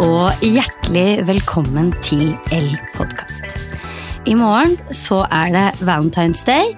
[0.00, 3.52] og hjertelig velkommen til L-podkast.
[4.28, 6.72] I morgen så er det Valentine's Day,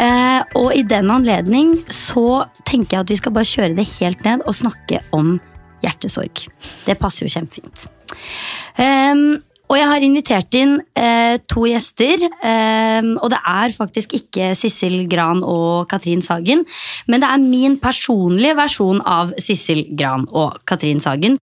[0.00, 4.24] eh, og i den anledning så tenker jeg at vi skal bare kjøre det helt
[4.24, 5.34] ned og snakke om
[5.84, 6.46] hjertesorg.
[6.86, 7.84] Det passer jo kjempefint.
[8.80, 12.24] Um, og jeg har invitert inn eh, to gjester.
[12.24, 16.64] Eh, og det er faktisk ikke Sissel Gran og Katrin Sagen,
[17.08, 21.40] men det er min personlige versjon av Sissel Gran og Katrin Sagen.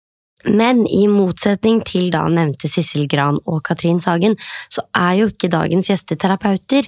[0.47, 4.37] Men i motsetning til da nevnte Sissel Gran og Katrin Sagen,
[4.71, 6.87] så er jo ikke dagens gjester terapeuter.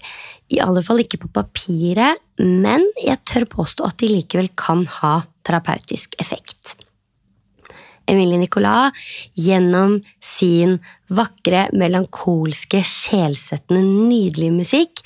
[0.55, 5.15] I alle fall ikke på papiret, men jeg tør påstå at de likevel kan ha
[5.47, 6.77] terapeutisk effekt.
[8.09, 8.95] Emilie Nicolas
[9.37, 10.79] gjennom sin
[11.13, 15.03] vakre, melankolske, sjelsettende, nydelige musikk.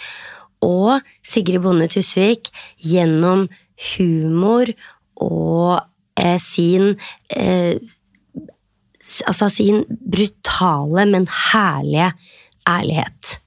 [0.63, 3.49] Og Sigrid Bonde Tusvik gjennom
[3.97, 4.71] humor
[5.23, 5.81] og
[6.15, 6.95] eh, sin
[7.35, 7.81] eh,
[9.27, 12.13] Altså sin brutale, men herlige
[12.69, 13.39] ærlighet.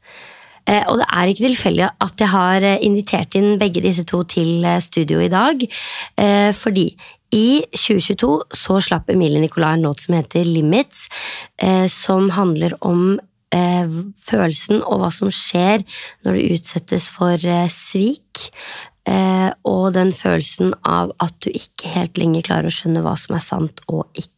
[0.65, 4.23] Eh, og det er ikke tilfeldig at jeg har eh, invitert inn begge disse to
[4.29, 5.61] til eh, studio i dag.
[6.57, 6.87] Fordi
[7.35, 11.09] i 2022 så slapp Emilie Nicolai en låt som heter Limits,
[11.91, 13.17] som handler om
[13.51, 15.83] følelsen og hva som skjer
[16.23, 17.41] når du utsettes for
[17.73, 18.45] svik.
[19.67, 23.43] Og den følelsen av at du ikke helt lenger klarer å skjønne hva som er
[23.43, 24.34] sant og ikke.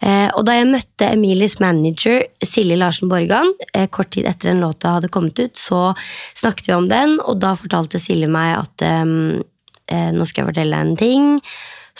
[0.00, 4.62] Eh, og da jeg møtte Emilies manager Silje Larsen Borgan eh, kort tid etter den
[4.64, 5.90] låta hadde kommet ut, så
[6.38, 10.76] snakket vi om den, og da fortalte Silje meg at eh, nå skal jeg fortelle
[10.76, 11.28] deg en ting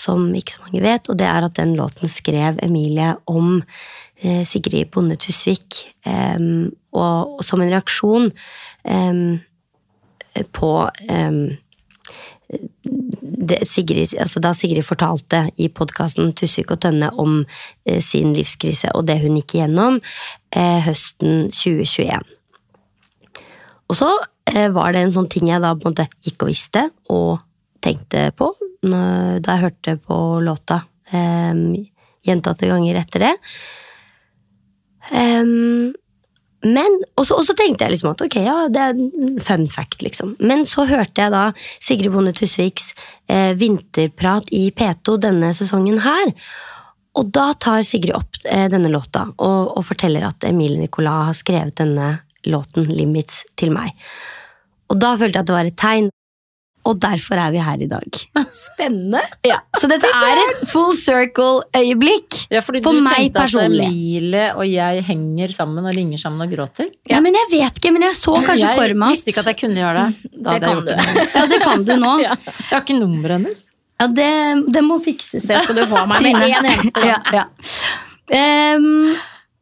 [0.00, 3.58] som ikke så mange vet, og det er at den låten skrev Emilie om
[4.20, 5.80] Sigrid Bonde Tusvik.
[6.06, 8.30] Og, som en reaksjon
[10.56, 10.70] på
[13.66, 17.44] Sigrid, altså da Sigrid fortalte i podkasten Tusvik og Tønne om
[17.86, 20.00] eh, sin livskrise og det hun gikk igjennom
[20.56, 22.24] eh, høsten 2021.
[23.90, 24.10] Og så
[24.50, 27.38] eh, var det en sånn ting jeg da på en måte gikk og visste, og
[27.84, 30.78] tenkte på da jeg hørte på låta
[31.12, 31.74] um,
[32.24, 33.32] gjentatte ganger etter det.
[35.12, 35.92] Um,
[36.60, 40.34] men, og så, tenkte jeg liksom at ok, ja, det er en fun fact, liksom.
[40.44, 41.46] Men så hørte jeg da
[41.80, 42.90] Sigrid Bonde Tusviks
[43.32, 46.34] eh, vinterprat i P2 denne sesongen her.
[47.16, 51.40] Og da tar Sigrid opp eh, denne låta og, og, forteller at Emilie Nicolas har
[51.40, 52.12] skrevet denne
[52.44, 53.96] låten, Limits, til meg.
[54.92, 56.12] Og da følte jeg at det var et tegn.
[56.88, 58.20] Og derfor er vi her i dag.
[58.56, 59.20] Spennende!
[59.46, 63.84] Ja, så dette er et full circle-øyeblikk ja, for meg personlig.
[63.84, 66.88] At Emilie og jeg henger sammen og ringer sammen og gråter.
[67.04, 69.34] Ja, ja men Jeg vet ikke, men jeg så kanskje jeg for meg Jeg visste
[69.34, 70.32] ikke at jeg kunne gjøre det.
[70.40, 70.92] Da det kan du.
[71.36, 72.14] ja, det kan du nå.
[72.30, 72.34] Ja.
[72.44, 73.62] Jeg har ikke nummeret hennes.
[74.00, 74.32] Ja, det,
[74.72, 75.44] det, må fikses.
[75.48, 77.48] Det skal du få av meg med en eneste gang.
[78.30, 79.16] Um,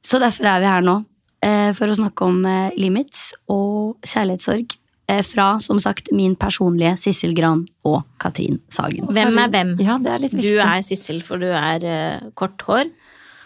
[0.04, 1.00] så derfor er vi her nå.
[1.42, 4.76] Uh, for å snakke om uh, limits og kjærlighetssorg.
[5.08, 9.06] Eh, fra som sagt, min personlige Sissel Gran og Katrin Sagen.
[9.08, 9.70] Hvem er hvem?
[9.80, 10.34] Ja, det er litt.
[10.36, 12.90] Du er Sissel, for du er uh, kort hår.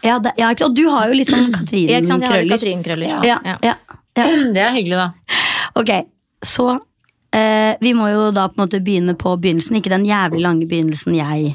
[0.03, 2.57] Ja, det, ja, og du har jo litt sånn Katrin-krøller.
[2.57, 3.39] Katrin ja.
[3.63, 3.77] Ja,
[4.57, 5.37] Det er hyggelig, da.
[5.79, 5.93] Ok,
[6.43, 10.43] så uh, Vi må jo da på en måte begynne på begynnelsen, ikke den jævlig
[10.43, 11.53] lange begynnelsen jeg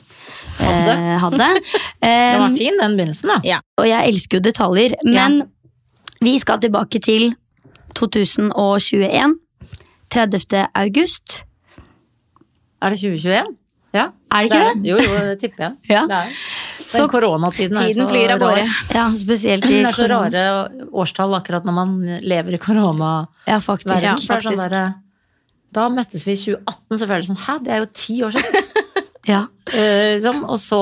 [0.62, 0.96] hadde.
[0.96, 1.50] Uh, hadde.
[2.06, 3.60] den var fin, den begynnelsen, da.
[3.76, 5.42] Og jeg elsker jo detaljer, men
[6.24, 7.34] vi skal tilbake til
[8.00, 9.36] 2021.
[10.14, 10.68] 30.
[10.74, 11.42] august.
[12.82, 13.56] Er det 2021?
[13.96, 14.10] Ja.
[14.32, 14.74] Er det ikke det?
[14.76, 14.90] det?
[14.90, 15.76] Jo, jo, det tipper jeg.
[15.96, 16.04] ja.
[16.10, 16.38] Det er.
[16.88, 18.64] Så koronatiden er Tiden flyr av gårde.
[18.96, 20.46] Ja, spesielt i Det er så rare
[20.92, 23.12] årstall akkurat når man lever i korona.
[23.48, 24.04] Ja, faktisk.
[24.06, 24.64] Ja, faktisk.
[24.64, 24.96] Sånn der,
[25.76, 28.38] da møttes vi i 2018, så føler jeg sånn Hæ, det er jo ti år
[28.38, 28.70] siden!
[29.34, 29.42] ja.
[29.74, 30.82] Uh, liksom, og så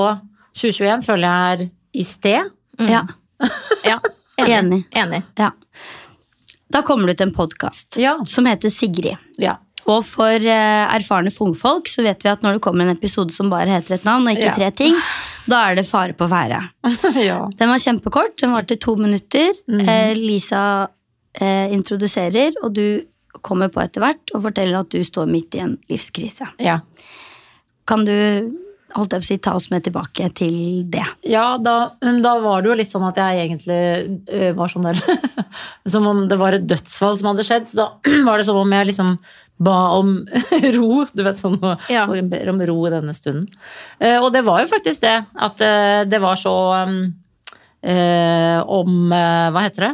[0.54, 1.66] 2021 føler jeg er
[1.96, 2.52] i sted.
[2.78, 2.92] Mm.
[2.92, 3.02] Ja.
[3.90, 3.98] ja.
[4.46, 4.84] Enig.
[4.94, 5.22] Enig.
[5.40, 5.50] Ja.
[6.72, 8.18] Da kommer det ut en podkast ja.
[8.26, 9.16] som heter Sigrid.
[9.38, 9.58] Ja.
[9.86, 13.52] Og for uh, erfarne fungfolk så vet vi at når det kommer en episode som
[13.52, 14.56] bare heter et navn, og ikke ja.
[14.56, 14.96] tre ting,
[15.46, 16.58] da er det fare på ferde.
[17.28, 17.38] ja.
[17.54, 18.34] Den var kjempekort.
[18.42, 19.54] Den varte to minutter.
[19.70, 19.86] Mm.
[20.18, 22.86] Lisa uh, introduserer, og du
[23.46, 26.48] kommer på etter hvert og forteller at du står midt i en livskrise.
[26.58, 26.80] Ja.
[27.86, 28.16] Kan du
[29.00, 30.56] holdt jeg på å si, ta oss med tilbake til
[30.92, 31.04] det.
[31.28, 31.76] Ja, da,
[32.22, 33.80] da var det jo litt sånn at jeg egentlig
[34.30, 35.00] uh, var sånn der
[35.92, 37.68] Som om det var et dødsfall som hadde skjedd.
[37.70, 37.88] Så da
[38.28, 39.14] var det som om jeg liksom
[39.62, 40.18] ba om
[40.76, 41.04] ro.
[41.16, 41.56] Du vet sånn
[41.92, 42.04] ja.
[42.08, 43.46] om ro i denne stunden.
[44.02, 45.16] Uh, og det var jo faktisk det.
[45.34, 46.56] At uh, det var så
[47.86, 49.90] om Hva heter det?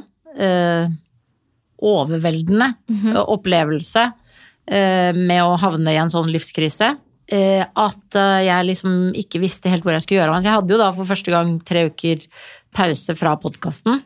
[1.82, 3.16] overveldende mm -hmm.
[3.34, 4.04] opplevelse
[5.18, 6.94] med å havne i en sånn livskrise.
[7.32, 10.44] Eh, at eh, jeg liksom ikke visste helt hvor jeg skulle gjøre av meg.
[10.44, 12.26] Så jeg hadde jo da for første gang tre uker
[12.76, 14.02] pause fra podkasten.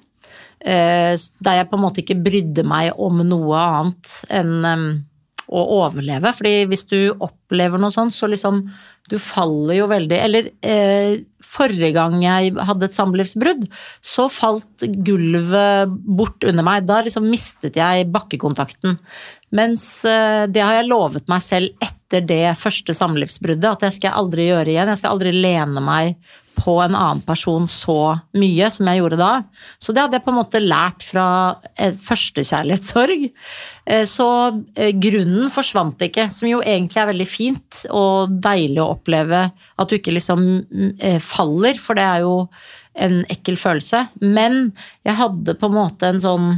[0.60, 5.04] Eh, der jeg på en måte ikke brydde meg om noe annet enn
[5.46, 6.32] å overleve.
[6.34, 8.64] Fordi hvis du opplever noe sånt, så liksom
[9.10, 13.66] Du faller jo veldig Eller eh, forrige gang jeg hadde et samlivsbrudd,
[14.04, 16.88] så falt gulvet bort under meg.
[16.88, 18.98] Da liksom mistet jeg bakkekontakten.
[19.56, 24.18] Mens eh, det har jeg lovet meg selv etter det første samlivsbruddet, at jeg skal
[24.20, 24.90] aldri gjøre igjen.
[24.92, 26.18] Jeg skal aldri lene meg
[26.56, 29.30] på en annen person så mye som jeg gjorde da.
[29.78, 31.26] Så det hadde jeg på en måte lært fra
[31.76, 33.26] eh, førstekjærlighetssorg.
[33.86, 34.28] Eh, Så
[34.74, 39.90] eh, grunnen forsvant ikke, som jo egentlig er veldig fint og deilig å oppleve at
[39.90, 40.46] du ikke liksom
[40.98, 42.38] eh, faller, for det er jo
[42.96, 44.06] en ekkel følelse.
[44.24, 44.70] Men
[45.04, 46.48] jeg hadde på en måte en sånn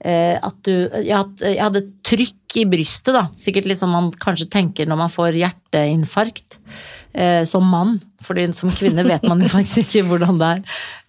[0.00, 0.72] at du
[1.04, 3.26] jeg hadde, trykk i brystet, da.
[3.36, 6.56] Sikkert litt som man kanskje tenker når man får hjerteinfarkt.
[7.12, 10.60] Eh, som mann, fordi som kvinne vet man jo faktisk ikke hvordan det er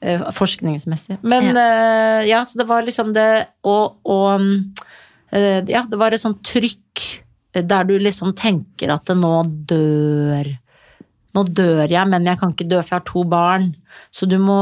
[0.02, 1.20] eh, forskningsmessig.
[1.22, 3.28] Men eh, ja, så det var liksom det
[3.70, 4.42] Og, og
[5.30, 7.04] eh, ja, det var et sånt trykk
[7.54, 9.36] eh, der du liksom tenker at det nå
[9.70, 10.50] dør
[11.32, 13.70] Nå dør jeg, men jeg kan ikke dø, for jeg har to barn.
[14.12, 14.58] Så du må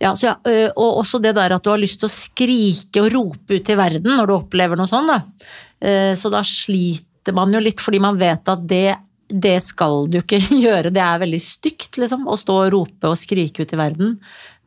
[0.00, 0.34] ja, så ja,
[0.74, 3.76] og også det der at du har lyst til å skrike og rope ut i
[3.76, 5.12] verden når du opplever noe sånt.
[5.12, 6.14] Da.
[6.16, 8.96] Så da sliter man jo litt, fordi man vet at det,
[9.28, 10.92] det skal du ikke gjøre.
[10.94, 14.16] Det er veldig stygt, liksom, å stå og rope og skrike ut i verden.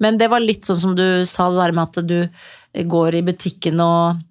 [0.04, 3.26] Men det var litt sånn som du sa, det der med at du går i
[3.26, 4.22] butikken og,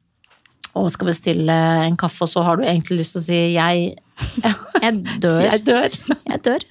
[0.79, 3.95] og skal bestille en kaffe, og så har du egentlig lyst til å si 'jeg,
[4.83, 5.41] Jeg dør.
[5.47, 5.99] jeg dør'.
[6.31, 6.65] Jeg dør.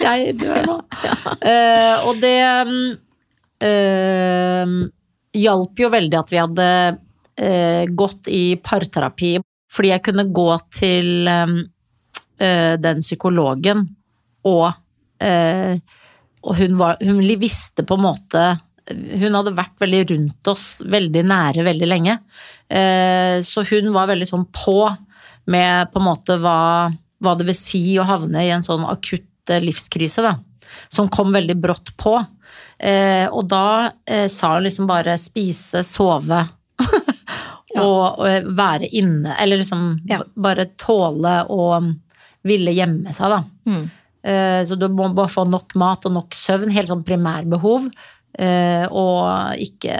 [0.00, 0.76] Jeg dør nå.
[1.40, 2.38] Eh, og det
[3.62, 4.90] uh,
[5.34, 6.68] hjalp jo veldig at vi hadde
[7.40, 9.36] øh, gått i parterapi,
[9.74, 13.82] fordi jeg kunne gå til eh, den psykologen,
[14.46, 14.68] og,
[15.22, 15.74] eh,
[16.44, 18.44] og hun, var, hun visste på en måte
[18.84, 22.18] Hun hadde vært veldig rundt oss, veldig nære, veldig lenge.
[22.68, 24.74] Så hun var veldig sånn på
[25.48, 26.90] med på en måte hva,
[27.24, 30.34] hva det vil si å havne i en sånn akutt livskrise, da.
[30.92, 32.12] Som kom veldig brått på.
[32.84, 36.40] Eh, og da eh, sa hun liksom bare spise, sove
[37.80, 39.36] og, og være inne.
[39.40, 40.20] Eller liksom Ja.
[40.36, 41.68] bare tåle å
[42.44, 43.40] ville gjemme seg, da.
[43.70, 43.84] Mm.
[44.24, 47.88] Eh, så du må bare få nok mat og nok søvn, helt sånn primærbehov.
[48.36, 49.96] Eh, og ikke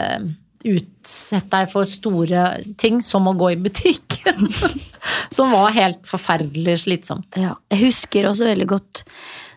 [0.64, 2.44] utsette deg for store
[2.80, 4.48] ting som å gå i butikken.
[5.34, 7.36] som var helt forferdelig slitsomt.
[7.40, 9.04] Ja, jeg husker også veldig godt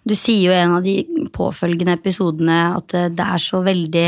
[0.07, 1.01] Du sier jo i en av de
[1.35, 4.07] påfølgende episodene at eh, det er så veldig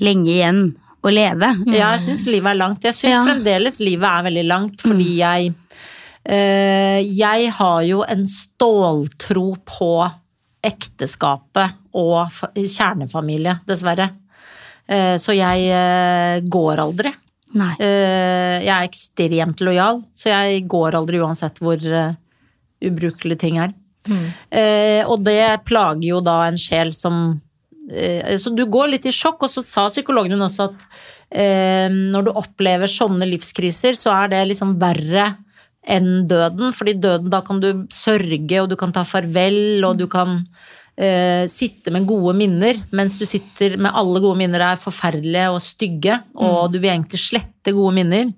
[0.00, 0.62] lenge igjen
[1.04, 1.50] å leve.
[1.72, 2.84] Ja, jeg syns livet er langt.
[2.84, 3.24] Jeg syns Ja.
[3.26, 5.52] fremdeles livet er veldig langt, fordi jeg
[6.28, 9.90] øh, Jeg har jo en ståltro på
[10.64, 14.10] ekteskapet og kjernefamilie, dessverre.
[14.88, 17.12] Eh, så jeg går aldri.
[17.56, 17.72] Nei.
[17.80, 21.80] Jeg er ekstremt lojal, så jeg går aldri uansett hvor
[22.80, 23.72] ubrukelige ting er.
[24.08, 27.40] Eh, og det plager jo da en sjel som
[27.92, 30.86] eh, Så du går litt i sjokk, og så sa psykologen din også at
[31.28, 35.30] eh, når du opplever sånne livskriser, så er det liksom verre
[35.80, 36.74] enn døden.
[36.76, 40.44] Fordi døden, da kan du sørge, og du kan ta farvel, og du kan
[41.00, 45.62] eh, sitte med gode minner, mens du sitter med alle gode minner er forferdelige og
[45.64, 48.30] stygge, og du vil egentlig slette gode minner.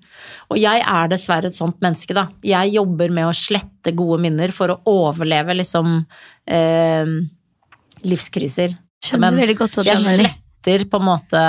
[0.51, 2.27] Og jeg er dessverre et sånt menneske, da.
[2.45, 5.99] Jeg jobber med å slette gode minner for å overleve liksom
[6.47, 7.13] eh,
[8.07, 8.77] livskriser.
[9.03, 11.39] Skjønner veldig godt hva du jeg sletter på en måte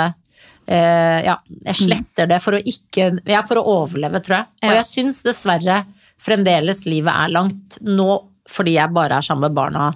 [0.67, 1.37] eh, Ja,
[1.69, 4.49] jeg sletter det for å ikke Ja, for å overleve, tror jeg.
[4.67, 5.85] Og jeg syns dessverre
[6.19, 7.79] fremdeles livet er langt.
[7.85, 8.09] Nå
[8.51, 9.87] fordi jeg bare er sammen med barna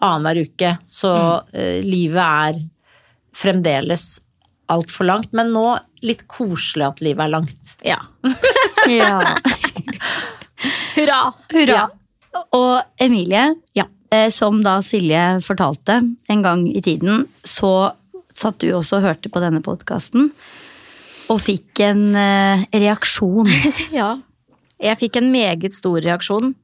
[0.00, 1.12] annenhver uke, så
[1.52, 2.60] eh, livet er
[3.36, 4.18] fremdeles
[4.70, 5.32] altfor langt.
[5.36, 5.66] Men nå
[6.06, 7.76] litt koselig at livet er langt.
[7.86, 8.00] Ja.
[8.90, 9.20] Ja.
[10.96, 11.18] Hurra!
[11.52, 11.82] Hurra.
[12.56, 13.84] Og Emilie, Ja.
[14.10, 17.92] eh, som da Silje fortalte en gang i tiden, så
[18.32, 20.30] satt du også og hørte på denne podkasten
[21.30, 23.50] og fikk en eh, reaksjon.
[24.00, 24.16] Ja.
[24.80, 26.54] Jeg fikk en meget stor reaksjon.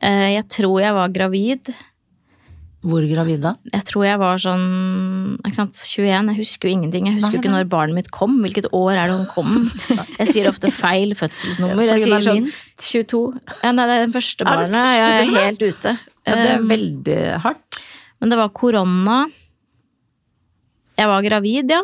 [0.00, 1.72] Eh, Jeg tror jeg var gravid.
[2.84, 3.54] Hvor gravid da?
[3.72, 4.64] Jeg tror jeg var sånn
[5.40, 6.28] ikke sant, 21.
[6.30, 7.06] Jeg husker jo ingenting.
[7.08, 7.62] Jeg husker jo ikke nei.
[7.64, 8.36] når barnet mitt kom.
[8.44, 9.70] Hvilket år er det hun kom?
[10.20, 11.82] Jeg sier ofte feil fødselsnummer.
[11.88, 12.68] Jeg er sier sånn minst.
[12.84, 13.22] 22.
[13.64, 14.76] Ja, nei, det er den første barnet.
[14.76, 15.96] Jeg er helt ute.
[16.26, 17.80] Ja, det er Eh, veldig hardt.
[18.20, 19.18] Men det var korona.
[20.96, 21.82] Jeg var gravid, ja.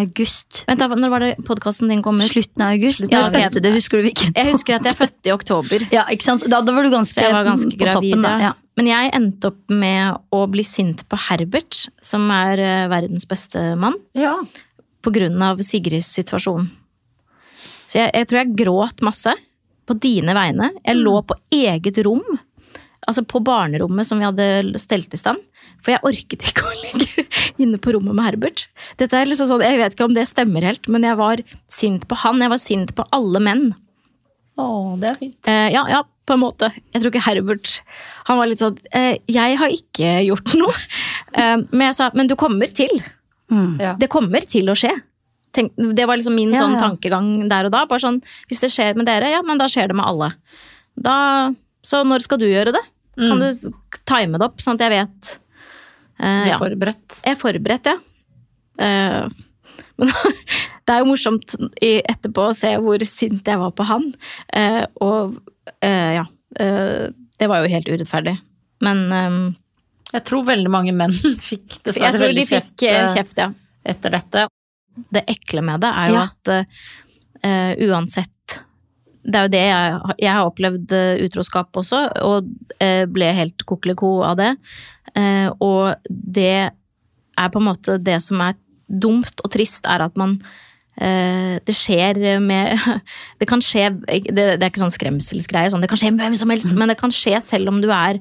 [0.00, 0.62] August.
[0.68, 2.28] Vent da, Når var det podkasten din kom ut?
[2.30, 3.04] Slutten av august.
[3.12, 4.32] Ja, Ja, fødte det, husker du hvilken?
[4.36, 5.86] Jeg husker at jeg fødte i oktober.
[5.96, 6.44] Ja, ikke sant?
[6.48, 8.22] Da, da var du ganske, jeg var ganske på gravid, toppen.
[8.24, 8.38] Da.
[8.40, 8.52] ja.
[8.78, 13.74] Men jeg endte opp med å bli sint på Herbert, som er eh, verdens beste
[13.76, 14.38] mann, Ja.
[15.04, 16.70] på grunn av Sigrids situasjon.
[17.90, 19.34] Så jeg, jeg tror jeg gråt masse
[19.84, 20.70] på dine vegne.
[20.86, 22.22] Jeg lå på eget rom,
[23.04, 25.42] altså på barnerommet som vi hadde stelt i stand.
[25.82, 27.26] For jeg orket ikke å ligge
[27.60, 28.64] inne på rommet med Herbert.
[28.96, 32.06] Dette er liksom sånn, Jeg vet ikke om det stemmer helt, men jeg var sint
[32.08, 32.40] på han.
[32.40, 33.66] Jeg var sint på alle menn.
[34.60, 35.38] Å, det er fint.
[35.48, 36.68] Eh, ja, ja, på en måte.
[36.92, 37.70] Jeg tror ikke Herbert
[38.28, 40.74] Han var litt sånn eh, Jeg har ikke gjort noe.
[41.32, 42.90] Eh, men jeg sa men du kommer til.
[43.80, 43.94] Ja.
[43.96, 44.90] Det kommer til å skje.
[45.56, 46.80] Tenk, det var liksom min Ja, sånn ja.
[46.82, 47.86] tankegang der og da.
[47.88, 48.18] Bare sånn,
[48.50, 50.28] Hvis det skjer med dere, ja, men da skjer det med alle.
[51.00, 51.14] Da,
[51.80, 52.84] så når skal du gjøre det?
[53.16, 53.48] Kan Mm.
[53.48, 53.72] du
[54.08, 55.32] time det opp, sånn at jeg vet
[56.20, 56.58] eh, ja.
[56.60, 57.18] Forberedt.
[57.24, 57.96] Jeg er forberedt, ja.
[60.00, 60.12] Men
[60.86, 64.08] det er jo morsomt i, etterpå å se hvor sint jeg var på han.
[64.52, 65.36] Eh, og
[65.78, 66.24] eh, ja.
[66.60, 68.36] eh, det var jo helt urettferdig.
[68.82, 69.38] Men eh,
[70.16, 71.14] Jeg tror veldig mange menn
[71.50, 73.52] fikk dessverre tror de kjeft, kjeft, ja.
[73.86, 74.46] etter dette.
[75.12, 76.26] Det ekle med det er jo Ja.
[76.28, 78.58] at eh, uansett
[79.22, 80.92] Det er jo det jeg, jeg har opplevd
[81.24, 82.50] utroskap også, og
[82.82, 84.50] eh, ble helt kokeliko av det.
[85.14, 86.72] Eh, og det
[87.38, 88.58] er på en måte det som er
[88.92, 90.36] dumt og trist, er at man
[91.00, 92.76] eh, det skjer med
[93.40, 96.40] Det kan skje Det, det er ikke sånn skremselsgreie, sånn, det kan skje med hvem
[96.44, 98.20] som helst, men det kan skje selv om du er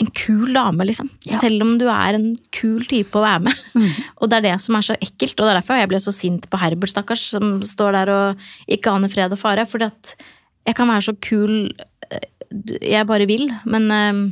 [0.00, 1.10] en kul dame, liksom.
[1.28, 1.36] Ja.
[1.36, 3.64] Selv om du er en kul type å være med.
[4.20, 6.14] Og det er det som er så ekkelt, og det er derfor jeg ble så
[6.14, 9.66] sint på Herbert, stakkars, som står der og ikke aner fred og fare.
[9.68, 10.14] Fordi at
[10.68, 11.52] jeg kan være så kul
[12.08, 12.28] eh,
[12.80, 14.22] jeg bare vil, men eh,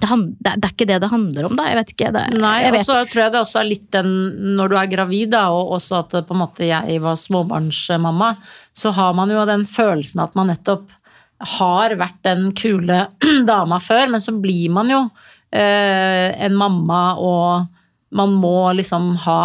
[0.00, 1.66] det, er- ikke det det handler om, da.
[1.68, 2.12] Jeg vet ikke.
[2.14, 4.12] Det, Nei, og så tror jeg det også er litt den
[4.56, 8.30] når du er gravid, da, og også at på en måte jeg var småbarnsmamma,
[8.72, 10.88] så har man jo den følelsen at man nettopp
[11.56, 13.06] har vært den kule
[13.48, 15.02] dama før, men så blir man jo
[15.52, 17.66] eh, en mamma, og
[18.16, 19.40] man må liksom ha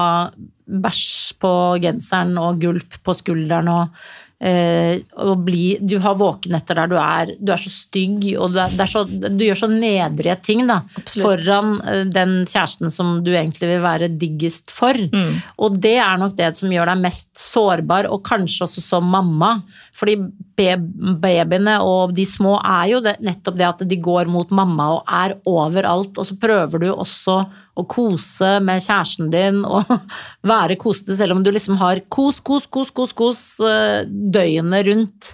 [0.66, 1.50] bæsj på
[1.84, 4.06] genseren og gulp på skulderen og
[4.46, 8.60] eh, og bli, du har våkenetter der du er, du er så stygg, og du,
[8.62, 11.26] er, er så, du gjør så nedrige ting da, Absolutt.
[11.26, 14.98] foran eh, den kjæresten som du egentlig vil være diggest for.
[14.98, 15.42] Mm.
[15.66, 19.58] Og det er nok det som gjør deg mest sårbar, og kanskje også som mamma.
[19.96, 20.16] Fordi
[20.58, 25.14] babyene og de små er jo det, nettopp det at de går mot mamma og
[25.22, 27.38] er overalt, og så prøver du også
[27.76, 29.88] å kose med kjæresten din og
[30.52, 35.32] være kosete, selv om du liksom har kos, kos, kos, kos, kos eh, døgnet rundt.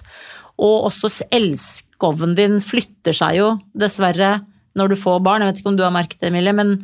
[0.62, 4.36] Og også elskoven din flytter seg jo dessverre
[4.78, 5.42] når du får barn.
[5.42, 6.76] Jeg vet ikke om du har merket det, Emilie, men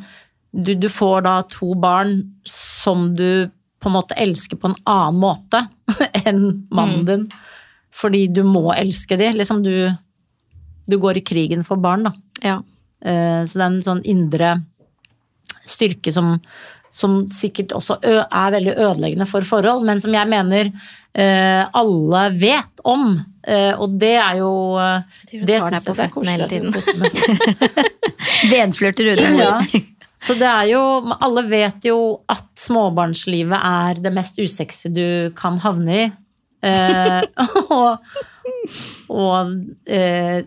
[0.51, 2.17] du, du får da to barn
[2.49, 3.47] som du
[3.79, 5.63] på en måte elsker på en annen måte
[6.25, 7.29] enn mannen din.
[7.95, 9.31] Fordi du må elske de.
[9.35, 9.89] Liksom du,
[10.87, 12.13] du går i krigen for barn, da.
[12.45, 12.57] ja.
[13.01, 14.53] Eh, Så det er en sånn indre
[15.69, 16.33] styrke som,
[16.91, 20.71] som sikkert også er veldig ødeleggende for forhold, men som jeg mener
[21.13, 23.13] eh, alle vet om.
[23.47, 24.51] Eh, og det er jo
[25.31, 27.69] Du det tar deg synes på jeg er føttene hele tiden.
[28.51, 29.37] Vedflørter Rune.
[29.37, 29.81] Ja.
[30.19, 30.81] Så det er jo
[31.23, 35.05] Alle vet jo at småbarnslivet er det mest usexy du
[35.37, 36.09] kan havne i.
[36.61, 37.21] Eh,
[37.79, 37.97] og
[39.09, 39.53] og
[39.89, 40.43] eh,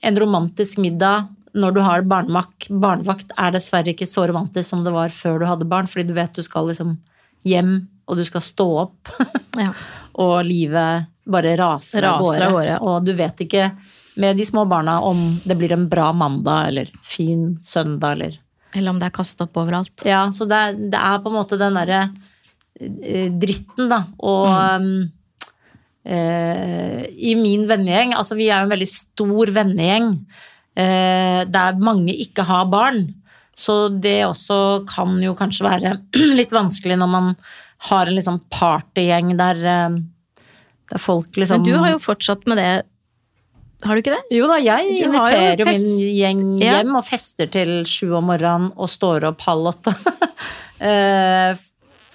[0.00, 4.92] en romantisk middag når du har barnevakt, barnevakt, er dessverre ikke så romantisk som det
[4.92, 6.98] var før du hadde barn, fordi du vet du skal liksom
[7.48, 9.12] hjem, og du skal stå opp,
[9.64, 9.70] ja.
[10.20, 12.76] og livet bare raser, Raser av gårde.
[12.86, 13.70] Og du vet ikke
[14.20, 18.36] med de små barna om det blir en bra mandag eller fin søndag eller
[18.76, 20.04] Eller om det er kastet opp overalt.
[20.04, 22.00] Ja, så det er, det er på en måte den derre
[22.76, 24.02] eh, dritten, da.
[24.20, 25.12] Og um, eh,
[26.06, 30.10] i min vennegjeng, altså vi er jo en veldig stor vennegjeng
[30.78, 33.08] eh, der mange ikke har barn.
[33.56, 35.94] Så det også kan jo kanskje være
[36.38, 37.32] litt vanskelig når man
[37.90, 39.96] har en liksom partygjeng der, eh,
[40.92, 42.70] der folk liksom Men du har jo fortsatt med det,
[43.84, 44.36] har du ikke det?
[44.36, 46.78] Jo da, jeg Du inviterer jo min gjeng Ja.
[46.78, 49.92] hjem og fester til sju om morgenen og står opp halv åtte.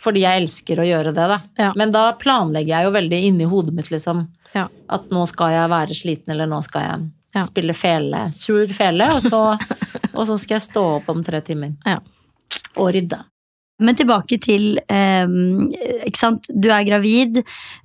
[0.02, 1.38] Fordi jeg elsker å gjøre det, da.
[1.62, 1.72] Ja.
[1.78, 4.24] Men da planlegger jeg jo veldig inni hodet mitt, liksom.
[4.56, 4.68] Ja.
[4.90, 7.42] At nå skal jeg være sliten, eller nå skal jeg Ja.
[7.48, 8.26] spille fele.
[8.36, 9.44] Sur fele, og så,
[10.18, 11.76] og så skal jeg stå opp om tre timer.
[11.86, 12.00] Ja.
[12.82, 13.22] Og rydde.
[13.82, 15.26] Men tilbake til eh,
[16.06, 17.40] Ikke sant, du er gravid,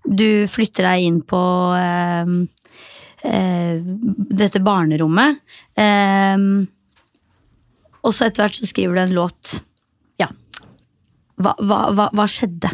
[0.04, 1.38] du flytter deg inn på
[1.78, 2.32] eh,
[3.30, 3.78] eh,
[4.42, 5.38] dette barnerommet.
[5.78, 6.36] Eh,
[8.02, 9.56] og så etter hvert så skriver du en låt.
[11.36, 12.70] Hva, hva, hva, hva skjedde?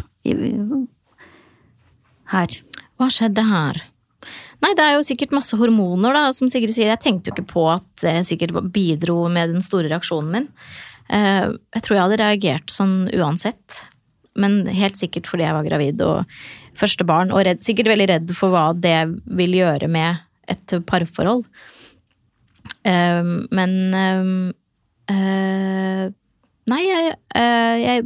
[2.33, 2.53] her?
[2.97, 3.81] Hva skjedde her?
[4.63, 6.87] Nei, det er jo sikkert masse hormoner, da, som Sigrid sier.
[6.93, 10.47] Jeg tenkte jo ikke på at det sikkert bidro med den store reaksjonen min.
[11.11, 13.81] Eh, Jeg tror jeg hadde reagert sånn uansett.
[14.39, 16.23] Men helt sikkert fordi jeg var gravid og
[16.79, 18.95] første barn, og redd, sikkert veldig redd for hva det
[19.37, 21.43] vil gjøre med et parforhold.
[22.87, 23.75] Eh, Men
[25.11, 26.07] eh,
[26.71, 28.05] Nei, jeg, eh, jeg,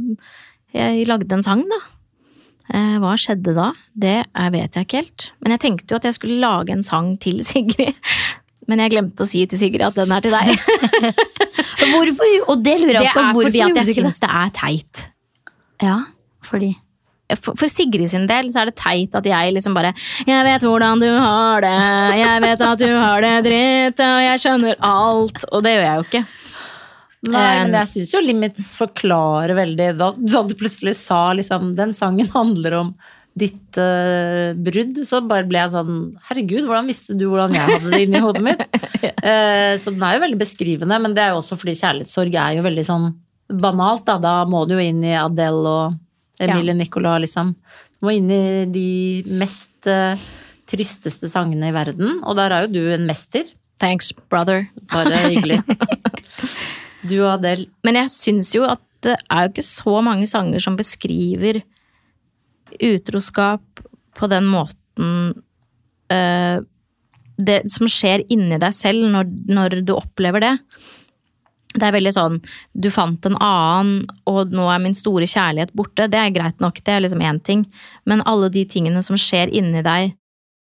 [0.74, 1.78] jeg lagde en sang, da.
[2.74, 3.70] Eh, Hva skjedde da?
[3.96, 4.16] Det
[4.52, 5.28] vet jeg ikke helt.
[5.40, 7.94] Men jeg tenkte jo at jeg skulle lage en sang til Sigrid.
[8.68, 10.50] Men jeg glemte å si til Sigrid at den er til deg.
[11.94, 12.34] Hvorfor?
[12.52, 13.22] Og det lurer Det jeg på.
[13.22, 15.06] er fordi at jeg syns det er teit.
[15.82, 15.96] Ja,
[16.44, 16.74] fordi
[17.38, 19.90] For, for Sigrid sin del så er det teit at jeg liksom bare
[20.26, 21.72] Jeg vet hvordan du har det,
[22.18, 25.44] jeg vet at du har det dritt, og jeg skjønner alt.
[25.52, 26.22] Og det gjør jeg jo ikke.
[27.26, 31.72] Nei, Eh, men jeg syns jo Limits forklarer veldig Da, da du plutselig sa liksom
[31.78, 32.92] den sangen handler om
[33.38, 37.92] ditt uh, brudd, så bare ble jeg sånn Herregud, hvordan visste du hvordan jeg hadde
[37.92, 38.64] det inni hodet mitt?
[38.98, 42.56] Eh, så den er jo veldig beskrivende, men det er jo også fordi kjærlighetssorg er
[42.56, 43.04] jo veldig sånn
[43.62, 44.16] banalt, da.
[44.22, 47.52] Da må du jo inn i Adele og Emilie Nicolas, liksom.
[47.98, 48.88] Du må inn i de
[49.38, 50.18] mest uh,
[50.70, 53.46] tristeste sangene i verden, og der er jo du en mester.
[53.78, 54.66] Thanks, brother.
[54.90, 55.60] Bare hyggelig.
[57.02, 57.68] Du og Adele.
[57.86, 61.60] Men jeg syns jo at det er jo ikke så mange sanger som beskriver
[62.84, 63.84] utroskap
[64.18, 65.38] på den måten
[66.12, 66.58] eh,
[67.38, 70.54] Det som skjer inni deg selv når, når du opplever det.
[71.78, 72.40] Det er veldig sånn
[72.74, 76.08] Du fant en annen, og nå er min store kjærlighet borte.
[76.10, 77.66] Det er greit nok, det er liksom én ting.
[78.08, 80.16] Men alle de tingene som skjer inni deg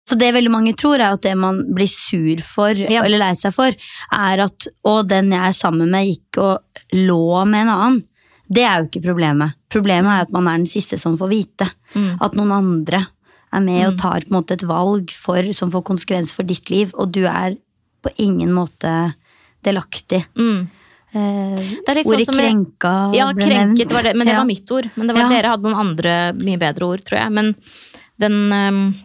[0.06, 3.04] Så det veldig mange tror, er at det man blir sur for, Ja.
[3.04, 3.72] eller lei seg for,
[4.12, 6.60] er at å, den jeg er sammen med, gikk og
[6.94, 8.04] lå med en annen.
[8.52, 9.54] Det er jo ikke problemet.
[9.72, 11.70] Problemet er at man er den siste som får vite.
[11.96, 12.18] Mm.
[12.22, 13.08] At noen andre
[13.54, 16.70] er med og tar på en måte et valg for, som får konsekvens for ditt
[16.70, 17.56] liv, og du er
[18.04, 19.13] på ingen måte
[19.63, 20.26] delaktig.
[20.36, 20.68] mm.
[21.16, 21.20] Eh,
[21.86, 23.94] er ordet sånn som krenka Ja, ble krenket nevnt.
[23.94, 24.39] var det, men det Ja.
[24.39, 24.89] var mitt ord.
[24.98, 25.30] Men det var, Ja.
[25.30, 27.32] dere hadde noen andre, mye bedre ord, tror jeg.
[27.32, 27.56] Men
[28.20, 28.96] den, ehm,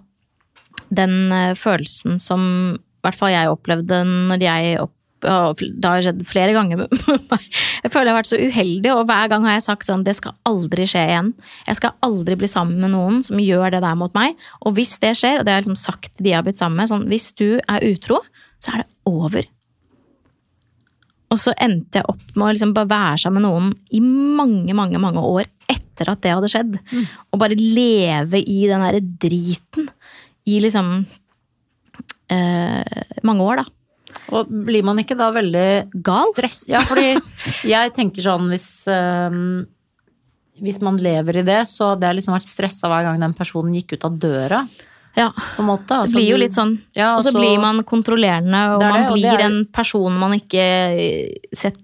[0.94, 2.44] den eh, følelsen som
[2.76, 7.46] i hvert fall jeg opplevde når jeg opp, det har skjedd flere ganger med meg.
[7.82, 10.14] Jeg føler jeg har vært så uheldig, og hver gang har jeg sagt sånn det
[10.18, 11.32] skal aldri skje igjen.
[11.66, 14.38] Jeg skal aldri bli sammen med noen som gjør det der mot meg.
[14.62, 16.60] Og hvis det skjer, og det har jeg liksom sagt til de jeg har blitt
[16.60, 18.22] sammen med, sånn hvis du er utro,
[18.62, 19.48] så er det over.
[21.28, 24.74] Og så endte jeg opp med å liksom bare være sammen med noen i mange,
[24.76, 26.78] mange mange år etter at det hadde skjedd.
[27.32, 29.90] Og bare leve i den derre driten
[30.48, 30.92] i liksom
[32.30, 33.66] eh, mange år, da.
[34.32, 35.66] Og blir man ikke da veldig
[36.04, 36.30] Gal?
[36.34, 36.62] stress?
[36.70, 37.14] Ja, fordi
[37.68, 39.66] jeg tenker sånn hvis øhm,
[40.64, 43.76] Hvis man lever i det, så hadde jeg liksom vært stressa hver gang den personen
[43.76, 44.62] gikk ut av døra.
[45.18, 45.86] Ja, på en måte.
[45.92, 46.72] det Altså, blir jo litt sånn.
[46.98, 50.18] Ja, Og så altså- blir man kontrollerende, og Det man blir og er- en person
[50.18, 50.64] man ikke
[50.98, 51.78] eh, sett,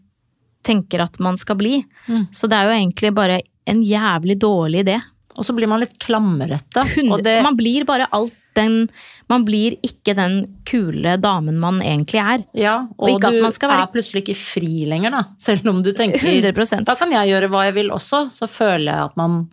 [0.65, 1.85] tenker at man skal bli.
[2.09, 2.29] Mm.
[2.33, 5.01] Så det er jo egentlig bare en jævlig dårlig idé.
[5.37, 6.85] Og så blir man litt klamrete.
[7.23, 8.89] Det, Man blir bare alt den
[9.31, 10.35] Man blir ikke den
[10.69, 12.43] kule damen man egentlig er.
[12.55, 15.23] ja, og og, du være- er plutselig ikke fri lenger, da.
[15.39, 18.31] Selv om du tenker 100% Da kan jeg gjøre hva jeg vil også.
[18.31, 19.49] Så føler jeg at man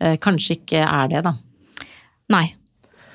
[0.00, 1.34] eh, kanskje ikke er det, da.
[2.30, 2.54] Nei.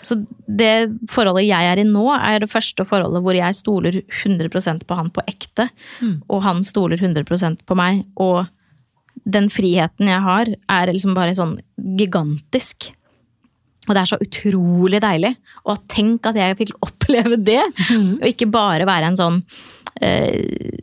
[0.04, 4.84] Så det forholdet jeg er i nå, er det første forholdet hvor jeg stoler 100%
[4.86, 5.70] på han på ekte.
[6.28, 8.04] Og han stoler 100% på meg.
[8.20, 8.44] Og
[9.24, 12.90] den friheten jeg har, er liksom bare sånn gigantisk.
[13.84, 15.34] Og det er så utrolig deilig.
[15.68, 17.62] Og tenk at jeg fikk oppleve det!
[18.22, 19.40] Og ikke bare være en sånn
[20.00, 20.80] eh,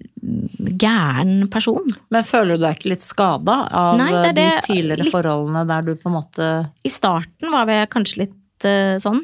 [0.80, 1.86] gæren person.
[2.12, 5.64] Men føler du deg ikke litt skada av Nei, det det, de tidligere litt- forholdene
[5.70, 6.50] der du på en måte
[6.84, 9.22] I starten var vi kanskje litt eh, sånn.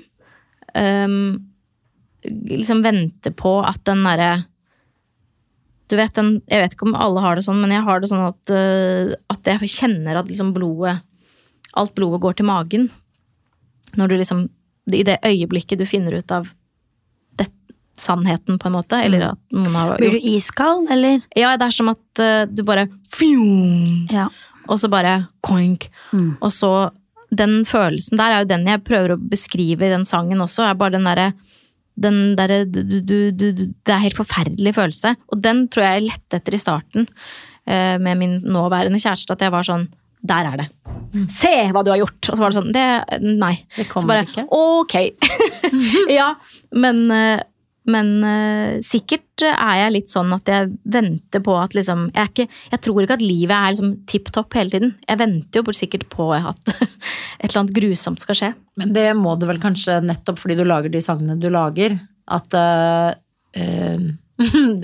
[0.76, 1.18] Um,
[2.26, 4.42] liksom vente på at den derre
[5.88, 8.10] Du vet den Jeg vet ikke om alle har det sånn, men jeg har det
[8.10, 10.98] sånn at, uh, at jeg kjenner at liksom blodet
[11.76, 12.86] Alt blodet går til magen.
[13.96, 14.48] Når du liksom
[14.92, 16.46] I det øyeblikket du finner ut av
[17.38, 17.48] det,
[17.98, 19.00] sannheten, på en måte.
[19.02, 21.24] Eller at noen har Blir du iskald, eller?
[21.35, 24.28] Ja, det er som at uh, du bare fjong, Ja.
[24.68, 25.88] og så bare koink.
[26.12, 26.37] Mm.
[26.40, 26.90] Og så
[27.37, 30.62] Den følelsen der er jo den jeg prøver å beskrive i den sangen også.
[30.70, 31.32] er bare den derre
[31.98, 35.14] den der, du, du, du, du, Det er helt forferdelig følelse.
[35.32, 37.06] Og den tror jeg jeg lette etter i starten
[37.66, 39.32] eh, med min nåværende kjæreste.
[39.32, 39.88] At jeg var sånn
[40.26, 40.68] Der er det!
[41.32, 42.18] Se hva du har gjort!
[42.30, 42.86] Og så var det sånn det,
[43.24, 43.52] Nei.
[43.76, 44.46] Det Så kommer bare ikke.
[44.50, 44.96] ok.
[46.18, 46.32] ja,
[46.76, 47.44] men, eh,
[47.86, 52.30] men eh, sikkert er jeg litt sånn at jeg venter på at liksom Jeg, er
[52.32, 54.94] ikke, jeg tror ikke at livet er liksom tipp topp hele tiden.
[55.06, 58.52] Jeg venter jo sikkert på at et eller annet grusomt skal skje.
[58.82, 62.56] Men det må du vel kanskje nettopp fordi du lager de sangene du lager, at
[62.60, 63.12] uh,
[63.62, 64.06] uh,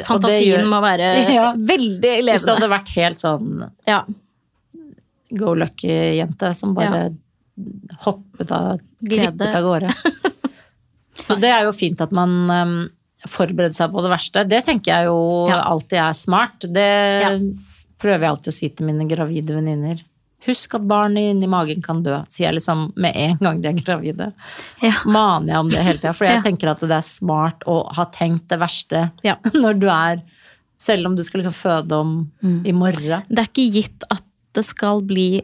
[0.07, 1.51] Fantasien gjør- må være Ja.
[1.59, 4.05] veldig Hvis det hadde vært helt sånn Ja.
[5.39, 7.11] Go lucky-jente som bare
[8.05, 9.33] hoppet av, Glede.
[9.33, 9.93] glippet av gårde.
[11.27, 12.77] Så det er jo fint at man um,
[13.29, 14.45] forbereder seg på det verste.
[14.49, 15.19] Det tenker jeg jo
[15.51, 15.61] Ja.
[15.71, 16.65] alltid er smart.
[16.73, 16.89] Det
[17.23, 17.35] Ja.
[18.03, 20.01] prøver jeg alltid å si til mine gravide venninner.
[20.43, 23.79] Husk at barnet inni magen kan dø, sier jeg liksom med en gang de er
[23.79, 24.33] gravide.
[24.83, 24.91] Ja.
[25.07, 26.43] Maner jeg om det hele tida, for jeg Ja.
[26.49, 29.37] tenker at det er smart å ha tenkt det verste Ja.
[29.55, 30.23] når du er
[30.83, 33.23] Selv om du skal liksom føde om i morgen.
[33.31, 34.25] Det er ikke gitt at
[34.57, 35.43] det skal bli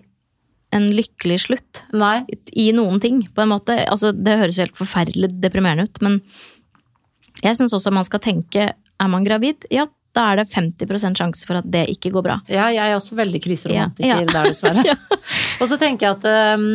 [0.75, 2.27] en lykkelig slutt Nei.
[2.53, 3.77] i noen ting, på en måte.
[3.89, 6.19] Altså, det høres jo helt forferdelig deprimerende ut, men
[7.41, 9.65] jeg syns også man skal tenke er man gravid?
[9.73, 12.39] Ja, da er det 50% sjanse for at det ikke går bra.
[12.51, 14.33] Ja, jeg er også veldig kriseromantiker Ja, ja.
[14.33, 14.97] der, dessverre.
[15.63, 16.67] Og så tenker jeg at um,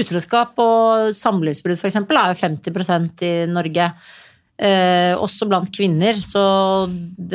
[0.00, 3.90] utroskap og samlivsbrudd eksempel er jo 50% i Norge.
[4.62, 6.42] Eh, også blant kvinner, så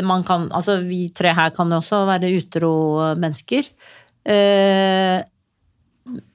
[0.06, 2.72] man kan Altså vi tre her kan jo også være utro
[3.20, 3.68] mennesker.
[4.24, 5.20] Eh,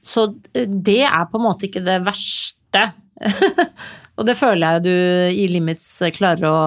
[0.05, 2.85] så det er på en måte ikke det verste.
[4.19, 4.95] og det føler jeg du
[5.33, 6.61] i Limits klarer å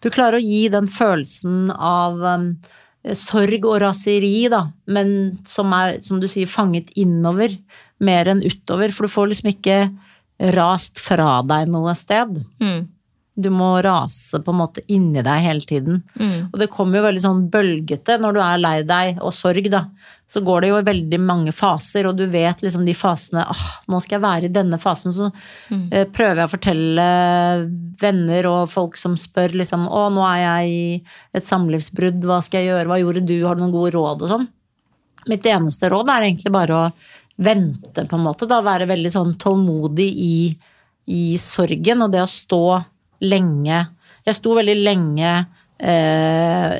[0.00, 2.50] Du klarer å gi den følelsen av um,
[3.18, 7.56] sorg og raseri, da, men som er, som du sier, fanget innover
[7.98, 8.94] mer enn utover.
[8.94, 9.78] For du får liksom ikke
[10.54, 12.38] rast fra deg noe sted.
[12.62, 12.86] Mm.
[13.38, 16.00] Du må rase på en måte inni deg hele tiden.
[16.18, 16.48] Mm.
[16.50, 19.84] Og det kommer jo veldig sånn bølgete når du er lei deg og sorg, da.
[20.28, 23.62] Så går det jo i veldig mange faser, og du vet liksom de fasene ah,
[23.88, 25.14] nå skal jeg være i denne fasen.
[25.14, 25.30] Så
[25.92, 27.06] eh, prøver jeg å fortelle
[28.02, 32.64] venner og folk som spør liksom å, nå er jeg i et samlivsbrudd, hva skal
[32.64, 34.50] jeg gjøre, hva gjorde du, har du noen gode råd og sånn.
[35.28, 36.84] Mitt eneste råd er egentlig bare å
[37.38, 38.60] vente, på en måte, da.
[38.66, 40.38] Være veldig sånn tålmodig i,
[41.14, 42.62] i sorgen, og det å stå
[43.24, 43.86] lenge
[44.26, 45.30] Jeg sto veldig lenge
[45.78, 46.74] eh,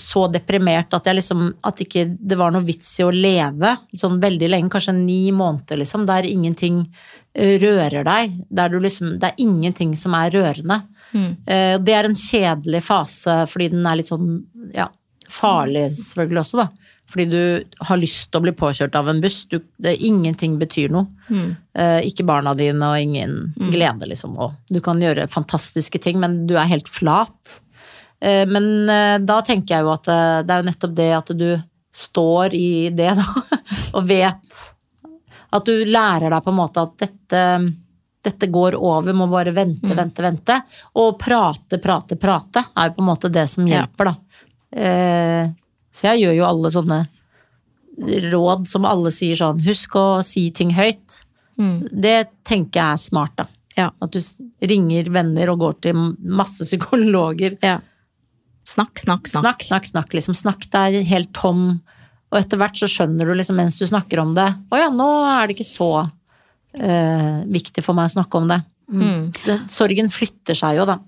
[0.00, 4.20] så deprimert at jeg liksom At ikke det var noe vits i å leve sånn
[4.22, 6.82] veldig lenge, kanskje ni måneder, liksom, der ingenting
[7.34, 8.36] eh, rører deg.
[8.50, 10.82] Der du liksom Det er ingenting som er rørende.
[11.12, 11.30] Mm.
[11.46, 14.38] Eh, Det er en kjedelig fase fordi den er litt sånn
[14.74, 14.88] ja,
[15.28, 16.68] farlig selvfølgelig også, da.
[17.14, 19.44] Fordi du har lyst til å bli påkjørt av en buss.
[19.46, 21.06] Du, det, ingenting betyr noe.
[21.30, 21.52] Mm.
[21.78, 23.36] Eh, ikke barna dine og ingen
[23.70, 24.34] glede, liksom.
[24.34, 27.60] Og du kan gjøre fantastiske ting, men du er helt flat.
[28.18, 31.32] Eh, men eh, da tenker jeg jo at eh, det er jo nettopp det at
[31.38, 31.48] du
[31.94, 33.24] står i det, da,
[33.96, 34.62] og vet
[35.54, 37.46] At du lærer deg på en måte at dette
[38.24, 40.54] dette går over, må bare vente, vente, vente.
[40.96, 43.82] Og prate, prate, prate er jo på en måte det som Ja.
[43.82, 44.14] hjelper, da.
[44.80, 45.50] Eh,
[45.94, 47.00] så jeg gjør jo alle sånne
[48.34, 51.20] råd som alle sier sånn, husk å si ting høyt.
[51.60, 51.86] Mm.
[51.90, 53.46] Det tenker jeg er smart, da.
[53.78, 53.88] Ja.
[54.02, 54.20] At du
[54.66, 57.58] ringer venner og går til masse psykologer.
[57.62, 57.80] ja.
[58.64, 59.42] Snakk, snakk, snakk.
[59.42, 60.14] Snakk, snakk, snakk.
[60.16, 61.66] Liksom, snakk deg helt tom.
[62.32, 65.08] Og etter hvert så skjønner du liksom mens du snakker om det Å ja, nå
[65.28, 65.90] er det ikke så
[66.72, 68.58] eh, viktig for meg å snakke om det.
[68.92, 69.32] Mm.
[69.32, 69.58] Det.
[69.72, 70.98] Sorgen flytter seg jo, da.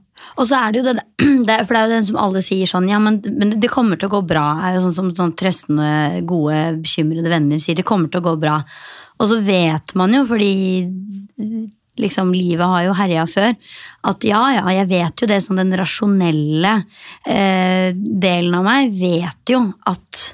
[0.40, 1.04] Og så er det jo det,
[1.46, 4.00] det For det er jo den som alle sier sånn Ja, men, men det kommer
[4.00, 4.44] til å gå bra.
[4.64, 7.78] Er jo sånn som sånn trøstende, gode, bekymrede venner sier.
[7.78, 8.60] Det kommer til å gå bra.
[9.16, 10.52] Og så vet man jo, fordi
[11.96, 13.54] liksom livet har jo herja før,
[14.10, 16.74] at ja, ja, jeg vet jo det sånn den rasjonelle
[17.24, 20.26] eh, delen av meg vet jo at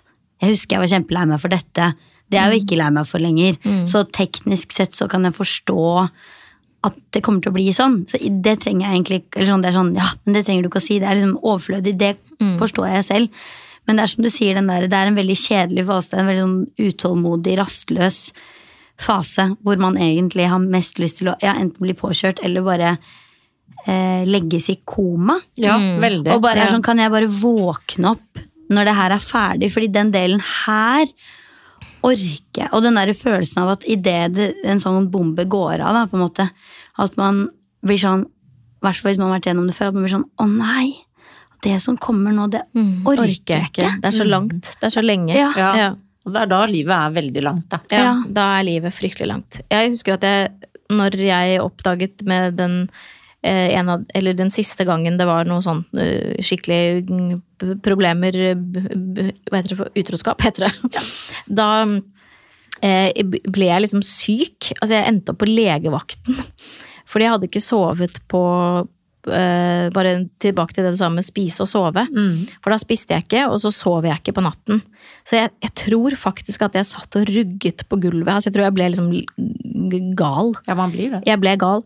[0.43, 1.85] Jeg husker jeg var kjempelei meg for dette.
[2.27, 3.59] Det er jeg jo ikke lei meg for lenger.
[3.87, 5.85] Så teknisk sett så kan jeg forstå
[6.87, 8.01] at det kommer til å bli sånn.
[8.11, 10.65] Så det trenger jeg egentlig ikke eller sånn, det er sånn, ja, men det trenger
[10.65, 10.99] du ikke å si.
[11.03, 11.93] Det er liksom overflødig.
[12.01, 12.15] Det
[12.59, 13.45] forstår jeg selv.
[13.87, 16.13] Men det er som du sier, den der, det er en veldig kjedelig fase.
[16.13, 18.21] Det er en veldig sånn utålmodig, rastløs
[19.03, 22.91] fase hvor man egentlig har mest lyst til å ja, enten bli påkjørt eller bare
[23.87, 25.39] eh, legges i koma.
[25.59, 26.31] Ja, veldig.
[26.35, 28.43] Og bare er sånn, kan jeg bare våkne opp
[28.73, 29.73] når det her er ferdig?
[29.75, 31.07] Fordi den delen her
[32.03, 32.69] orker jeg.
[32.73, 36.25] Og den der følelsen av at idet en sånn bombe går av, da, på en
[36.27, 36.51] måte,
[36.99, 37.49] at man
[37.85, 38.25] blir sånn
[38.83, 40.47] I hvert fall hvis man har vært gjennom det før, at man blir sånn Å
[40.51, 40.87] nei!
[41.63, 43.05] Det som kommer nå, det Mm.
[43.07, 44.01] orker jeg ikke.
[44.03, 44.73] Det er så langt.
[44.81, 45.31] Det er så lenge.
[45.37, 45.53] Ja.
[45.57, 45.69] Ja.
[45.79, 45.91] Ja.
[46.27, 47.79] Og det er da livet er veldig langt, da.
[47.91, 48.15] Ja, Ja.
[48.27, 49.61] da er livet fryktelig langt.
[49.71, 50.51] Jeg husker at jeg,
[50.91, 52.89] når jeg oppdaget med den en
[53.43, 57.31] av, eller den siste gangen det var noe sånn eh, skikkelig mm,
[57.83, 61.03] problemer Hva heter det for utroskap, heter det.
[61.63, 61.69] Da
[62.83, 64.73] eh, ble jeg liksom syk.
[64.79, 66.39] Altså, jeg endte opp på legevakten.
[67.11, 68.43] Fordi jeg hadde ikke sovet på
[69.31, 72.07] eh, bare tilbake til det du sa med spise og sove.
[72.15, 72.47] Mm.
[72.63, 74.83] For da spiste jeg ikke, og så sov jeg ikke på natten.
[75.27, 78.33] Så jeg, jeg tror faktisk at jeg satt og rugget på gulvet.
[78.33, 80.55] Altså, jeg tror jeg ble liksom gal.
[80.69, 81.23] Ja, man blir det.
[81.29, 81.85] Jeg ble gal.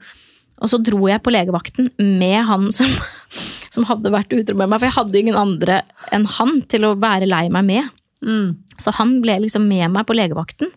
[0.62, 2.92] Og så dro jeg på legevakten med han som,
[3.74, 4.80] som hadde vært utro med meg.
[4.80, 5.82] For jeg hadde ingen andre
[6.14, 7.92] enn han til å være lei meg med.
[8.24, 8.56] Mm.
[8.80, 10.72] Så han ble liksom med meg på legevakten.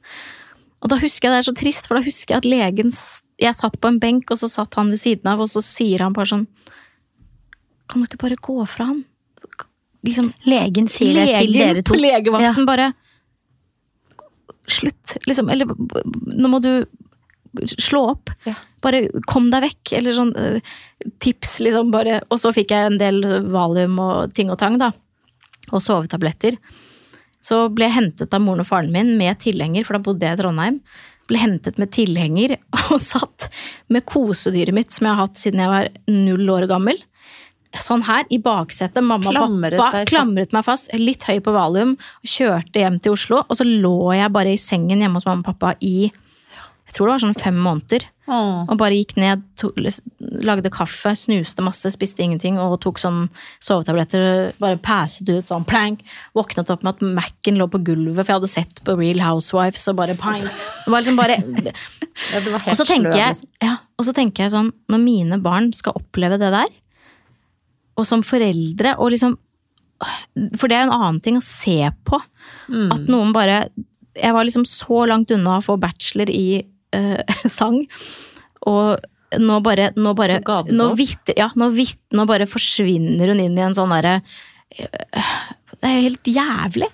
[0.80, 2.92] Og da husker jeg det er så trist, for da husker jeg at legen
[3.40, 6.06] Jeg satt på en benk, og så satt han ved siden av, og så sier
[6.06, 6.46] han bare sånn
[7.92, 9.04] Kan du ikke bare gå fra han?
[10.08, 11.98] Liksom, Legen sier det til dere to.
[12.00, 12.94] Legen på legevakten bare
[14.70, 15.50] Slutt, liksom.
[15.50, 16.72] Eller nå må du
[17.80, 18.32] slå opp.
[18.48, 18.56] Ja.
[18.84, 19.94] Bare kom deg vekk.
[20.00, 20.60] Eller sånn øh,
[21.24, 21.92] tips, liksom.
[21.94, 22.22] Bare.
[22.30, 24.92] Og så fikk jeg en del valium og ting og tang, da.
[25.72, 26.58] Og sovetabletter.
[27.46, 30.38] Så ble jeg hentet av moren og faren min med tilhenger, for da bodde jeg
[30.38, 30.80] i Trondheim.
[31.30, 32.58] Ble hentet med tilhenger
[32.90, 33.50] og satt
[33.94, 37.00] med kosedyret mitt som jeg har hatt siden jeg var null år gammel.
[37.78, 39.04] Sånn her, i baksetet.
[39.06, 40.90] Mamma Klamret pappa klamret meg fast.
[40.98, 41.94] Litt høy på valium.
[42.26, 45.52] Kjørte hjem til Oslo, og så lå jeg bare i sengen hjemme hos mamma og
[45.52, 46.10] pappa i
[46.90, 48.04] jeg tror det var sånn fem måneder.
[48.30, 48.64] Åh.
[48.66, 49.78] Og bare gikk ned, tog,
[50.46, 53.28] lagde kaffe, snuste masse, spiste ingenting og tok sånn
[53.62, 54.56] sovetabletter.
[54.62, 56.02] Bare passet ut sånn plank.
[56.38, 59.86] Våknet opp med at Mac-en lå på gulvet, for jeg hadde sett på Real Housewives
[59.92, 60.42] og bare pang.
[60.42, 61.38] Det var liksom bare
[62.34, 63.52] Ja, var og så, tenker jeg, liksom.
[63.64, 66.74] ja, og så tenker jeg sånn, når mine barn skal oppleve det der,
[68.02, 69.38] og som foreldre, og liksom
[70.58, 72.20] For det er jo en annen ting å se på.
[72.72, 72.90] Mm.
[72.96, 73.66] At noen bare
[74.16, 76.62] Jeg var liksom så langt unna å få bachelor i
[76.96, 77.82] eh, sang,
[78.70, 79.00] og
[79.40, 81.34] nå bare, nå bare nå, opp?
[81.38, 84.16] ja, nå, vitt, nå bare forsvinner hun inn i en sånn derre
[84.74, 85.36] eh,
[85.76, 86.90] Det er helt jævlig.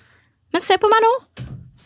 [0.52, 1.14] Men se på meg nå!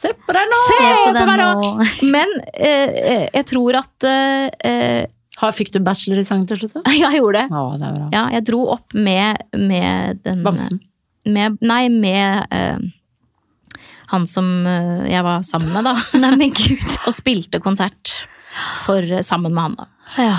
[0.01, 0.59] Se på deg nå!
[0.67, 1.49] Se på på meg nå!
[1.61, 1.89] nå.
[2.15, 6.79] Men eh, eh, jeg tror at eh, eh, fikk du bachelor i sang til slutt?
[7.01, 7.49] Ja, jeg gjorde det.
[7.51, 8.07] Å, det bra.
[8.15, 10.83] Ja, jeg dro opp med, med den Bamsen.
[11.31, 12.79] Med, nei, med eh,
[14.11, 15.95] han som eh, jeg var sammen med, da.
[16.23, 16.87] Nei, men gud.
[17.07, 18.15] Og spilte konsert
[18.85, 19.91] for, eh, sammen med han, da.
[20.19, 20.39] Ja.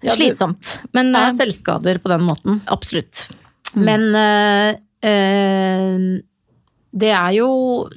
[0.00, 0.76] Ja, Slitsomt.
[0.94, 2.60] Men Det eh, er selvskader på den måten.
[2.70, 3.26] absolutt.
[3.74, 6.04] Men øh, øh,
[6.98, 7.48] det er jo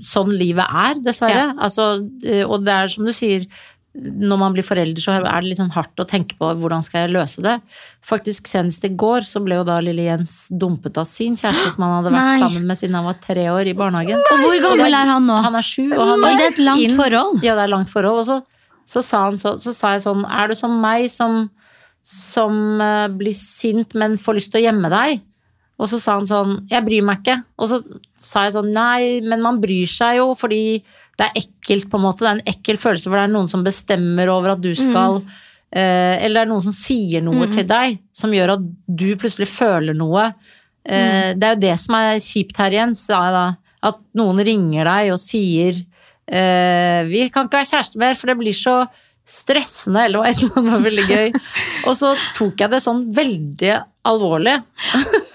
[0.03, 1.51] sånn livet er, dessverre.
[1.61, 1.85] Altså,
[2.25, 3.45] eh, og det er som du sier,
[3.91, 7.03] når man blir forelder, så er det litt sånn hardt å tenke på hvordan skal
[7.03, 7.57] jeg løse det.
[8.07, 11.83] Faktisk senest i går så ble jo da lille Jens dumpet av sin kjæreste som
[11.83, 12.37] han hadde vært Nei.
[12.39, 14.21] sammen med siden han var tre år i barnehagen.
[14.21, 15.39] Og hvor gammel er han nå?
[15.43, 17.43] Han er sju, og han Oi, det er et langt inn- forhold.
[17.43, 18.21] Ja, det er langt forhold.
[18.23, 18.39] Og så,
[18.87, 21.43] så, sa han så, så sa jeg sånn, er du som meg som,
[22.07, 25.19] som uh, blir sint, men får lyst til å gjemme deg?
[25.81, 27.39] Og så sa han sånn, jeg bryr meg ikke.
[27.59, 27.81] Og så
[28.15, 30.79] sa jeg sånn, nei, men man bryr seg jo fordi
[31.21, 32.23] det er ekkelt på en måte.
[32.25, 35.19] Det er en ekkel følelse, for det er noen som bestemmer over at du skal
[35.21, 39.47] eh, Eller det er noen som sier noe til deg som gjør at du plutselig
[39.51, 40.31] føler noe.
[40.83, 43.05] Eh, Det er jo det som er kjipt her Jens.
[43.07, 43.45] da.
[43.85, 45.77] At noen ringer deg og sier
[46.27, 48.75] eh, Vi kan ikke være kjærester mer, for det blir så
[49.31, 51.27] stressende, eller et eller var veldig gøy.
[51.87, 53.75] Og så tok jeg det sånn veldig
[54.09, 54.57] alvorlig.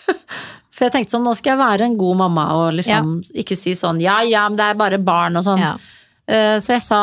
[0.76, 3.72] For jeg tenkte sånn, nå skal jeg være en god mamma og liksom ikke si
[3.78, 5.62] sånn ja, ja, men det er bare barn og sånn.
[5.62, 5.70] Ja.
[6.28, 7.00] Eh, Så jeg sa,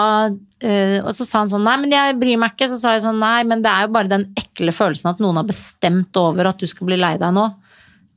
[0.62, 2.68] eh, og så sa han sånn nei, men jeg bryr meg ikke.
[2.70, 5.40] Så sa jeg sånn nei, men det er jo bare den ekle følelsen at noen
[5.42, 7.48] har bestemt over at du skal bli lei deg nå.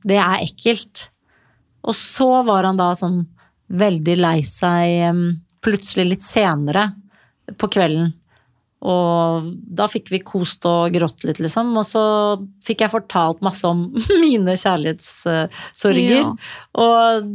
[0.07, 1.07] Det er ekkelt.
[1.87, 3.23] Og så var han da sånn
[3.67, 5.23] veldig lei seg em,
[5.65, 6.89] plutselig litt senere
[7.57, 8.13] på kvelden.
[8.85, 9.47] Og
[9.79, 11.71] da fikk vi kost og grått litt, liksom.
[11.79, 12.03] Og så
[12.65, 13.87] fikk jeg fortalt masse om
[14.23, 16.19] mine kjærlighetssorger.
[16.19, 16.35] Ja.
[16.77, 17.31] Og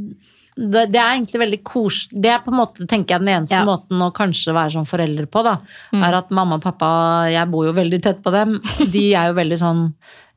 [0.52, 2.20] det, det er egentlig veldig koselig.
[2.22, 3.64] Det er på en måte, tenker jeg, den eneste Ja.
[3.66, 5.57] måten å kanskje være som forelder på, da.
[5.96, 6.90] Er at mamma og pappa,
[7.33, 8.59] jeg bor jo veldig tett på dem,
[8.92, 9.83] de er jo veldig sånn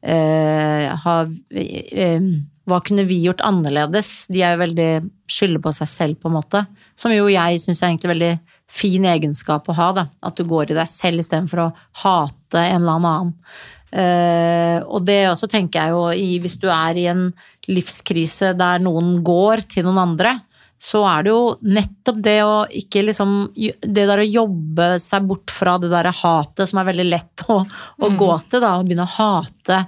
[0.06, 2.30] eh, har, eh,
[2.66, 4.28] Hva kunne vi gjort annerledes?
[4.32, 4.90] De er jo veldig
[5.30, 6.64] skylder på seg selv, på en måte.
[6.98, 8.32] Som jo jeg syns er egentlig veldig
[8.72, 10.08] fin egenskap å ha, da.
[10.26, 13.34] At du går i deg selv istedenfor å hate en eller annen.
[13.96, 17.30] Uh, og det også tenker jeg jo i, hvis du er i en
[17.72, 20.34] livskrise der noen går til noen andre,
[20.82, 25.54] så er det jo nettopp det å ikke liksom Det der å jobbe seg bort
[25.54, 29.08] fra det der hatet som er veldig lett å, å gå til, da, og begynne
[29.08, 29.80] å hate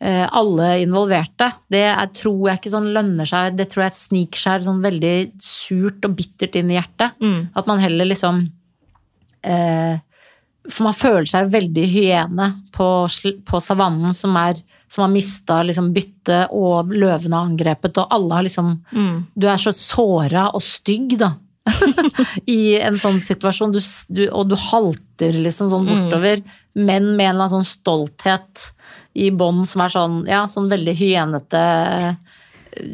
[0.00, 1.50] alle involverte.
[1.68, 3.56] Det er, tror jeg ikke sånn lønner seg.
[3.58, 7.18] Det tror jeg sniker seg sånn veldig surt og bittert inn i hjertet.
[7.20, 7.50] Mm.
[7.52, 8.40] At man heller liksom
[9.44, 10.00] eh,
[10.70, 12.88] For man føler seg veldig hyene på,
[13.50, 18.40] på savannen som, er, som har mista liksom, byttet, og løvene har angrepet, og alle
[18.40, 19.22] har liksom Mm.
[19.36, 21.34] Du er så såra og stygg, da.
[22.50, 26.42] i en sånn situasjon, du, du, og du halter liksom sånn bortover,
[26.74, 28.70] men med en eller annen sånn stolthet
[29.14, 31.62] i bånd som er sånn, ja, sånn veldig hyenete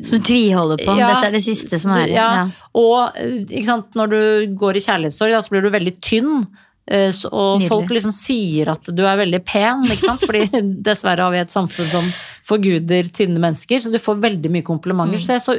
[0.07, 0.95] Som du tviholder på.
[0.97, 2.29] Ja, Dette er det siste som er ja.
[2.39, 2.45] ja.
[2.81, 3.19] Og
[3.67, 4.21] sant, når du
[4.57, 6.47] går i kjærlighetssorg, så blir du veldig tynn.
[6.91, 7.69] Eh, så- Og Nydelig.
[7.69, 10.21] folk liksom sier at du er veldig pen, ikke sant?
[10.27, 12.09] fordi dessverre har vi et samfunn som
[12.47, 15.19] forguder tynne mennesker, så du får veldig mye komplimenter.
[15.19, 15.57] Så, jeg, så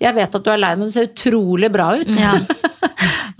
[0.00, 2.08] jeg vet at du er lei, men du ser utrolig bra ut.
[2.16, 2.38] Ja.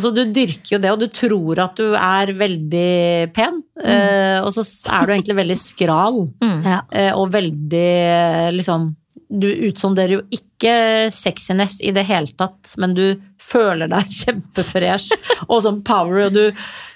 [0.01, 4.49] Så du dyrker jo det, og du tror at du er veldig pen, eh, og
[4.57, 4.63] så
[4.97, 6.23] er du egentlig veldig skral.
[6.41, 6.63] mm.
[6.97, 8.95] Eh, og veldig eh, liksom
[9.29, 10.73] Du utsonderer jo ikke
[11.13, 13.05] sexiness i det hele tatt, men du
[13.39, 15.11] føler deg kjempefresh
[15.51, 16.47] og sånn power, og du,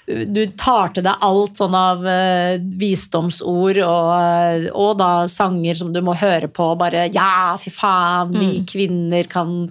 [0.05, 5.89] du tar til deg alt sånn av uh, visdomsord og, eh, og da sanger som
[5.95, 9.63] du må høre på, bare ja, fy faen, vi kvinner kan,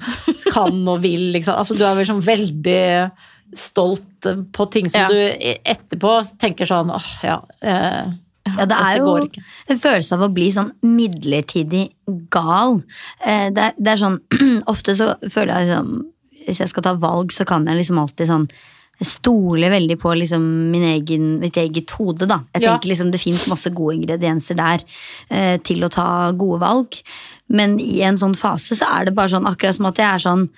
[0.50, 1.54] kan og vil, liksom.
[1.60, 2.82] Altså du er vel sånn veldig
[3.54, 5.08] stolt på ting som Ja.
[5.08, 7.38] du etterpå tenker sånn åh, ja.
[7.62, 8.12] Uh,
[8.44, 9.12] Ja, det er jo
[9.72, 11.86] en følelse av å bli sånn midlertidig
[12.28, 12.82] gal.
[13.24, 14.18] Det er, det er sånn
[14.72, 15.94] Ofte så føler jeg liksom
[16.44, 18.44] Hvis jeg skal ta valg, så kan jeg liksom alltid sånn
[19.02, 22.42] stole veldig på liksom min egen, mitt eget hode, da.
[22.54, 22.76] Jeg Ja.
[22.78, 24.78] tenker liksom Det fins masse gode ingredienser der
[25.30, 27.02] eh, til å ta gode valg.
[27.48, 30.18] Men i en sånn fase så er det bare sånn akkurat som at jeg er
[30.18, 30.48] sånn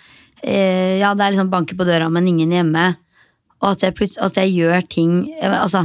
[0.44, 2.96] eh, Ja, det er liksom banker på døra, men ingen hjemme.
[3.62, 5.80] Og at jeg, at jeg gjør ting altså,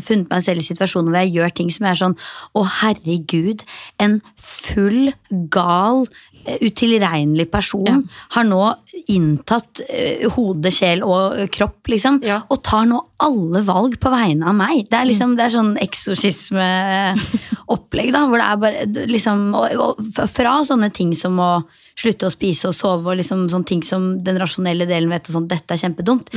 [0.00, 2.16] Funnet meg selv i situasjoner hvor jeg gjør ting som jeg er sånn
[2.54, 3.64] Å, herregud,
[3.98, 5.12] en full,
[5.50, 8.74] gal, eh, utilregnelig person har nå
[9.12, 12.20] inntatt eh, hode, sjel og eh, kropp, liksom.
[12.26, 12.40] Ja.
[12.50, 14.76] Og tar nå alle valg på vegne av meg.
[14.90, 18.20] Det er liksom det er sånn eksorsismeopplegg, da.
[18.28, 18.78] Hvor det er bare
[19.10, 19.92] liksom og, og
[20.32, 21.62] Fra sånne ting som å
[21.96, 25.34] slutte å spise og sove og liksom sånne ting som den rasjonelle delen vet og
[25.38, 26.28] sånn, dette er kjempedumt,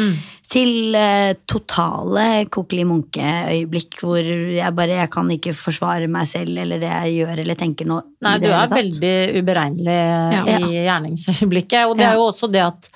[0.49, 6.81] til eh, totale kokelig munke-øyeblikk hvor jeg bare jeg kan ikke forsvare meg selv eller
[6.81, 7.99] det jeg gjør eller tenker nå.
[8.25, 10.43] Nei, du er veldig uberegnelig Ja.
[10.57, 11.87] i gjerningsøyeblikket.
[11.89, 12.89] Og det er jo også det at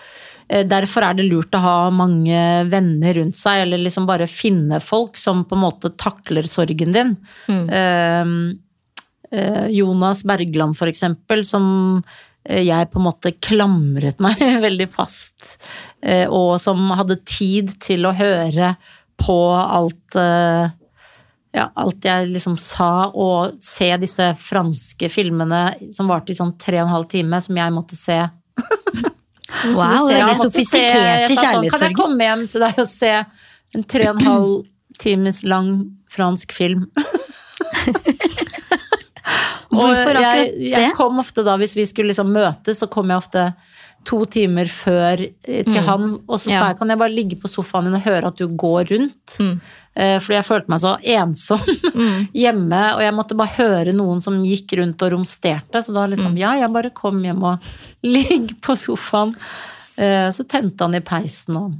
[0.47, 4.81] eh, Derfor er det lurt å ha mange venner rundt seg, eller liksom bare finne
[4.83, 7.15] folk som på en måte takler sorgen din.
[7.49, 8.35] Eh,
[9.33, 11.65] eh, Jonas Bergland, for eksempel, som
[12.45, 15.57] eh, jeg på en måte klamret meg veldig fast,
[16.01, 18.75] eh, og som hadde tid til å høre
[19.23, 20.71] på alt eh,
[21.53, 26.79] ja, alt jeg liksom sa, og se disse franske filmene som varte i sånn tre
[26.81, 28.19] og en halv time, som jeg måtte se.
[29.75, 33.11] Wow, veldig se- sofistikerte jeg sånn, Kan jeg komme hjem til deg og se
[33.77, 34.55] en tre og en halv
[34.99, 35.69] times lang
[36.13, 36.87] fransk film?
[39.73, 40.71] Hvorfor jeg, akkurat det?
[40.73, 43.45] jeg kom ofte da, hvis vi skulle liksom møtes, så kom jeg ofte
[44.05, 46.65] to timer før til til han, og så sa Ja.
[46.71, 49.37] jeg kan jeg bare ligge på sofaen din og høre at du går rundt.
[49.39, 49.55] Eh,
[49.93, 51.59] Fordi jeg følte meg så ensom
[52.43, 55.83] hjemme, og jeg måtte bare høre noen som gikk rundt og romsterte.
[55.85, 57.67] Så da liksom, ja, jeg bare kom hjem og
[58.15, 59.35] ligg på sofaen.
[59.95, 61.75] Eh, Så tente han i peisen og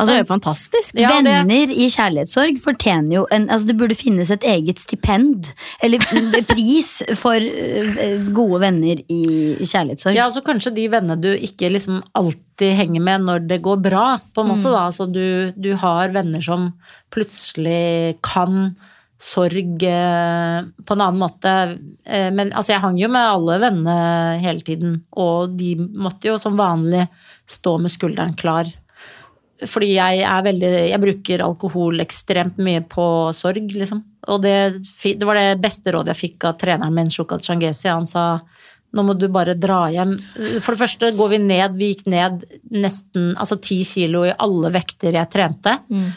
[0.00, 0.94] Altså, det er jo fantastisk.
[0.98, 5.52] Ja, det- Venner i kjærlighetssorg fortjener jo en, altså Det burde finnes et eget stipend,
[5.82, 5.98] eller
[6.48, 9.22] pris, for eh, gode venner i
[9.60, 10.16] kjærlighetssorg.
[10.16, 14.06] Ja, altså kanskje de vennene du ikke liksom alltid henger med når det går bra,
[14.34, 14.86] på en måte da.
[14.88, 16.72] Altså du, du har venner som
[17.10, 18.74] plutselig kan
[19.20, 21.50] sorg eh, på en annen måte.
[22.08, 23.96] Eh, men altså jeg hang jo med alle vennene
[24.40, 27.04] hele tiden, og de måtte jo som vanlig
[27.50, 28.70] stå med skulderen klar.
[29.68, 33.04] Fordi jeg er veldig Jeg bruker alkohol ekstremt mye på
[33.36, 34.02] sorg, liksom.
[34.30, 34.56] Og det,
[35.02, 37.88] det var det beste rådet jeg fikk av treneren min, Shukat Changesi.
[37.88, 38.40] Han sa
[38.90, 40.16] nå må du bare dra hjem.
[40.64, 41.76] For det første går vi ned.
[41.78, 42.42] Vi gikk ned
[42.74, 45.76] nesten altså ti kilo i alle vekter jeg trente.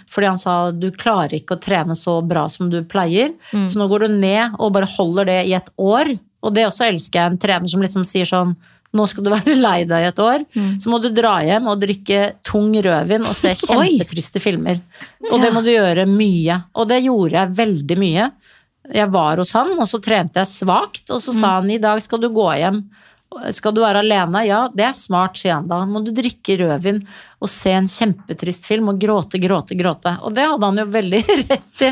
[0.09, 3.35] Fordi han sa du klarer ikke å trene så bra som du pleier.
[3.69, 6.15] Så nå går du ned og bare holder det i et år.
[6.43, 8.55] Og det også elsker jeg en trener som liksom sier sånn
[8.93, 10.43] nå skal du være lei deg i et år,
[10.81, 14.81] så må du dra hjem og drikke tung rødvin og se kjempetriste filmer.
[15.31, 16.59] Og det må du gjøre mye.
[16.77, 18.27] Og det gjorde jeg veldig mye.
[18.93, 22.01] Jeg var hos han, og så trente jeg svakt, og så sa han i dag
[22.03, 22.83] skal du gå hjem.
[23.55, 24.43] Skal du være alene?
[24.45, 25.79] Ja, det er smart, sier han da.
[25.89, 26.99] Må du drikke rødvin
[27.41, 30.13] og se en kjempetrist film og gråte, gråte, gråte.
[30.21, 31.91] Og det hadde han jo veldig rett i.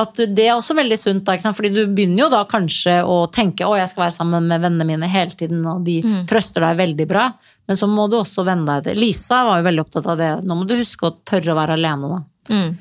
[0.00, 3.26] At du, det er også veldig sunt, da, fordi du begynner jo da kanskje å
[3.28, 5.98] tenke å jeg skal være sammen med vennene mine hele tiden, og de
[6.30, 7.26] trøster deg veldig bra.
[7.68, 10.30] Men så må du også venne deg til Lisa var jo veldig opptatt av det.
[10.48, 12.22] Nå må du huske å tørre å være alene, da.
[12.56, 12.72] Mm.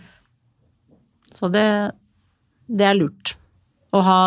[1.35, 1.65] Så det,
[2.71, 3.35] det er lurt.
[3.91, 4.17] Å ha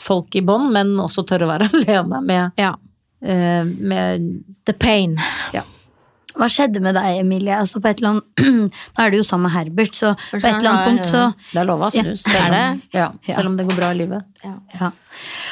[0.00, 2.76] folk i bånd, men også tørre å være alene med, Ja.
[3.26, 4.30] eh, med
[4.70, 5.18] The pain.
[5.56, 5.66] Ja.
[6.38, 7.56] Hva skjedde med deg, Emilie?
[7.58, 8.24] Altså på et eller annet,
[8.96, 11.22] Nå er du jo sammen med Herbert, så på et eller annet punkt så
[11.52, 12.22] Det er lov å ha snus.
[12.26, 14.22] Ja, selv er om- Ja, selv om det går bra i livet.
[14.44, 14.90] ja.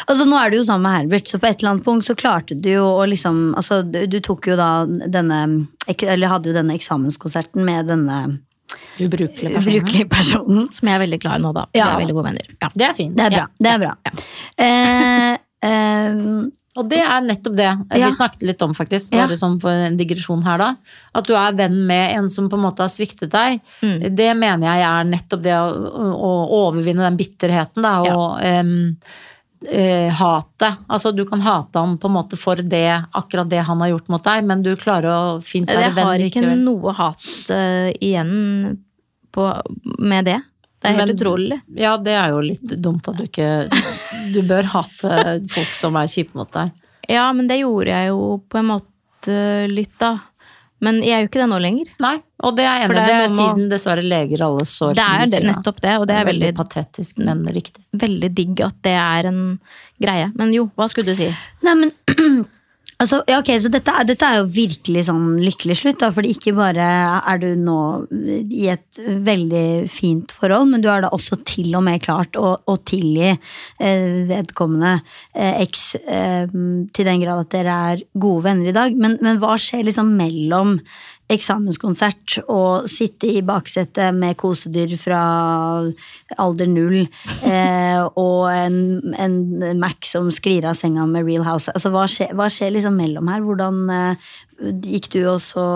[0.08, 2.14] Altså Nå er du jo sammen med Herbert, så på et eller annet punkt så
[2.16, 5.40] klarte du jo å liksom Altså du, du tok jo da denne
[5.88, 8.38] Eller hadde jo denne eksamenskonserten med denne
[9.00, 9.78] Ubrukelige personen.
[9.78, 10.64] ubrukelige personen.
[10.74, 11.64] Som jeg er veldig glad i nå, da.
[11.72, 11.86] Vi Ja.
[11.94, 12.48] er veldig gode venner.
[12.60, 12.68] Ja.
[12.74, 13.16] Det er fint.
[13.16, 13.46] Det er bra.
[13.58, 13.92] Det er bra.
[14.58, 16.12] Eh, eh,
[16.78, 18.06] Og det er nettopp det Ja.
[18.06, 19.12] vi snakket litt om, faktisk.
[19.12, 19.26] Ja.
[19.26, 20.76] Bare sånn for en digresjon her, da.
[21.14, 23.60] At du er venn med en som på en måte har sviktet deg.
[23.82, 24.14] Mm.
[24.14, 26.32] Det mener jeg er nettopp det å, å
[26.66, 27.96] overvinne den bitterheten, da.
[28.06, 28.60] Og ja.
[28.62, 28.94] um,
[29.66, 30.84] uh, hatet.
[30.88, 34.12] Altså, du kan hate ham på en måte for det, akkurat det han har gjort
[34.14, 38.78] mot deg, men du klarer å fint være Jeg har ikke noe hat uh, igjen
[39.34, 39.50] på,
[39.98, 40.38] med det.
[40.78, 41.60] Det er helt Men- utrolig.
[41.74, 43.48] Ja, det er jo litt dumt at du ikke
[44.32, 46.70] Du bør hate folk som er kjipe mot deg.
[47.08, 49.38] Ja, men det gjorde jeg jo på en måte
[49.72, 50.18] litt, da.
[50.80, 51.88] Men jeg er jo ikke det nå lenger.
[51.98, 52.12] Nei,
[52.46, 54.94] og det er enig Det er, Det er tiden å- dessverre leger alle sår.
[54.94, 57.82] Det er det, nettopp det, og det er veldig, patetisk, men riktig.
[57.98, 59.58] veldig digg at det er en
[60.00, 60.30] greie.
[60.36, 61.34] Men jo, hva skulle du si?
[61.64, 61.90] Nei, men
[63.03, 66.55] altså, ja, ok, Så dette, dette er jo virkelig sånn lykkelig slutt, da, fordi ikke
[66.57, 66.88] bare
[67.18, 67.78] er du nå
[68.11, 72.57] i et veldig fint forhold, men du har da også til og med klart å,
[72.59, 74.99] å tilgi eh, vedkommende
[75.34, 76.57] eh, eh,
[76.94, 78.99] til den grad at dere er gode venner i dag.
[78.99, 80.78] Men, men hva skjer liksom mellom
[81.28, 85.20] eksamenskonsert og sitte i baksetet med kosedyr fra
[86.40, 88.78] alder null eh, og en,
[89.12, 89.36] en
[89.80, 91.72] Mac som sklir av senga med Real House.
[91.74, 93.44] Altså, hva, skjer, hva skjer liksom mellom her?
[93.44, 94.30] Hvordan eh,
[94.88, 95.66] gikk du også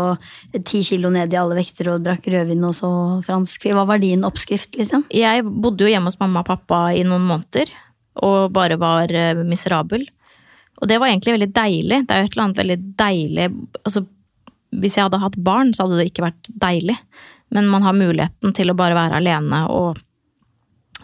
[0.65, 2.93] ti kilo ned i alle vekter og drakk rødvin og så
[3.27, 3.69] fransk?
[3.77, 5.05] Hva var din oppskrift, liksom?
[5.13, 7.71] Jeg bodde jo hjemme hos mamma og pappa i noen måneder,
[8.25, 10.09] og bare var eh, miserabel.
[10.81, 12.03] Og det var egentlig veldig deilig.
[12.09, 13.49] Det er jo et eller annet veldig deilig
[13.85, 14.07] altså,
[14.81, 16.97] Hvis jeg hadde hatt barn, så hadde det ikke vært deilig.
[17.53, 20.01] Men man har muligheten til å bare være alene og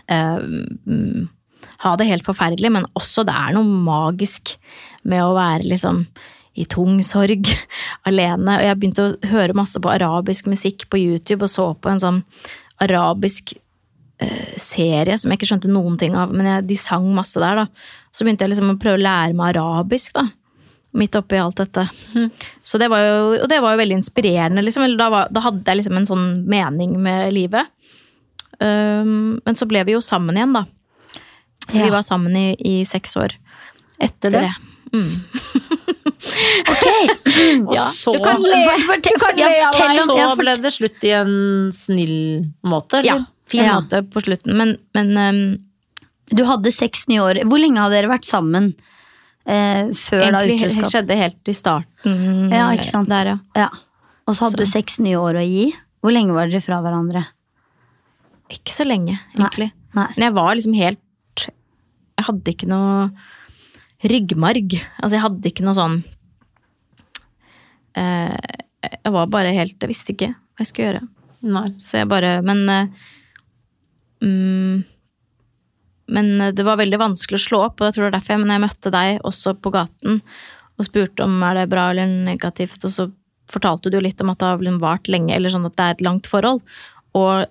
[0.08, 0.40] eh,
[1.84, 4.56] ha det helt forferdelig, men også det er noe magisk
[5.08, 6.02] med å være liksom
[6.58, 7.46] i tung sorg,
[8.08, 8.56] alene.
[8.56, 12.02] Og jeg begynte å høre masse på arabisk musikk på YouTube og så på en
[12.02, 12.22] sånn
[12.82, 13.54] arabisk
[14.22, 17.62] eh, serie som jeg ikke skjønte noen ting av, men jeg, de sang masse der,
[17.62, 17.94] da.
[18.14, 20.26] Så begynte jeg liksom å prøve å lære meg arabisk, da.
[20.98, 21.84] Midt oppi alt dette.
[22.66, 24.84] Så det var jo, og det var jo veldig inspirerende, liksom.
[24.98, 27.68] Da, var, da hadde jeg liksom en sånn mening med livet.
[28.58, 30.64] Um, men så ble vi jo sammen igjen, da.
[31.68, 31.84] Så Ja.
[31.84, 33.36] vi var sammen i, i seks år
[34.02, 34.48] etter det.
[36.68, 36.86] Ok!
[37.68, 38.58] Og Ja, så, du kan le.
[38.64, 40.00] For- fortell- Du kan le av meg.
[40.08, 42.16] så ble det slutt i en snill
[42.64, 43.78] måte, Ja, fin Ja.
[43.80, 44.56] måte på slutten.
[44.56, 45.58] Men, men um,
[46.34, 47.42] Du hadde seks nye år.
[47.48, 48.74] Hvor lenge hadde dere vært sammen
[49.48, 50.92] eh, før da egentlig utroskap?
[50.92, 52.20] skjedde helt i starten.
[52.52, 53.08] Ja, ikke sant?
[53.10, 53.38] Der, ja.
[53.56, 53.68] Ja.
[54.28, 54.64] Og så hadde Så.
[54.64, 55.70] du seks nye år å gi.
[56.04, 57.24] Hvor lenge var dere fra hverandre?
[58.52, 59.70] Ikke så lenge, egentlig.
[59.96, 60.06] Nei.
[60.16, 61.00] Men jeg var liksom helt
[62.18, 63.08] Jeg hadde ikke noe
[64.04, 64.74] ryggmarg.
[65.00, 65.96] Altså, jeg hadde ikke noe sånn
[67.98, 68.36] eh,
[69.04, 71.02] Jeg var bare helt Jeg visste ikke hva jeg skulle gjøre.
[71.48, 71.66] Nei.
[71.82, 72.88] Så jeg bare Men eh,
[74.24, 74.84] mm,
[76.08, 78.42] Men det var veldig vanskelig å slå opp, og jeg tror det er derfor jeg,
[78.44, 80.20] men jeg møtte deg også på gaten
[80.78, 83.08] og spurte om er det bra eller negativt, og så
[83.50, 85.96] fortalte du jo litt om at det har vart lenge, eller sånn at det er
[85.96, 86.60] et langt forhold.
[87.18, 87.48] Og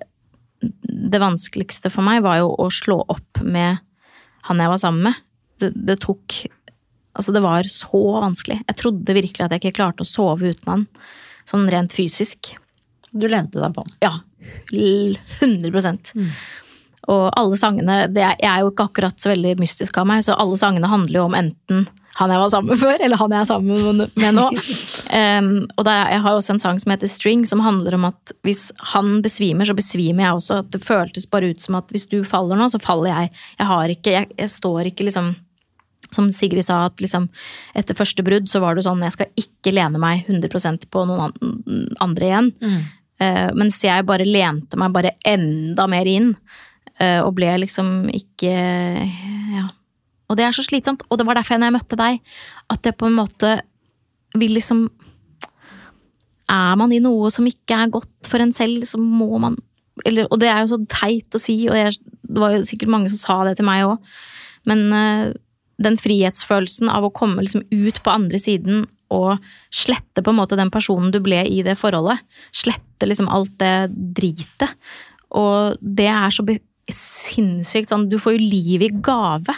[0.62, 3.82] det vanskeligste for meg var jo å slå opp med
[4.48, 5.20] han jeg var sammen med.
[5.62, 6.46] Det, det tok
[7.18, 8.60] Altså, det var så vanskelig.
[8.70, 10.84] Jeg trodde virkelig at jeg ikke klarte å sove uten han.
[11.50, 12.52] Sånn rent fysisk.
[13.10, 13.96] Du lente deg på han?
[14.06, 14.12] Ja.
[14.70, 15.74] l- 100
[17.08, 20.26] Og alle sangene det er, Jeg er jo ikke akkurat så veldig mystisk av meg,
[20.26, 21.88] så alle sangene handler jo om enten
[22.18, 24.46] han jeg var sammen med før, eller han jeg er sammen med nå.
[25.14, 28.34] Um, og der, jeg har også en sang som heter String, som handler om at
[28.48, 30.58] hvis han besvimer, så besvimer jeg også.
[30.64, 33.36] At det føltes bare ut som at hvis du faller nå, så faller jeg.
[33.60, 35.36] Jeg har ikke, jeg, jeg står ikke liksom
[36.10, 37.28] som Sigrid sa, at liksom
[37.78, 41.34] etter første brudd så var det sånn jeg skal ikke lene meg 100% på noen
[42.04, 42.54] andre igjen.
[43.20, 46.32] Eh, mens jeg bare lente meg bare enda mer inn.
[47.00, 48.54] Eh, og ble liksom ikke
[49.58, 49.68] Ja.
[50.28, 51.06] Og det er så slitsomt.
[51.10, 52.20] Og det var derfor når jeg møtte deg,
[52.70, 53.54] at jeg på en måte
[54.36, 54.90] vil liksom
[56.50, 59.58] Er man i noe som ikke er godt for en selv, så må man
[60.06, 62.92] eller, Og det er jo så teit å si, og jeg, det var jo sikkert
[62.94, 63.98] mange som sa det til meg òg,
[64.70, 65.34] men uh,
[65.82, 69.42] den frihetsfølelsen av å komme liksom ut på andre siden og
[69.74, 72.22] slette på en måte den personen du ble i det forholdet.
[72.52, 74.68] Slette liksom alt det dritet.
[75.38, 76.60] Og det er så be-
[76.96, 79.56] sinnssykt sånn Du får jo liv i gave.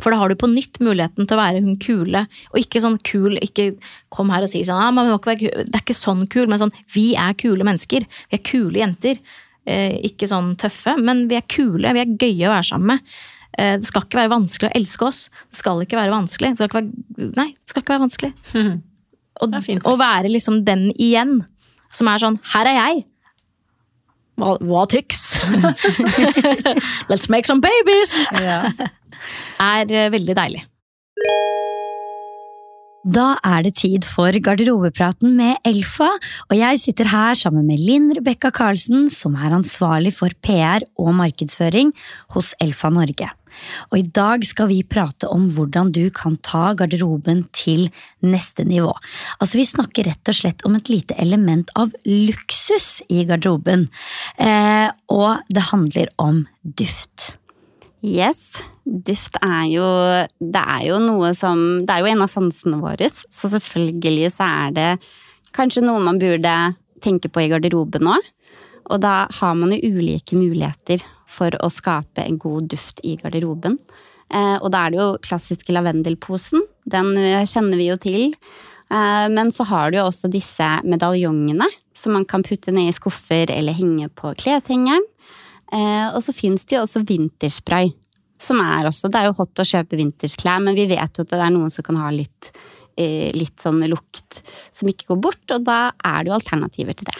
[0.00, 2.96] For da har du på nytt muligheten til å være hun kule, og ikke sånn
[3.04, 3.74] kul Ikke
[4.12, 4.94] kom her og si sånn ah.
[4.96, 8.06] Det er ikke sånn kul, men sånn Vi er kule mennesker.
[8.30, 9.20] Vi er kule jenter.
[9.68, 11.92] Eh, ikke sånn tøffe, men vi er kule.
[11.94, 13.14] Vi er gøye å være sammen med.
[13.58, 15.20] Eh, det skal ikke være vanskelig å elske oss.
[15.50, 16.54] Det skal ikke være vanskelig.
[16.54, 18.32] Det skal ikke være, nei, det skal ikke være vanskelig.
[19.40, 19.54] Og,
[19.88, 21.38] å være liksom den igjen,
[21.96, 23.04] som er sånn Her er jeg!
[24.40, 25.38] Hva tyks?
[27.10, 28.16] Let's make some babies!
[29.60, 30.64] Er eh, veldig deilig.
[33.00, 36.10] Da er det tid for garderobepraten med Elfa,
[36.50, 41.14] og jeg sitter her sammen med Linn Rebekka Karlsen, som er ansvarlig for PR og
[41.22, 41.94] markedsføring
[42.36, 43.30] hos Elfa Norge.
[43.90, 47.88] Og i dag skal vi prate om hvordan du kan ta garderoben til
[48.24, 48.92] neste nivå.
[49.40, 53.88] Altså Vi snakker rett og slett om et lite element av luksus i garderoben,
[54.38, 57.34] eh, og det handler om duft.
[58.00, 58.62] Yes.
[58.84, 59.86] Duft er jo
[60.40, 64.48] Det er jo noe som Det er jo en av sansene våre, så selvfølgelig så
[64.48, 64.90] er det
[65.52, 66.54] kanskje noe man burde
[67.04, 68.28] tenke på i garderoben òg.
[68.90, 73.78] Og da har man jo ulike muligheter for å skape en god duft i garderoben.
[74.30, 76.62] Eh, og da er det jo klassiske lavendelposen.
[76.90, 78.34] Den eh, kjenner vi jo til.
[78.90, 81.66] Eh, men så har du jo også disse medaljongene
[81.98, 85.06] som man kan putte ned i skuffer eller henge på kleshengeren.
[85.70, 87.92] Og så fins det jo også vinterspray.
[88.42, 91.30] Som er også Det er jo hot å kjøpe vintersklær, men vi vet jo at
[91.30, 92.48] det er noen som kan ha litt,
[92.98, 94.40] litt sånn lukt
[94.74, 97.14] som ikke går bort, og da er det jo alternativer til det.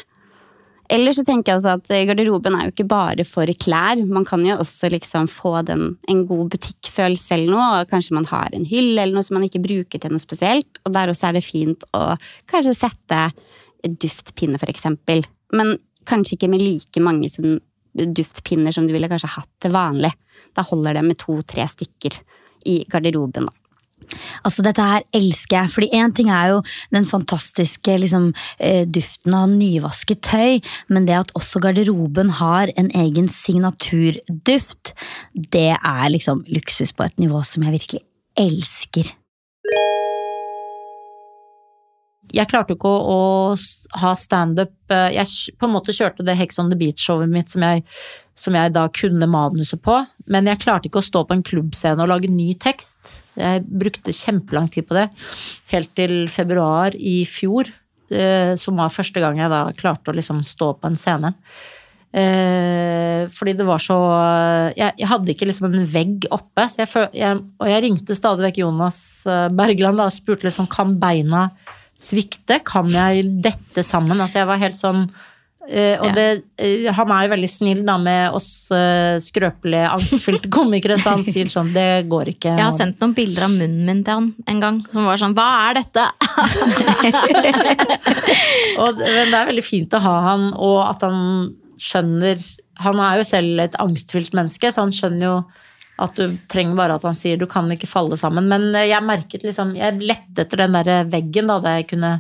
[0.90, 4.00] Eller så tenker jeg også at garderoben er jo ikke bare for klær.
[4.10, 8.26] Man kan jo også liksom få den, en god butikkfølelse eller noe, og kanskje man
[8.30, 10.82] har en hylle eller noe som man ikke bruker til noe spesielt.
[10.82, 12.16] Og der også er det fint å
[12.50, 13.22] kanskje sette
[14.02, 15.22] duftpinne, eksempel.
[15.54, 15.76] Men
[16.10, 17.60] kanskje ikke med like mange som
[17.94, 20.10] duftpinner som du ville kanskje hatt til vanlig.
[20.58, 22.18] Da holder det med to-tre stykker
[22.70, 23.59] i garderoben, da.
[24.44, 26.60] Altså, dette her elsker jeg, fordi én ting er jo
[26.94, 32.90] den fantastiske liksom, eh, duften av nyvasket tøy, men det at også garderoben har en
[32.96, 34.94] egen signaturduft,
[35.34, 38.04] det er liksom luksus på et nivå som jeg virkelig
[38.40, 39.14] elsker.
[42.30, 44.74] Jeg klarte ikke å, å ha standup.
[44.92, 47.82] Eh, jeg på en måte kjørte det Hex on the Beach-showet mitt som jeg
[48.40, 49.98] som jeg da kunne manuset på.
[50.32, 53.18] Men jeg klarte ikke å stå på en klubbscene og lage ny tekst.
[53.38, 55.08] Jeg brukte kjempelang tid på det.
[55.72, 57.68] Helt til februar i fjor,
[58.10, 61.34] eh, som var første gang jeg da klarte å liksom stå på en scene.
[62.10, 63.94] Eh, fordi det var så
[64.74, 66.66] Jeg, jeg hadde ikke liksom en vegg oppe.
[66.78, 68.98] Jeg, jeg, og jeg ringte stadig vekk Jonas
[69.30, 71.50] eh, Bergland da, og spurte liksom kan beina
[72.00, 72.62] svikte.
[72.66, 74.18] Kan jeg dette sammen?
[74.18, 75.04] Altså jeg var helt sånn
[75.70, 76.14] og ja.
[76.16, 76.24] det,
[76.58, 81.22] uh, han er jo veldig snill da med oss uh, skrøpelige, angstfylte komikere, så han
[81.26, 82.56] sier sånn Det går ikke.
[82.56, 85.36] Jeg har sendt noen bilder av munnen min til han en gang, som var sånn
[85.38, 86.04] Hva er dette?
[88.82, 91.18] og, men det er veldig fint å ha han, og at han
[91.80, 92.36] skjønner
[92.84, 95.36] Han er jo selv et angstfylt menneske, så han skjønner jo
[96.00, 98.48] at du trenger bare at han sier du kan ikke falle sammen.
[98.48, 102.14] Men jeg merket liksom Jeg lette etter den der veggen da, da jeg kunne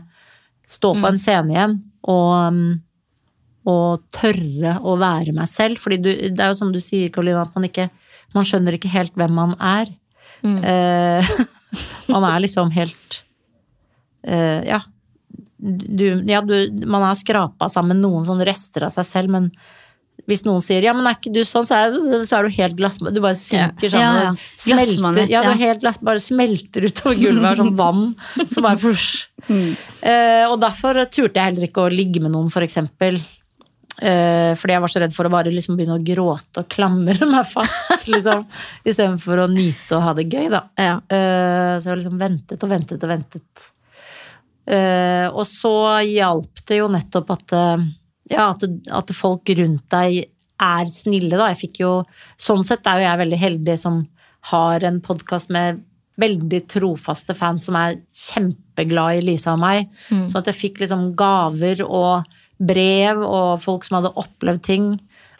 [0.70, 1.08] stå på mm.
[1.08, 1.76] en scene igjen.
[2.10, 2.60] Og um,
[3.68, 5.80] og tørre å være meg selv.
[5.80, 7.90] fordi du, det er jo som du sier, Karoline, at man ikke
[8.30, 9.88] Man skjønner ikke helt hvem man er.
[10.46, 10.60] Mm.
[10.62, 11.30] Eh,
[12.14, 13.24] man er liksom helt
[14.22, 14.78] eh, Ja.
[15.58, 16.54] Du, ja du,
[16.86, 19.50] man er skrapa sammen noen sånne rester av seg selv, men
[20.28, 22.76] hvis noen sier 'ja, men er ikke du sånn', så er, så er du helt
[22.78, 22.98] glass...
[23.00, 24.20] Du bare synker sammen.
[24.20, 24.34] Ja, ja.
[24.54, 27.48] Smelter, ja, du helt glass, bare smelter utover gulvet.
[27.50, 28.06] Er sånn vann.
[28.48, 28.94] Så bare.
[29.50, 29.72] Mm.
[30.04, 33.16] Eh, og derfor turte jeg heller ikke å ligge med noen, for eksempel.
[34.00, 37.26] Uh, fordi jeg var så redd for å bare liksom begynne å gråte og klamre
[37.34, 38.08] meg fast.
[38.08, 38.46] liksom,
[38.84, 40.64] Istedenfor å nyte og ha det gøy, da.
[40.80, 40.96] Ja.
[41.04, 43.66] Uh, så jeg liksom ventet og ventet og ventet.
[44.70, 45.74] Uh, og så
[46.06, 47.54] hjalp det jo nettopp at,
[48.30, 48.64] ja, at,
[49.00, 50.22] at, folk rundt deg
[50.60, 51.50] er snille, da.
[51.52, 51.92] Jeg fikk jo
[52.40, 54.02] Sånn sett er jo jeg veldig heldig som
[54.50, 55.82] har en podkast med
[56.20, 59.88] veldig trofaste fans som er kjempeglad i Lisa og meg.
[60.08, 60.26] Mm.
[60.28, 62.28] Sånn at jeg fikk liksom gaver og
[62.60, 64.90] brev og folk som hadde opplevd ting.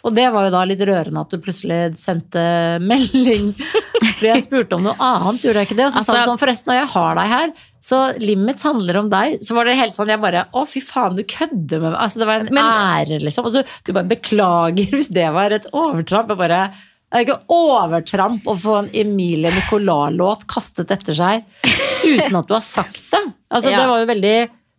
[0.00, 2.42] Og det var jo da litt rørende at du plutselig sendte
[2.90, 3.52] melding.
[4.00, 5.88] For jeg spurte om noe annet, gjorde jeg ikke det?
[5.90, 7.54] Og så altså, sa du sånn, forresten, når jeg har deg her,
[7.90, 9.38] så limits handler om deg.
[9.44, 11.98] Så var det helt sånn, jeg bare Å, fy faen, du kødder med meg.
[12.00, 13.48] Altså, det var en Men, ære, liksom.
[13.48, 16.32] Og du, du, bare beklager hvis det var et overtramp.
[16.32, 16.62] Jeg bare
[17.10, 21.42] det er ikke overtramp å få en Emilie Nicolas-låt kastet etter seg
[22.04, 23.22] uten at du har sagt det.
[23.50, 23.80] Altså, ja.
[23.80, 24.36] Det var jo veldig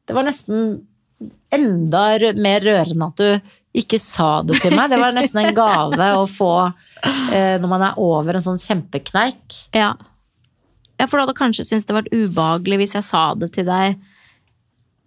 [0.07, 0.69] Det var nesten
[1.55, 2.05] enda
[2.39, 4.91] mer rørende at du ikke sa det til meg.
[4.91, 9.61] Det var nesten en gave å få eh, når man er over en sånn kjempekneik.
[9.77, 9.93] Ja.
[10.99, 13.99] Ja, for du hadde kanskje syntes det vært ubehagelig hvis jeg sa det til deg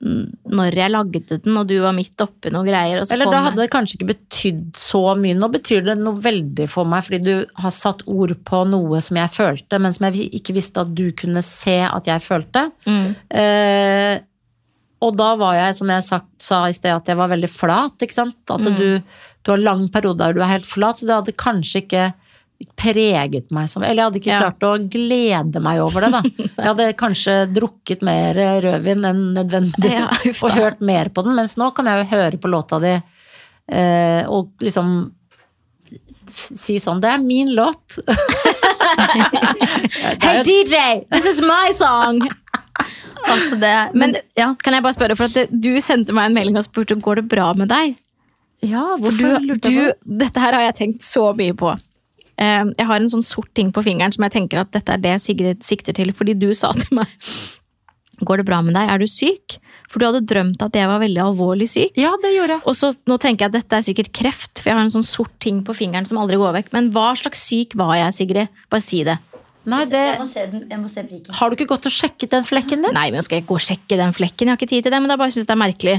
[0.04, 3.00] når jeg lagde den, og du var midt oppi noe greier.
[3.14, 5.36] Eller da hadde det kanskje ikke betydd så mye.
[5.38, 9.16] Nå betyr det noe veldig for meg, fordi du har satt ord på noe som
[9.20, 12.66] jeg følte, men som jeg ikke visste at du kunne se at jeg følte.
[12.84, 13.08] Mm.
[13.40, 14.12] Eh,
[15.04, 17.96] og da var jeg, som jeg sagt, sa i sted, at jeg var veldig flat.
[18.04, 18.36] ikke sant?
[18.50, 18.76] At Mm.
[18.78, 22.04] du, du har lang periode der du er helt flat, så det hadde kanskje ikke
[22.78, 24.38] preget meg som Eller jeg hadde ikke Ja.
[24.44, 26.20] klart å glede meg over det, da.
[26.62, 30.06] Jeg hadde kanskje drukket mer rødvin enn nødvendig Ja,
[30.40, 34.22] og hørt mer på den, mens nå kan jeg jo høre på låta di eh,
[34.30, 35.10] og liksom
[36.34, 37.98] si sånn Det er min låt.
[40.24, 42.22] Hey DJ, this is my song!
[43.24, 44.50] Altså det, Men men ja.
[44.62, 47.28] kan jeg bare spørre, for det, du sendte meg en melding og spurte går det
[47.32, 47.96] bra med deg.
[48.64, 51.72] Ja, hvorfor du, du, dette her har jeg tenkt så mye på.
[52.36, 55.02] Eh, Jeg har en sånn sort ting på fingeren som jeg tenker at dette er
[55.02, 56.12] det Sigrid sikter til.
[56.16, 57.10] Fordi du sa til meg
[58.24, 58.88] Går det bra med deg?
[58.92, 59.56] Er du syk?
[59.90, 61.96] For du hadde drømt at jeg var veldig alvorlig syk.
[61.98, 62.62] Ja, det gjorde jeg.
[62.70, 65.06] Og så nå tenker jeg at dette er sikkert kreft, for jeg har en sånn
[65.06, 66.70] sort ting på fingeren som aldri går vekk.
[66.76, 68.62] Men hva slags syk var jeg, Sigrid?
[68.72, 69.18] Bare si det.
[69.66, 71.34] Nei, det Jeg må se, den, jeg må se prikken.
[71.34, 72.92] Har du ikke gått og sjekket den flekken din?
[72.94, 74.46] Nei, men skal jeg gå og sjekke den flekken?
[74.46, 75.94] Jeg har ikke tid til det, men jeg bare synes det er merkelig.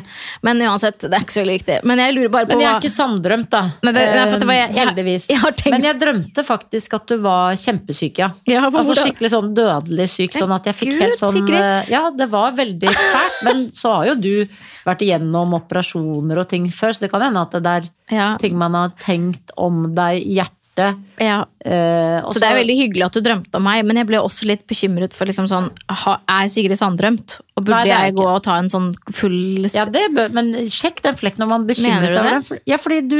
[0.46, 1.78] Men uansett, det er ikke så veldig viktig.
[1.84, 3.62] Men jeg lurer bare på Men jeg er ikke samdrømt, da.
[3.82, 5.28] Nei, det- nei, for det var jeg- jeg- Heldigvis.
[5.30, 8.30] jeg har tenkt- Men jeg drømte faktisk at du var kjempesyk, ja.
[8.46, 11.60] Ja, for, altså skikkelig sånn dødelig syk, sånn at jeg fikk Gud, helt sånn Sigrid.
[11.60, 13.44] eh, Ja, det var veldig fælt.
[13.44, 14.46] Men så har jo du
[14.86, 18.56] vært igjennom operasjoner og ting før, så det kan hende at det er Ja, ting
[18.58, 20.36] man har tenkt om deg i
[20.76, 21.00] hjertet.
[21.24, 21.38] ja.
[21.66, 24.46] eh, Så det er veldig hyggelig at du drømte om meg, men jeg ble også
[24.50, 27.40] litt bekymret for liksom sånn ha- Er Sigrid sanndrømt?
[27.58, 28.20] Og burde Nei, jeg ikke.
[28.22, 31.66] gå og ta en sånn full Ja, det bør, men sjekk den flekken når man
[31.68, 32.60] bekymrer seg over den.
[32.68, 33.20] Ja, fordi du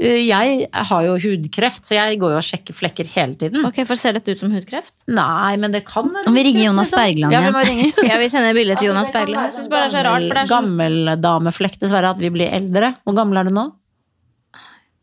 [0.00, 3.64] eh, Jeg har jo hudkreft, så jeg går jo og sjekker flekker hele tiden.
[3.68, 4.92] Ok, for Ser dette ut som hudkreft?
[5.08, 7.00] Nei, men det kan være vi ringer Jonas liksom.
[7.04, 7.56] Bergland Ja, vi igjen.
[7.56, 7.92] må ringe.
[8.10, 9.36] Jeg vil sende bilde til Jonas Altså, Bergland.
[9.36, 12.18] være Jeg synes bare det er så rart, for det er sånn Gammeldameflekk, dessverre, at
[12.24, 12.94] vi blir eldre.
[13.04, 13.66] Hvor gammel er du nå?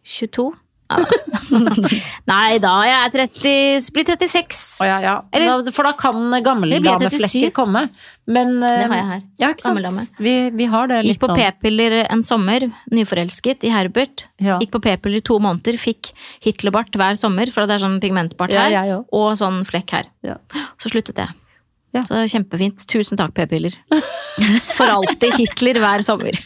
[0.04, 0.52] 22?
[2.32, 4.62] Nei da, jeg er 30, blir 36.
[4.82, 5.16] Oh, ja, ja.
[5.34, 7.90] Eller- Da- for da kan gammeldameflekker komme.
[8.26, 9.22] Men Det eh, har jeg her.
[9.42, 9.50] Ja?
[9.60, 10.08] Gammeldame.
[10.18, 11.42] Vi, vi har det litt Gikk på sånn.
[11.42, 14.26] p-piller en sommer, nyforelsket i Herbert.
[14.40, 14.60] Ja.
[14.64, 16.14] Gikk på p-piller i to måneder, fikk
[16.46, 20.06] Hitlerbart hver sommer, for det er sånn pigmentbart her, og sånn flekk her.
[20.24, 20.38] Ja.
[20.80, 21.30] Så sluttet jeg.
[21.94, 22.02] Ja.
[22.08, 22.84] Så kjempefint.
[22.90, 23.76] Tusen takk, p-piller.
[24.78, 26.38] For alltid Hitler hver sommer.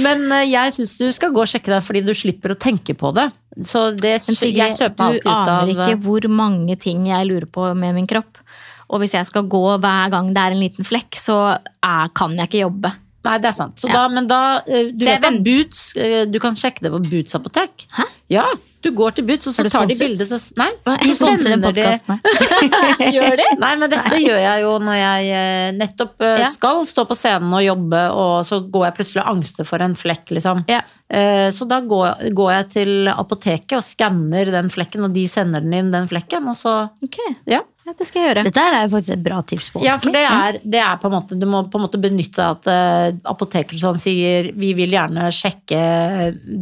[0.00, 2.96] Men eh, jeg syns du skal gå og sjekke deg, fordi du slipper å tenke
[2.96, 3.26] på det.
[3.68, 7.28] Så det, Sigrid, jeg kjøper du alltid ut av aner ikke hvor mange ting jeg
[7.28, 8.40] lurer på med min kropp.
[8.88, 12.34] Og hvis jeg skal gå hver gang det er en liten flekk, så er, kan
[12.38, 12.94] jeg ikke jobbe.
[13.24, 13.78] Nei, det er sant.
[13.80, 13.94] Så Ja.
[14.02, 17.86] da, men da eh, Du vet Boots eh, Du kan sjekke det på Boots apotek.
[17.96, 18.04] Hæ?
[18.34, 18.44] Ja,
[18.84, 20.68] du går til Boots, og så tar de bilde, så Nei,
[21.16, 22.20] så sender de- podkasten.
[23.14, 23.46] Gjør de?
[23.60, 26.50] Nei, men dette gjør jeg jo når jeg eh, nettopp eh, Ja.
[26.54, 29.96] skal stå på scenen og jobbe, og så går jeg plutselig og angster for en
[29.98, 30.64] flekk, liksom.
[30.70, 30.82] Ja.
[31.08, 35.64] Eh, Så da går, går jeg til apoteket og skanner den flekken, og de sender
[35.64, 36.74] den inn, den flekken, og så
[37.04, 37.60] Ok, Ja.
[37.86, 38.44] ja, det skal jeg gjøre.
[38.48, 39.68] Dette er faktisk et bra tips.
[39.74, 42.00] på Ja, for det er, det er på en måte Du må på en måte
[42.00, 45.82] benytte at uh, apoteker sånn sier vi vil gjerne sjekke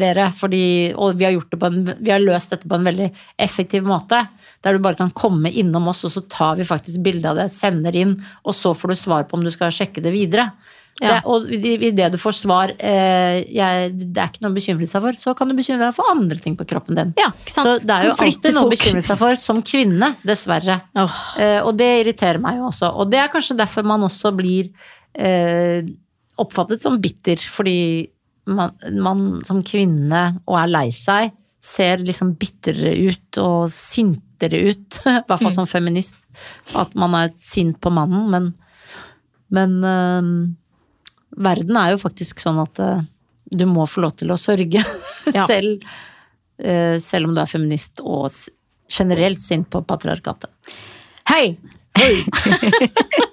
[0.02, 0.64] dere, fordi,
[0.96, 3.08] og vi har, gjort det på en, vi har løst dette på en veldig
[3.40, 4.20] effektiv måte.
[4.62, 7.48] Der du bare kan komme innom oss, og så tar vi faktisk bilde av det,
[7.54, 10.50] sender inn, og så får du svar på om du skal sjekke det videre.
[11.00, 11.08] Ja.
[11.08, 14.86] Det, og i det du får svar eh, jeg, det er ikke noe å bekymre
[14.86, 17.14] seg for, så kan du bekymre deg for andre ting på kroppen din.
[17.18, 17.30] Ja?
[17.48, 20.82] Så det er jo alltid noe å bekymre seg for som kvinne, dessverre.
[21.00, 21.18] Oh.
[21.40, 22.92] Eh, og det irriterer meg jo også.
[22.92, 24.68] Og det er kanskje derfor man også blir
[25.16, 25.80] eh,
[26.42, 27.78] oppfattet som bitter, fordi
[28.52, 31.32] man, man som kvinne og er lei seg,
[31.62, 34.98] ser liksom bitrere ut og sintere ut.
[35.06, 36.16] I hvert fall som feminist.
[36.78, 38.48] At man er sint på mannen, men,
[39.52, 40.30] men uh,
[41.36, 43.04] verden er jo faktisk sånn at uh,
[43.52, 44.82] du må få lov til å sørge
[45.36, 45.46] Ja.
[45.46, 45.84] selv,
[46.62, 48.30] Uh, selv om du er feminist og
[48.92, 50.50] generelt sint på patriarkatet.
[51.26, 51.56] Hei!
[51.98, 52.20] Eh,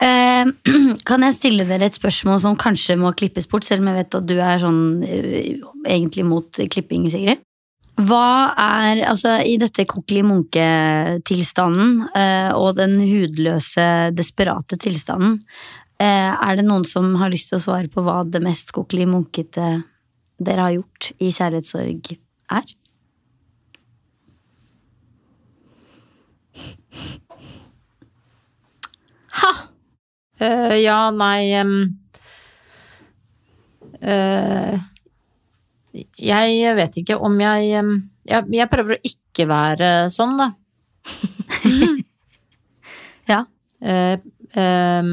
[1.08, 4.16] kan jeg stille dere et spørsmål som kanskje må klippes bort, selv om jeg vet
[4.16, 7.42] at du er sånn eh, egentlig mot klipping, Sigrid?
[8.00, 13.86] Hva er, altså i dette Kokkeli Munke-tilstanden eh, og den hudløse,
[14.16, 15.36] desperate tilstanden,
[16.00, 19.04] eh, er det noen som har lyst til å svare på hva det mest Kokkeli
[19.10, 19.82] Munkete
[20.40, 22.14] dere har gjort i kjærlighetssorg
[22.56, 22.72] er?
[29.40, 29.69] Ha!
[30.40, 31.74] Eh, ja, nei um,
[34.00, 34.76] uh,
[36.16, 37.92] Jeg vet ikke om jeg, um,
[38.24, 40.52] jeg Jeg prøver å ikke være sånn, da.
[43.30, 43.44] Ja.
[43.80, 44.16] Uh,
[44.58, 45.12] um,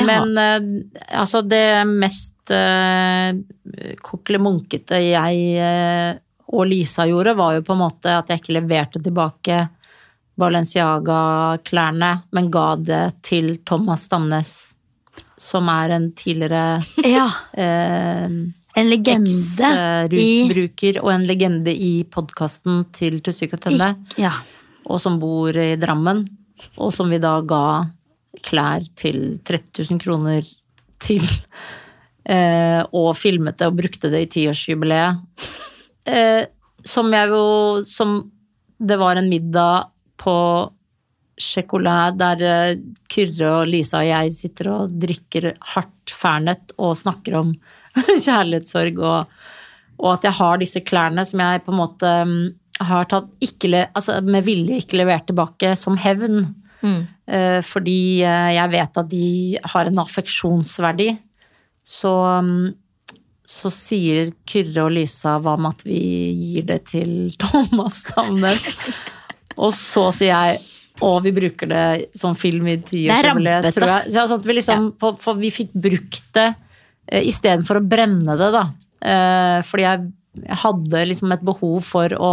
[0.00, 0.66] men eh,
[1.18, 3.32] altså det mest uh,
[4.06, 6.20] koklemunkete jeg eh,
[6.50, 9.58] og Lisa gjorde, var jo på en måte at jeg ikke leverte tilbake
[10.40, 14.52] Balenciaga-klærne, men ga det til Thomas Stamnes,
[15.40, 16.80] som er en tidligere
[17.16, 17.26] ja.
[17.52, 18.26] eh,
[18.80, 24.32] En legende eks-rusbruker og en legende i podkasten til Tusvik og Tønne, Ja.
[24.86, 26.24] og som bor i Drammen,
[26.78, 27.64] og som vi da ga
[28.46, 30.48] klær til 30 000 kroner
[31.02, 31.24] til.
[32.30, 35.16] Eh, og filmet det og brukte det i tiårsjubileet.
[36.06, 36.42] Eh,
[36.86, 38.12] som jeg jo Som
[38.78, 39.88] det var en middag
[40.20, 40.36] på
[41.40, 42.78] Chocolat der eh,
[43.10, 47.54] Kyrre og Lisa og jeg sitter og drikker hardt Fernet og snakker om
[48.26, 49.38] kjærlighetssorg og,
[50.00, 52.42] og at jeg har disse klærne som jeg på en måte mm,
[52.90, 56.46] har tatt ikke, altså med vilje ikke levert tilbake som hevn.
[56.80, 57.00] Mm.
[57.28, 59.26] Eh, fordi eh, jeg vet at de
[59.72, 61.10] har en affeksjonsverdi.
[61.84, 62.12] Så,
[62.44, 62.70] mm,
[63.44, 66.02] så sier Kyrre og Lisa hva med at vi
[66.40, 68.68] gir det til Thomas Stamnes?
[69.56, 70.60] og så sier jeg
[71.00, 71.84] og vi bruker det
[72.18, 74.12] som film i tiårsjubileet, tror jeg.
[74.12, 76.50] Så, sånn vi liksom, på, for vi fikk brukt det
[77.08, 78.64] eh, istedenfor å brenne det, da.
[79.00, 80.10] Eh, fordi jeg,
[80.44, 82.32] jeg hadde liksom et behov for å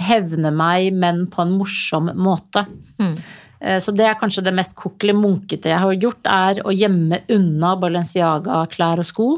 [0.00, 2.64] hevne meg, men på en morsom måte.
[2.96, 3.12] Mm.
[3.60, 7.20] Eh, Så det er kanskje det mest kokkelig munkete jeg har gjort, er å gjemme
[7.36, 9.28] unna Balenciaga-klær og sko.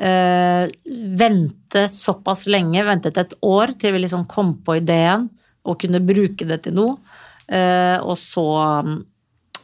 [0.00, 0.64] Eh,
[1.20, 5.28] vente såpass lenge, ventet et år til vi liksom kom på ideen
[5.68, 6.98] og kunne bruke det til noe.
[7.46, 8.46] Eh, og så
[8.86, 8.98] mm,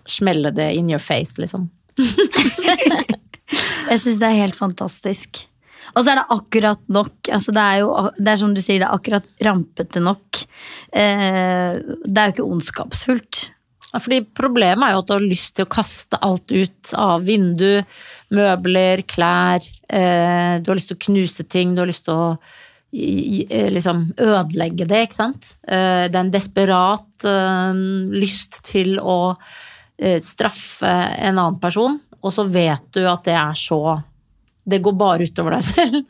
[0.08, 1.68] smelle det in your face, liksom.
[3.88, 5.44] Jeg syns det er helt fantastisk.
[5.96, 7.30] Og så er det akkurat nok.
[7.32, 10.42] Altså det, er jo, det er som du sier, det er akkurat rampete nok.
[10.92, 13.48] Eh, det er jo ikke ondskapsfullt.
[13.88, 17.80] Fordi problemet er jo at du har lyst til å kaste alt ut av vindu,
[18.36, 19.64] møbler, klær.
[19.88, 22.28] Eh, du har lyst til å knuse ting, du har lyst til å
[22.92, 25.50] liksom ødelegge det, ikke sant.
[25.68, 27.82] Eh, det er en desperat eh,
[28.16, 29.36] lyst til å
[29.98, 34.00] eh, straffe en annen person, og så vet du at det er så
[34.68, 36.02] Det går bare utover deg selv.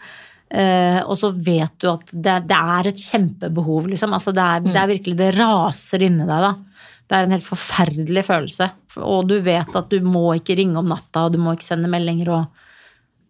[0.48, 4.14] Eh, og så vet du at det, det er et kjempebehov, liksom.
[4.16, 6.54] Altså det, er, det er virkelig Det raser inni deg, da.
[7.08, 8.70] Det er en helt forferdelig følelse.
[9.04, 11.90] Og du vet at du må ikke ringe om natta, og du må ikke sende
[11.90, 12.64] meldinger, og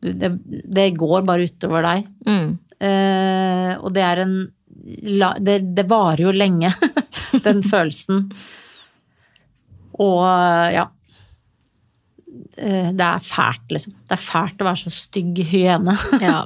[0.03, 2.09] det, det går bare utover deg.
[2.27, 2.57] Mm.
[2.81, 4.37] Eh, og det er en
[5.43, 6.71] det, det varer jo lenge,
[7.47, 8.29] den følelsen.
[9.99, 10.23] Og
[10.73, 10.85] ja.
[12.57, 13.97] Eh, Det er fælt, liksom.
[14.07, 16.45] Det er fælt å være så stygg hyene Ja.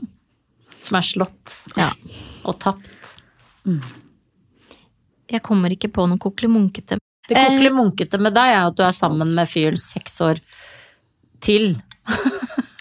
[0.83, 1.91] som er slått ja.
[2.49, 2.91] og tapt.
[5.31, 6.99] Jeg kommer ikke på noe kokkelimunkete.
[7.29, 10.41] Det kokkeli-munkete med deg er at du er sammen med fyren seks år
[11.45, 11.77] til.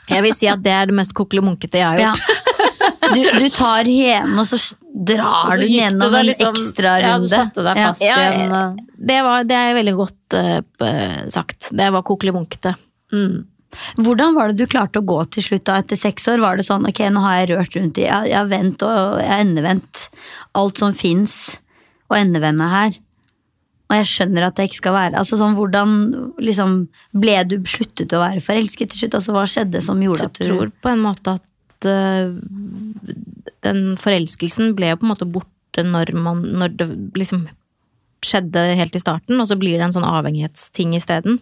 [0.10, 2.14] Jeg vil si at det er det mest kokkelimunkete jeg har Ja.
[3.02, 4.58] Du, du tar hyenen, og så
[4.94, 7.08] drar Og så du den gjennom en liksom- ekstrarunde.
[7.10, 8.52] Ja, du satte deg fast Ja, igjen.
[8.52, 11.72] en eh, Det, var, det er veldig godt uh, sagt.
[11.74, 12.76] Det var kokkelimunkete.
[13.14, 13.40] mm.
[14.04, 16.42] Hvordan var det du klarte å gå til slutt da etter seks år?
[16.44, 19.22] Var det sånn ok, nå har jeg rørt rundt i Jeg, jeg har vendt og
[19.22, 20.02] jeg har endevendt
[20.60, 21.38] alt som fins
[22.12, 22.98] å endevende her.
[23.88, 25.96] Og jeg skjønner at det ikke skal være Altså sånn, Hvordan
[26.40, 26.76] liksom
[27.16, 29.18] ble du sluttet å være forelsket til slutt?
[29.22, 31.48] Altså Hva skjedde som gjorde at du tror på en måte at
[31.90, 32.34] eh,
[33.66, 37.48] den forelskelsen ble jo på en måte borte når, man, når det liksom
[38.26, 41.40] skjedde helt i starten, og så blir det en sånn avhengighetsting isteden.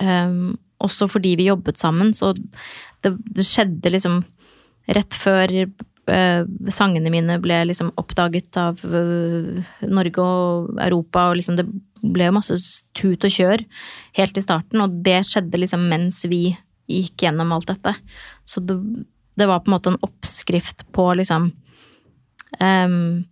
[0.00, 4.22] Um, også fordi vi jobbet sammen, så det, det skjedde liksom
[4.90, 11.60] rett før uh, sangene mine ble liksom oppdaget av uh, Norge og Europa, og liksom
[11.60, 11.68] det
[12.00, 12.56] ble jo masse
[12.96, 13.62] tut og kjør
[14.18, 16.56] helt i starten, og det skjedde liksom mens vi
[16.90, 17.94] gikk gjennom alt dette.
[18.44, 18.76] Så det,
[19.38, 21.50] det var på en måte en oppskrift på liksom
[22.60, 23.24] um,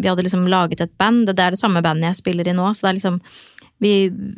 [0.00, 2.70] Vi hadde liksom laget et band, det er det samme bandet jeg spiller i nå,
[2.72, 3.20] så det er liksom
[3.80, 3.92] vi,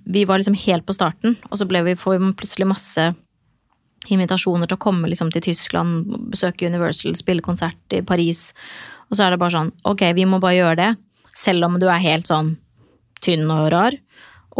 [0.05, 3.09] vi var liksom helt på starten, og så ble vi, får vi plutselig masse
[4.11, 8.51] invitasjoner til å komme liksom til Tyskland, besøke Universal, spille konsert i Paris.
[9.11, 10.90] Og så er det bare sånn, ok, vi må bare gjøre det.
[11.38, 12.57] Selv om du er helt sånn
[13.22, 13.97] tynn og rar.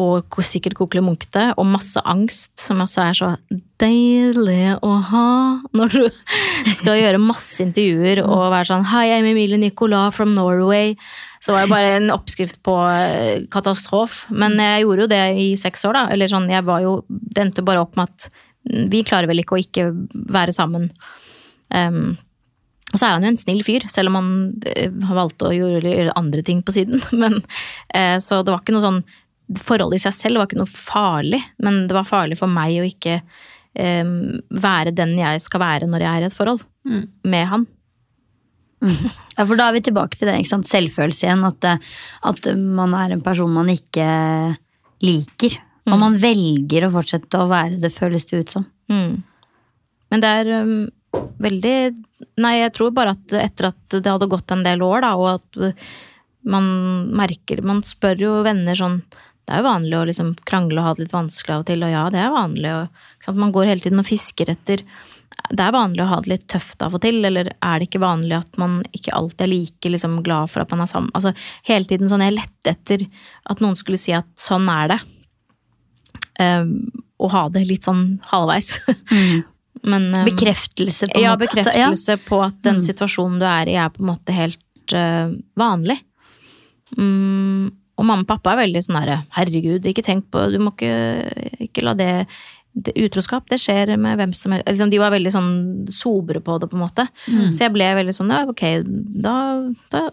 [0.01, 3.29] Og sikkert sikkert munkete, og masse angst, som også er så
[3.83, 5.27] deilig å ha.
[5.77, 6.07] Når du
[6.79, 10.97] skal gjøre masse intervjuer og være sånn Hi, I'm Emilie Nicolas from Norway.
[11.43, 14.33] Så var det bare en oppskrift på eh, katastrofe.
[14.33, 16.05] Men jeg gjorde jo det i seks år, da.
[16.15, 18.29] Eller sånn, jeg var jo Det endte bare opp med at
[18.71, 19.91] mm, vi klarer vel ikke å ikke
[20.33, 20.93] være sammen.
[21.75, 22.15] Um,
[22.93, 24.31] Og så er han jo en snill fyr, selv om han
[24.61, 27.01] valgte har valgt å gjøre andre ting på siden.
[27.23, 27.41] Men,
[27.97, 29.03] eh, så det var ikke noe sånn
[29.63, 32.87] Forholdet i seg selv var ikke noe farlig, men det var farlig for meg å
[32.89, 37.67] ikke um, være den jeg skal være når jeg er i et forhold med han.
[38.83, 40.69] Ja, for da er vi tilbake til det, ikke sant?
[40.69, 41.45] selvfølelse igjen.
[41.47, 41.93] At, eh,
[42.29, 44.07] at man er en person man ikke
[45.05, 45.59] liker.
[45.91, 48.67] Og man velger å fortsette å være det, føles det ut som.
[48.91, 49.23] Mm.
[50.13, 50.79] Men det er um,
[51.43, 51.77] veldig
[52.43, 55.29] Nei, jeg tror bare at etter at det hadde gått en del år, da, og
[55.33, 55.79] at
[56.47, 56.65] man
[57.19, 59.01] merker Man spør jo venner sånn
[59.43, 61.83] Det er jo vanlig å liksom krangle og ha det litt vanskelig av og til,
[61.83, 62.75] og ja, det er vanlig.
[62.79, 63.35] Og?
[63.41, 64.85] Man går hele tiden og fisker etter
[65.51, 68.01] Det er vanlig å ha det litt tøft av og til, eller er det ikke
[68.05, 71.11] vanlig at man ikke alltid er like liksom, glad for at man er sammen?
[71.17, 71.33] Altså
[71.67, 73.05] hele tiden sånn Jeg lette etter
[73.51, 75.01] at noen skulle si at sånn er det.
[76.41, 76.71] Um,
[77.23, 78.77] og ha det litt sånn halvveis.
[79.91, 81.49] Men, um, Bekreftelse, på en ja, måte.
[81.49, 82.87] bekreftelse på at den Mm.
[82.87, 85.99] situasjonen du er i, er på en måte helt uh, vanlig.
[86.97, 87.71] Mm,
[88.03, 90.95] og mamma og pappa er veldig sånn herre herregud, ikke tenk på Du må ikke,
[91.69, 92.11] ikke la det,
[92.75, 94.67] det Utroskap, det skjer med hvem som helst.
[94.69, 95.53] Liksom, de var veldig sånn
[95.93, 97.07] sobre på det, på en måte.
[97.29, 97.51] Mm.
[97.53, 98.65] Så jeg ble veldig sånn ja, ok,
[99.23, 99.37] da,
[99.95, 100.07] da,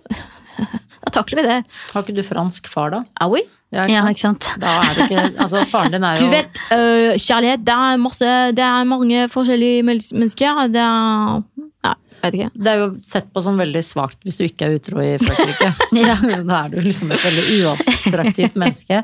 [1.03, 1.61] da takler vi det.
[1.93, 3.05] Har ikke du fransk far, da?
[3.17, 3.45] Ah, oui.
[3.69, 4.47] Ja, Ja, ikke sant?
[4.57, 8.31] Da er det ikke Altså, faren din er Du vet, uh, kjærlighet, det er masse
[8.57, 10.63] Det er mange forskjellige mennesker.
[10.73, 11.43] Det er
[11.85, 12.08] Ja, jeg vet ikke.
[12.53, 15.71] Det er jo sett på som veldig svakt hvis du ikke er utro i Frankrike.
[15.99, 16.15] Ja.
[16.43, 19.01] Da er du liksom et veldig uattraktivt menneske.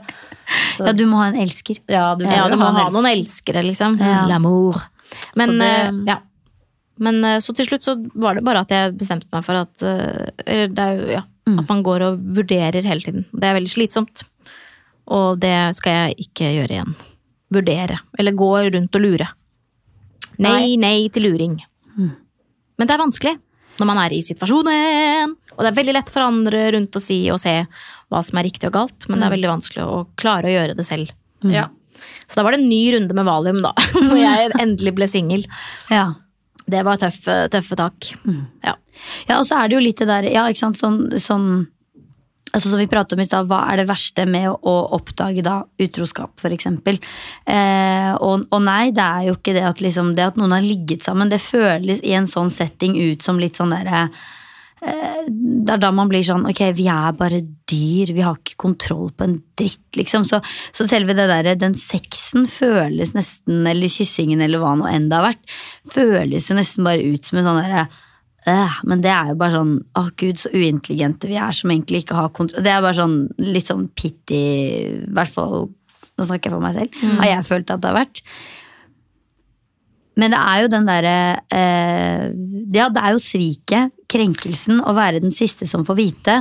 [0.78, 1.80] Så, Ja, du må ha en elsker.
[1.90, 3.98] ja, du, Ja, du må ha noen elskere, liksom.
[4.00, 4.26] Ja.
[4.30, 4.82] L'amour.
[5.36, 6.20] Men, Så det- eh, ja.
[6.98, 9.82] Men eh, så til slutt så var det bare at jeg bestemte meg for at
[9.84, 11.24] eh, Eller det er ja.
[11.60, 13.26] At man går og vurderer hele tiden.
[13.36, 14.24] Det er veldig slitsomt.
[15.14, 16.96] Og det skal jeg ikke gjøre igjen.
[17.54, 18.00] Vurdere.
[18.18, 19.28] Eller gå rundt og lure.
[20.42, 21.60] Nei, nei til luring.
[22.78, 23.36] Men det er vanskelig
[23.80, 25.36] når man er i situasjonen.
[25.56, 27.58] Og det er veldig lett for andre rundt å si og se
[28.12, 30.78] hva som er riktig og galt, men det er veldig vanskelig å klare å gjøre
[30.78, 31.12] det selv.
[31.52, 31.68] Ja.
[32.28, 33.74] Så da var det en ny runde med valium, da.
[34.10, 35.46] Når jeg endelig ble singel.
[35.92, 36.08] Ja.
[36.66, 38.12] Det var tøffe, tøffe tak.
[38.66, 38.76] Ja.
[39.28, 41.50] Ja, og så er det jo litt det der, ja, ikke sant, sånn, sånn
[42.56, 45.44] Altså Som vi pratet om i stad, hva er det verste med å, å oppdage
[45.46, 47.02] da utroskap, eksempel?
[47.44, 50.64] Eh, og, og nei, det er jo ikke det at liksom, det at noen har
[50.64, 55.76] ligget sammen, det føles i en sånn setting ut som litt sånn derre eh, det
[55.76, 59.28] er da man blir sånn ok, vi er bare dyr, vi har ikke kontroll på
[59.28, 60.24] en dritt, liksom.
[60.30, 60.40] Så,
[60.76, 65.20] så selve det der, den sexen føles nesten, eller kyssingen eller hva nå enn det
[65.20, 65.56] har vært,
[65.92, 67.88] føles jo nesten bare ut som en sånn derre
[68.52, 72.04] øh, Men det er jo bare sånn Å, gud, så uintelligente vi er som egentlig
[72.04, 74.44] ikke har kontroll Det er bare sånn litt sånn pity,
[75.06, 75.68] i hvert fall
[76.16, 77.02] Nå snakker jeg for meg selv.
[77.20, 78.22] Har jeg følt at det har vært.
[80.16, 81.16] Men det er jo den derre
[81.52, 82.30] eh,
[82.76, 86.38] Ja, det er jo sviket, krenkelsen, å være den siste som får vite.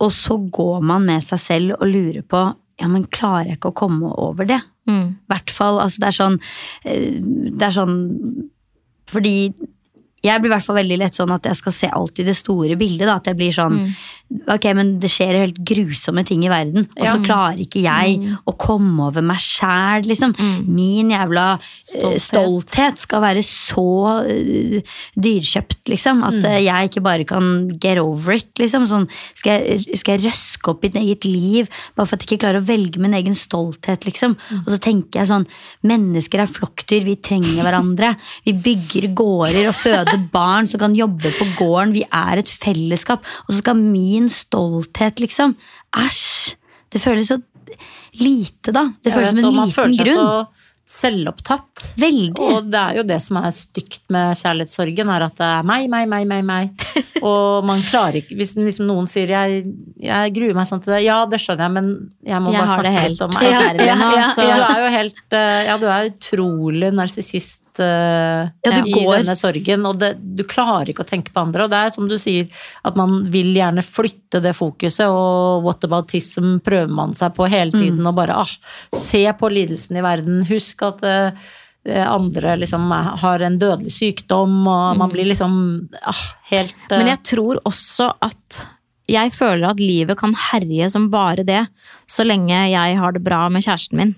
[0.00, 2.46] Og så går man med seg selv og lurer på
[2.80, 4.62] Ja, men klarer jeg ikke å komme over det?
[4.88, 5.18] Mm.
[5.28, 5.82] hvert fall.
[5.82, 6.38] Altså, det er sånn
[6.88, 7.98] eh, Det er sånn
[9.12, 9.34] Fordi
[10.24, 12.34] jeg blir i hvert fall veldig lett sånn at jeg skal se alt i det
[12.38, 13.06] store bildet.
[13.06, 13.18] Da.
[13.20, 13.82] At jeg blir sånn
[14.28, 18.52] Ok, men det skjer helt grusomme ting i verden, og så klarer ikke jeg å
[18.60, 20.34] komme over meg sjæl, liksom.
[20.68, 21.88] Min jævla stolthet.
[21.88, 22.24] Stolthet.
[22.26, 23.86] stolthet skal være så
[24.28, 26.20] uh, dyrkjøpt, liksom.
[26.28, 27.48] At eh, jeg ikke bare kan
[27.80, 28.84] get over it, liksom.
[28.90, 32.42] Sånn, skal, jeg, skal jeg røske opp mitt eget liv bare for at jeg ikke
[32.44, 34.36] klarer å velge min egen stolthet, liksom.
[34.60, 35.48] Og så tenker jeg sånn,
[35.88, 38.12] mennesker er flokkdyr, vi trenger hverandre.
[38.44, 41.92] Vi bygger gårder og føder barn som kan jobbe på gården.
[41.92, 43.20] Vi er et fellesskap.
[43.46, 45.56] Og så skal min stolthet, liksom.
[45.96, 46.54] Æsj!
[46.90, 47.36] Det føles så
[48.18, 48.86] lite, da.
[49.04, 50.16] Det føles som som liten en man føler seg grunn.
[50.16, 50.46] så
[50.88, 51.82] selvopptatt.
[52.00, 52.40] Veldig.
[52.40, 55.84] Og det er jo det som er stygt med kjærlighetssorgen, er at det er meg,
[55.92, 56.86] meg, meg, meg, meg.
[57.28, 59.64] Og man klarer ikke Hvis liksom noen sier jeg,
[60.00, 61.88] jeg gruer meg sånn til det, ja, det skjønner jeg, men
[62.24, 63.48] jeg må Jeg bare snakke helt litt om meg.
[63.50, 67.67] Ja, ja, ja, så- Så du er jo helt eh, Ja, du er utrolig narsissist
[67.80, 71.64] eh, Ja, i går- denne sorgen, og det, du klarer ikke å tenke på andre.
[71.64, 72.48] Og det er som du sier,
[72.84, 77.72] at man vil gjerne flytte det fokuset, og what whataboutism prøver man seg på hele
[77.72, 78.52] tiden, og bare ah,
[78.94, 81.30] se på lidelsen i verden, husk at uh,
[82.04, 87.22] andre liksom har en dødelig sykdom, og man blir liksom ah, helt uh, Men jeg
[87.34, 88.66] tror også at
[89.08, 91.64] jeg føler at livet kan herje som bare det,
[92.10, 94.14] så lenge jeg har det bra med kjæresten min.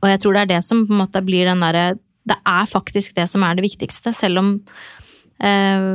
[0.00, 1.94] Og jeg tror det er det som på en måte blir den derre
[2.26, 4.50] Det er faktisk det som er det viktigste, selv om
[5.42, 5.88] eh,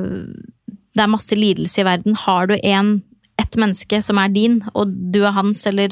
[0.95, 2.15] det er masse lidelse i verden.
[2.25, 2.91] Har du en,
[3.39, 5.89] et menneske som er din, og du er hans, eller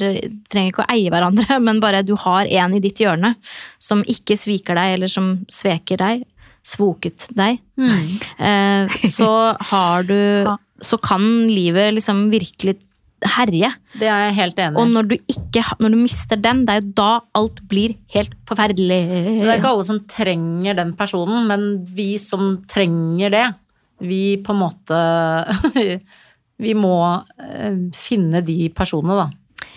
[0.52, 3.34] trenger ikke å eie hverandre, men bare du har en i ditt hjørne
[3.82, 6.26] som ikke sviker deg, eller som sveker deg,
[6.66, 8.08] svoket deg, Mm.
[8.42, 9.30] eh, så
[9.70, 10.16] har du
[10.78, 12.76] Så kan livet liksom virkelig
[13.26, 13.70] herje.
[13.98, 14.92] Det er jeg helt enig Og i.
[14.94, 17.08] når du ikke Når du mister den, det er jo da
[17.38, 19.00] alt blir helt forferdelig.
[19.42, 23.46] Det er ikke alle som trenger den personen, men vi som trenger det,
[24.00, 25.02] vi på en måte
[26.58, 26.96] Vi må
[27.38, 29.28] eh, finne de personene, da.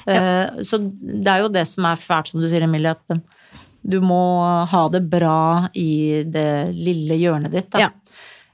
[0.10, 0.64] Ja.
[0.66, 3.22] Så det er jo det som er fælt, som du sier, Emilie, at
[3.82, 4.22] du må
[4.70, 7.70] ha det bra i det lille hjørnet ditt.
[7.74, 7.86] Da.
[7.86, 7.92] Ja.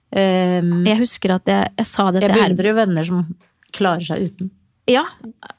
[0.07, 2.43] Um, Jeg husker at jeg, jeg sa det Jeg Herman.
[2.43, 3.23] Jeg beundrer jo venner som
[3.75, 4.51] klarer seg uten.
[4.87, 5.03] Ja,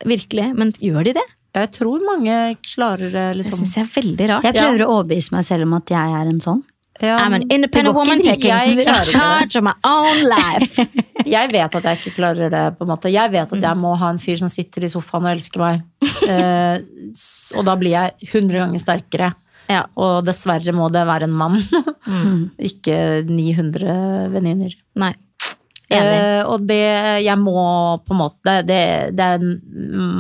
[0.09, 0.49] virkelig.
[0.57, 1.27] Men gjør de det?
[1.59, 3.59] Jeg tror mange klarer det, Det liksom.
[3.63, 4.45] syns jeg er veldig rart.
[4.49, 6.61] Jeg prøver å overbevise meg selv om at jeg er en sånn.
[7.01, 8.87] Ja, I'm an Det independent woman taking det.
[9.07, 10.83] charge of my own life.
[11.29, 12.63] Jeg vet at jeg ikke klarer det.
[12.79, 13.11] på en måte.
[13.13, 15.83] Jeg vet at jeg må ha en fyr som sitter i sofaen og elsker meg.
[16.29, 16.81] Eh,
[17.57, 19.29] og da blir jeg 100 ganger sterkere.
[19.71, 19.83] Ja.
[19.97, 21.57] Og dessverre må det være en mann.
[22.07, 22.51] Mm.
[22.69, 22.97] ikke
[23.29, 24.75] 900 venninner.
[25.01, 25.13] Nei.
[25.91, 26.77] Eh, og det
[27.25, 27.55] jeg må
[28.05, 28.81] på en måte Det,
[29.17, 29.55] det er en,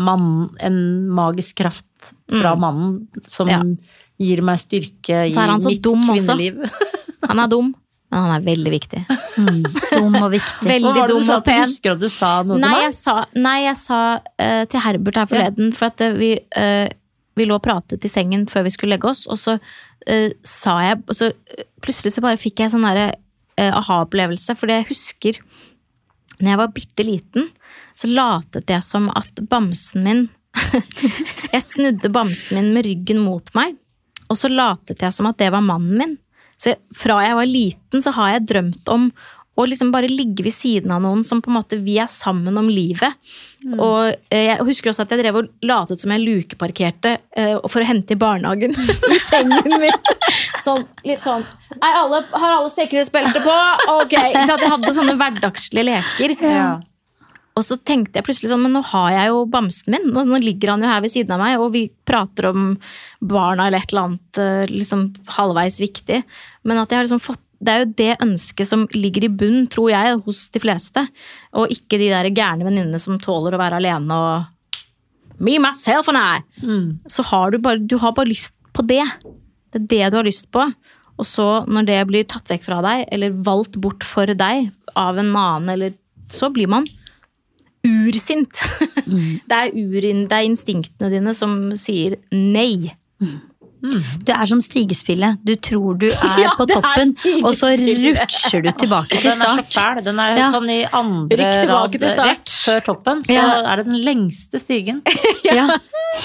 [0.06, 0.28] mann,
[0.64, 0.78] en
[1.12, 3.52] magisk kraft fra mannen som Mm.
[3.52, 3.98] Ja.
[4.24, 6.34] gir meg styrke i Så er han så mitt dum også.
[6.34, 6.62] kvinneliv.
[7.28, 7.74] Han er dum,
[8.10, 9.00] men han er veldig viktig.
[9.92, 10.62] Dum og viktig.
[10.62, 11.36] Hva Veldig var det dum du sa?
[11.36, 11.64] og pen.
[11.66, 15.16] husker at du sa noe Nei, til jeg sa, nei, jeg sa uh, til Herbert
[15.20, 16.86] her forleden, for at uh, vi, uh,
[17.36, 19.58] vi lå og pratet i sengen før vi skulle legge oss, og så
[20.06, 21.28] eh, sa jeg og så,
[21.84, 23.10] Plutselig så bare fikk jeg sånn derre
[23.58, 25.40] aha-opplevelse, for jeg husker
[26.38, 27.48] når jeg var bitte liten,
[27.98, 30.26] så latet jeg som at bamsen min
[31.54, 33.76] Jeg snudde bamsen min med ryggen mot meg,
[34.28, 36.16] og så latet jeg som at det var mannen min.
[36.58, 39.10] Så fra jeg var liten, så har jeg drømt om
[39.58, 42.54] å liksom bare ligge ved siden av noen som på en måte vi er sammen
[42.60, 43.14] om livet.
[43.74, 47.82] Og eh, jeg husker også at jeg drev og latet som jeg lukeparkerte eh, for
[47.82, 48.76] å hente i barnehagen
[49.14, 50.12] i sengen min.
[50.68, 51.46] Sånn, litt sånn
[51.78, 53.56] alle, Har alle sikkerhetsbelte på?
[53.98, 54.14] Ok.
[54.14, 54.54] så?
[54.54, 56.36] Jeg hadde sånne hverdagslige leker.
[56.44, 56.68] Ja.
[57.58, 60.06] Og så tenkte jeg plutselig sånn, men nå har jeg jo bamsen min.
[60.14, 62.68] Nå, nå ligger han jo her ved siden av meg, og vi prater om
[63.18, 66.20] barna eller et eller annet eh, liksom halvveis viktig.
[66.68, 69.64] Men at jeg har liksom fått det er jo det ønsket som ligger i bunnen,
[69.66, 71.02] tror jeg, hos de fleste.
[71.58, 74.54] Og ikke de der gærne venninnene som tåler å være alene og
[75.38, 76.40] Me, myself and I.
[77.06, 79.04] Så har du bare, du har bare lyst på det.
[79.72, 80.64] Det er det du har lyst på.
[81.18, 85.18] Og så, når det blir tatt vekk fra deg, eller valgt bort for deg av
[85.18, 85.92] en annen, eller
[86.30, 86.86] så blir man
[87.86, 88.60] ursint.
[89.48, 92.90] Det, er urin, det er instinktene dine som sier nei.
[93.80, 95.38] Du er som stigespillet.
[95.46, 99.38] Du tror du er Ja, på toppen, er og så rutsjer du tilbake til start.
[99.38, 100.02] Den er så fæl.
[100.10, 100.48] Den er Ja.
[100.52, 103.22] sånn i andre rad rett før toppen.
[103.24, 103.46] Så Ja.
[103.72, 105.00] er det den lengste stigen.
[105.48, 105.78] Ja,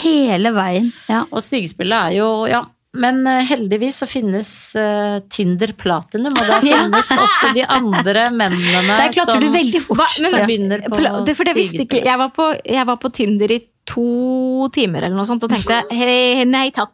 [0.04, 0.92] hele veien.
[1.08, 1.24] Ja.
[1.32, 2.66] Og stigespillet er jo Ja.
[2.94, 6.60] Men eh, heldigvis så finnes uh, Tinder Platinum, og Ja.
[6.62, 9.98] finnes også de andre mennene Der klatrer du veldig fort.
[9.98, 10.08] Hva?
[10.22, 13.10] Men- som begynner på det, for det visste ikke jeg var, på, jeg var på
[13.18, 16.94] Tinder i to timer eller noe sånt og tenkte hei, nei takk.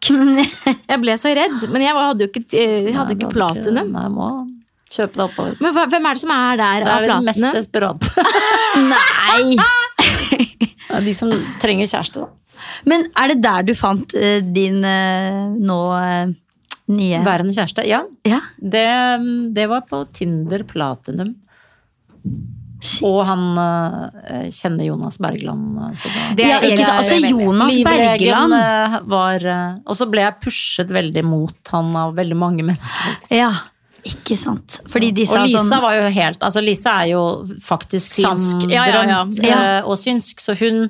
[0.90, 1.68] Jeg ble så redd.
[1.70, 3.92] Men jeg hadde jo ikke, jeg hadde Nei, ikke platinum.
[3.94, 4.30] Nei, må
[4.90, 5.60] kjøpe det oppover.
[5.62, 8.26] Men hva, hvem er det som er der Det av er den mest desperate.
[8.90, 10.48] Nei!
[10.90, 11.32] Er De som
[11.62, 12.28] trenger kjæreste, da.
[12.90, 16.32] Men er det der du fant uh, din uh, nå uh,
[16.90, 17.86] nye Værende kjæreste.
[17.88, 18.40] Ja, Ja.
[18.60, 18.88] det,
[19.56, 21.36] det var på Tinder Platinum.
[22.80, 23.04] Shit.
[23.04, 23.42] Og han
[24.56, 25.76] kjenner Jonas Bergland.
[26.38, 28.54] Det er Ja, ikke egentlig- Altså, Jonas Bergland.
[29.12, 29.46] var
[29.86, 33.36] Og så ble jeg pushet veldig mot han av veldig mange mennesker.
[33.36, 33.52] Ja,
[34.08, 34.80] ikke sant.
[34.90, 37.24] Fordi de sa Og Lisa sånn var jo helt Altså Lisa er jo
[37.64, 38.68] faktisk Synsk.
[38.72, 39.24] Ja, ja, ja.
[39.50, 40.86] Eh, og synsk, så hun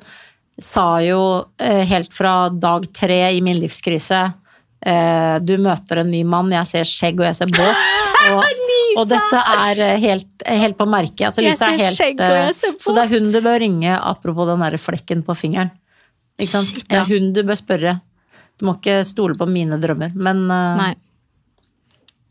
[0.60, 1.22] sa jo
[1.62, 4.22] eh, helt fra dag tre i min livskrise
[4.86, 7.86] eh, Du møter en ny mann, jeg ser skjegg og jeg ser båt.
[8.30, 8.43] Og,
[8.99, 11.30] og dette er helt, helt på merket.
[11.30, 15.22] Altså, Lisa er helt, så det er hun du bør ringe, apropos den der flekken
[15.24, 15.72] på fingeren.
[16.36, 16.82] Ikke sant?
[16.84, 17.93] Det er hun du bør spørre.
[18.60, 20.91] Du må ikke stole på mine drømmer, men Nei.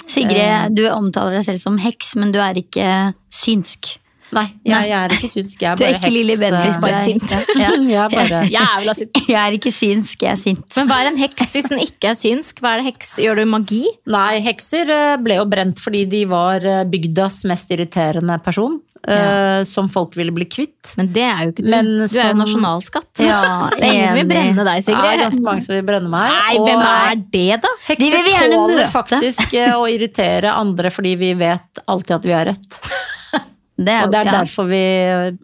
[0.08, 2.90] Sigrid, du omtaler deg selv som heks, men du er ikke
[3.32, 3.98] synsk.
[4.28, 5.62] Nei, jeg, jeg er ikke synsk.
[5.62, 7.36] Jeg er Du er bare ikke heks, eh, bare sint.
[7.62, 7.70] Ja.
[7.80, 9.20] Jeg er bare Jævla sint.
[9.24, 10.66] Jeg er ikke synsk, jeg er sint.
[10.76, 12.60] Men hva er en heks hvis den ikke er synsk?
[12.60, 13.14] Hva er det heks?
[13.24, 13.82] Gjør du magi?
[14.12, 18.76] Nei, hekser eh, ble jo brent fordi de var eh, bygdas mest irriterende person.
[19.06, 20.94] Eh, Som folk ville bli kvitt.
[20.98, 21.70] Men det er jo ikke du.
[21.70, 23.10] Men du er jo nasjonalskatt.
[23.22, 23.40] Ja,
[23.76, 25.04] det er ingen som vil brenne deg, Sigrid.
[25.04, 26.32] Det er ganske mange som vil brenne meg.
[26.34, 27.74] Nei, og hvem er det, da?
[27.88, 28.90] De vil Hekser vi gjerne tåler møte.
[28.96, 32.68] faktisk eh, å irritere andre fordi vi vet alltid at vi har rett.
[33.78, 34.32] Det er, Og det er ja.
[34.40, 34.78] derfor vi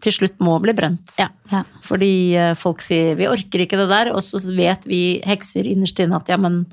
[0.03, 1.13] til slutt må bli brent.
[1.15, 1.29] Ja.
[1.53, 1.61] Ja.
[1.87, 6.01] Fordi eh, folk sier 'vi orker ikke det der', og så vet vi hekser innerst
[6.03, 6.65] inne at ja, men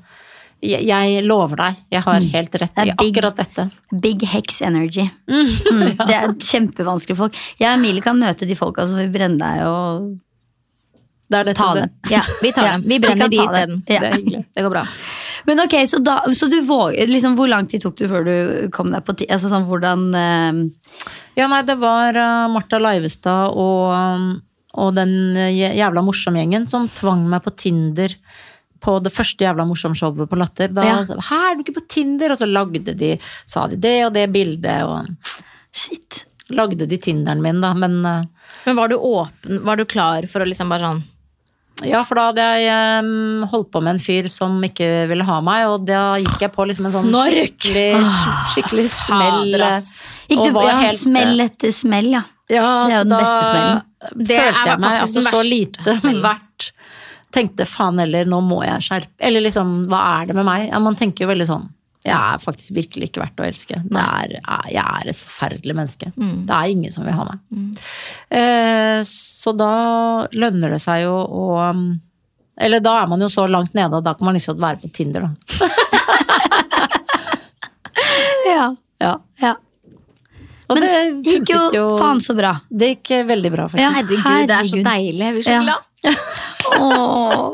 [0.63, 3.13] jeg, jeg lover deg, jeg har helt rett i Det er big.
[3.17, 3.65] akkurat dette.
[4.03, 5.05] Big hex energy.
[5.27, 5.49] Mm.
[5.99, 7.39] Det er kjempevanskelige folk.
[7.59, 10.13] Jeg og Emilie kan møte de folka som vil brenne deg og
[11.33, 11.89] Det er ta dem.
[12.11, 12.83] Ja, vi tar Ja, dem.
[12.91, 13.45] Vi brenner vi de det.
[13.47, 13.83] isteden.
[13.89, 13.99] Ja.
[14.03, 14.43] Det.
[14.53, 14.83] Det går bra.
[15.47, 18.35] Men ok, så, da, så du våger, liksom, hvor lang tid tok du før du
[18.71, 19.31] kom deg på tid?
[19.33, 21.09] Altså sånn, hvordan uh...
[21.35, 24.27] Ja, nei, det var uh, Martha Leivestad og, um,
[24.77, 28.13] og den uh, jævla morsom-gjengen som tvang meg på Tinder
[28.83, 30.67] på det første jævla morsomme showet på Latter.
[30.75, 30.99] Da Ja.
[31.07, 32.33] så, her er du ikke på Tinder?
[32.35, 33.15] Og så lagde de,
[33.47, 35.07] sa de det og det bildet, og
[35.73, 36.25] Shit.
[36.53, 37.73] lagde de Tinderen min, da.
[37.73, 38.21] Men uh,
[38.65, 41.03] Men var du åpen, var du klar for å liksom bare sånn
[41.83, 45.39] ja, for da hadde jeg um, holdt på med en fyr som ikke ville ha
[45.43, 47.33] meg, og da gikk jeg på liksom en sånn Snork!
[47.33, 48.05] skikkelig,
[48.53, 49.55] skikkelig smell.
[50.29, 52.21] Gikk du, på ja, helt, smell etter smell, ja.
[52.51, 53.83] Ja, Det er jo den beste smellen.
[54.13, 56.52] Det følte jeg meg altså så lite verdt.
[57.33, 60.67] Tenkte faen heller, nå må jeg skjerpe Eller liksom, hva er det med meg?
[60.69, 61.63] Ja, man tenker jo veldig sånn.
[62.03, 63.77] Jeg er faktisk virkelig ikke verdt å elske.
[63.87, 64.33] Det er,
[64.73, 66.09] jeg er et forferdelig menneske.
[66.19, 67.39] Det er ingen som vil ha meg.
[68.27, 69.69] Eh, så da
[70.35, 71.71] lønner det seg jo å
[72.59, 74.89] Eller da er man jo så langt nede, at da kan man liksom være på
[74.93, 75.29] Tinder, da.
[78.51, 78.75] ja.
[78.99, 79.19] Ja.
[79.41, 79.55] ja.
[80.67, 82.59] Og Men det gikk jo, jo faen så bra.
[82.69, 83.83] Det gikk eh, veldig bra, faktisk.
[83.83, 83.91] Ja.
[83.95, 85.23] Herregud, det er så deilig.
[85.23, 85.79] Jeg blir så glad.
[86.79, 87.51] Åh.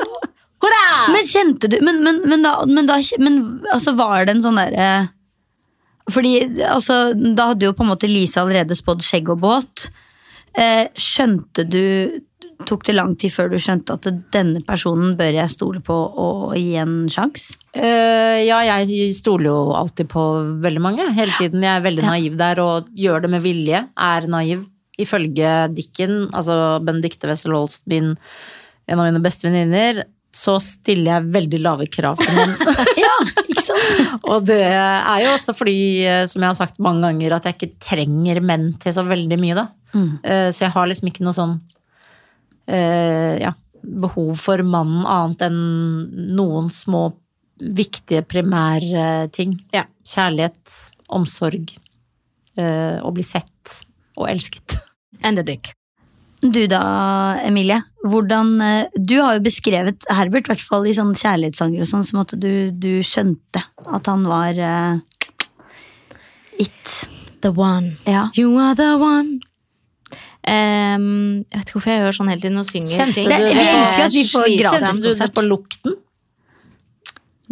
[1.10, 3.40] Men kjente du Men, men, men, da, men, da, men
[3.72, 4.90] altså, var det en sånn derre
[6.12, 6.34] Fordi
[6.68, 7.00] altså,
[7.36, 9.88] da hadde jo på en måte Lise allerede spådd skjegg og båt.
[10.58, 11.84] Eh, skjønte du
[12.68, 16.52] Tok det lang tid før du skjønte at denne personen bør jeg stole på og
[16.58, 17.54] gi en sjanse?
[17.72, 20.24] Uh, ja, jeg stoler jo alltid på
[20.60, 21.06] veldig mange.
[21.16, 21.64] Hele tiden.
[21.64, 22.10] Jeg er veldig Ja.
[22.12, 23.80] naiv der og gjør det med vilje.
[23.96, 24.66] Er naiv.
[25.00, 28.18] Ifølge Dikken, altså Benedicte Wessel Holst, min,
[28.90, 30.02] en av mine beste venninner,
[30.34, 32.74] så stiller jeg veldig lave krav til henne.
[33.00, 34.20] Ja, ikke sant?
[34.30, 37.56] og det er jo også fordi, eh, som jeg har sagt mange ganger, at jeg
[37.58, 39.66] ikke trenger menn til så veldig mye, da.
[39.94, 40.10] Mm.
[40.22, 41.56] Eh, Så jeg har liksom ikke noe sånn
[42.70, 45.60] eh, ja, behov for mannen annet enn
[46.36, 47.08] noen små
[47.60, 49.58] viktige primærting.
[49.74, 49.84] Ja.
[50.06, 50.76] Kjærlighet,
[51.12, 51.74] omsorg,
[52.60, 53.74] å bli sett
[54.16, 54.78] og elsket.
[55.24, 55.72] And a dick.
[56.40, 56.80] Du da,
[57.44, 57.82] Emilie.
[58.06, 62.04] Hvordan, eh, du har jo beskrevet Herbert, i hvert fall i sånn kjærlighetssanger og sånn,
[62.06, 65.00] som at du, du skjønte at han var uh,
[66.56, 66.94] it.
[67.44, 67.92] The one.
[68.08, 68.28] Ja.
[68.36, 69.40] You are the one.
[70.40, 73.64] Um, jeg vet ikke hvorfor jeg gjør sånn hele tiden og synger Kjente Det- vi
[73.68, 74.60] elsker at vi får Slitsomt.
[74.62, 75.96] gratis Kjente du det på lukten?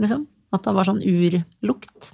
[0.00, 0.22] Liksom?
[0.56, 2.08] At det var sånn urlukt?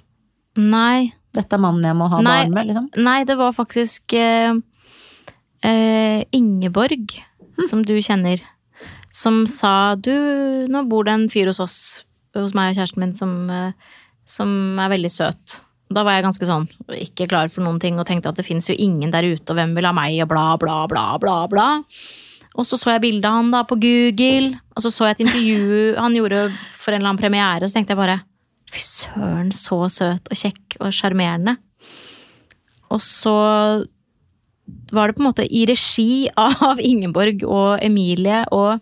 [0.59, 1.13] Nei.
[1.35, 2.43] Dette er mannen jeg må ha Nei.
[2.43, 2.89] barn med, liksom?
[3.03, 4.53] Nei, det var faktisk eh,
[5.63, 7.15] eh, Ingeborg,
[7.69, 8.41] som du kjenner,
[9.15, 10.11] som sa du,
[10.67, 11.77] nå bor det en fyr hos oss,
[12.35, 13.95] hos meg og kjæresten min, som, eh,
[14.27, 14.49] som
[14.81, 15.59] er veldig søt.
[15.93, 16.65] Da var jeg ganske sånn,
[16.97, 19.59] ikke klar for noen ting, og tenkte at det fins jo ingen der ute, og
[19.59, 21.67] hvem vil ha meg, og bla, bla, bla, bla, bla.
[22.55, 25.25] Og så så jeg bildet av han da på Google, og så så jeg et
[25.27, 25.59] intervju
[26.03, 28.21] han gjorde for en eller annen premiere, så tenkte jeg bare
[28.75, 31.55] fy søren, så søt og kjekk og sjarmerende.
[32.93, 33.35] Og så
[34.91, 38.79] var det på en måte i regi av Ingeborg og Emilie og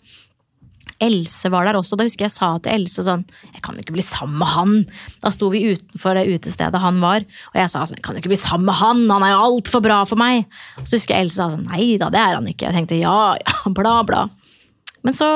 [1.03, 1.97] Else var der også.
[1.99, 4.75] Da husker jeg sa til Else sånn Jeg kan ikke bli sammen med han.
[5.23, 8.31] Da sto vi utenfor det utestedet han var, og jeg sa sånn Jeg kan ikke
[8.31, 10.47] bli sammen med han, han er jo altfor bra for meg.
[10.83, 12.69] Så husker jeg Else sa sånn Nei da, det er han ikke.
[12.69, 14.27] Jeg tenkte ja, ja, bla, bla.
[15.03, 15.29] Men så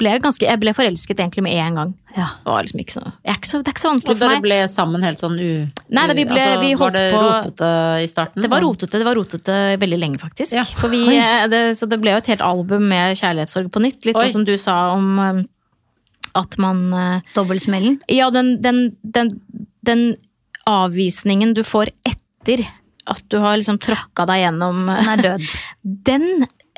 [0.00, 1.90] ble ganske Jeg ble forelsket egentlig med en gang.
[2.16, 2.26] Ja.
[2.42, 4.20] Det var liksom ikke så, jeg er ikke så, det er ikke så vanskelig Og
[4.20, 4.30] meg.
[4.32, 5.50] dere ble sammen helt sånn u...
[5.94, 7.68] Nei, da vi ble- altså, vi Var det på- rotete
[8.02, 8.42] i starten?
[8.42, 10.56] Det var rotete, det var rotete veldig lenge, faktisk.
[10.58, 10.64] Ja.
[10.64, 14.02] For vi, eh, det, så det ble jo et helt album med kjærlighetssorg på nytt.
[14.08, 14.24] Litt Oi.
[14.26, 15.40] sånn som du sa om eh,
[16.40, 18.00] at man eh, Dobbeltsmellen.
[18.10, 19.32] Ja, den, den, den,
[19.86, 20.04] den
[20.66, 22.66] avvisningen du får etter
[23.10, 25.46] at du har liksom tråkka deg gjennom Den er død.
[26.10, 26.26] Den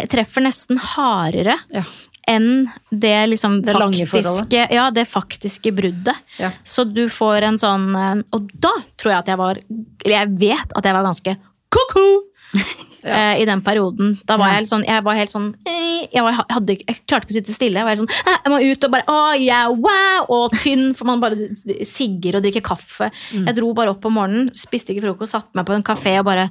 [0.09, 1.83] treffer nesten hardere Ja.
[2.31, 6.15] Enn det liksom Det faktiske Ja, det faktiske bruddet.
[6.39, 6.51] Ja.
[6.65, 9.59] Så du får en sånn eh, Og da tror jeg at jeg var
[10.05, 11.35] Eller jeg vet at jeg var ganske
[11.73, 12.07] ko-ko!
[13.03, 13.33] Ja.
[13.35, 14.13] I den perioden.
[14.29, 14.61] Da var Ja.
[14.61, 17.35] jeg, sånn, jeg var helt sånn eh, jeg, var, jeg, hadde, jeg klarte ikke å
[17.41, 17.81] sitte stille.
[17.81, 20.29] Jeg var helt sånn, eh, jeg må ut og bare Å, yeah, wow!
[20.37, 21.35] Og tynn, for man bare
[21.83, 23.09] sigger og drikker kaffe.
[23.35, 23.49] Mm.
[23.49, 26.29] Jeg dro bare opp om morgenen, spiste ikke frokost, satte meg på en kafé og
[26.31, 26.47] bare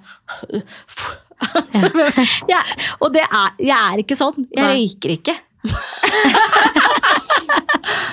[2.52, 4.44] jeg, Og det er, jeg er ikke sånn.
[4.52, 5.38] Jeg røyker ikke.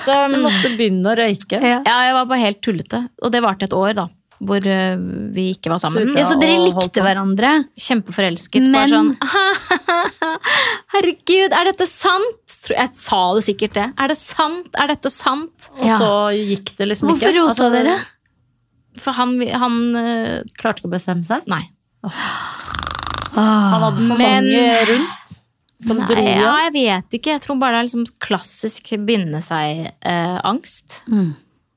[0.05, 1.59] Så Du måtte begynne å røyke.
[1.61, 1.79] Ja.
[1.85, 3.03] ja, jeg var bare helt tullete.
[3.23, 4.05] Og det varte et år, da.
[4.39, 4.95] hvor uh,
[5.35, 6.07] vi ikke var sammen.
[6.09, 6.21] Surra.
[6.21, 7.51] Ja, Så dere likte hverandre?
[7.87, 8.63] Kjempeforelsket.
[8.63, 9.11] Men- Bare sånn
[10.95, 12.55] Herregud, er dette sant?
[12.73, 13.87] Jeg sa det sikkert det.
[14.01, 14.69] Er det sant?
[14.79, 15.69] Er dette sant?
[15.77, 17.37] Og så gikk det liksom Hvorfor ikke.
[17.43, 17.99] rota Altså, dere?
[18.99, 21.45] For han, han uh, Klarte ikke å bestemme seg.
[21.51, 21.61] Nei.
[23.37, 25.15] Han hadde for mange rundt
[25.79, 27.35] som Nei, dro ja, jeg vet ikke.
[27.37, 31.01] Jeg tror bare det er liksom klassisk binde seg-angst.
[31.07, 31.29] Mm.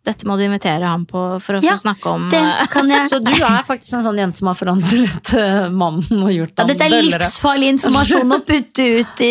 [0.02, 3.30] Dette må du invitere ham på for å Ja, få snakke om eh, Så du
[3.30, 6.88] er faktisk en sånn jente som har forandret eh, mannen og gjort ham ja, Dette
[6.88, 7.22] er døllere.
[7.22, 9.30] livsfarlig informasjon å putte ut i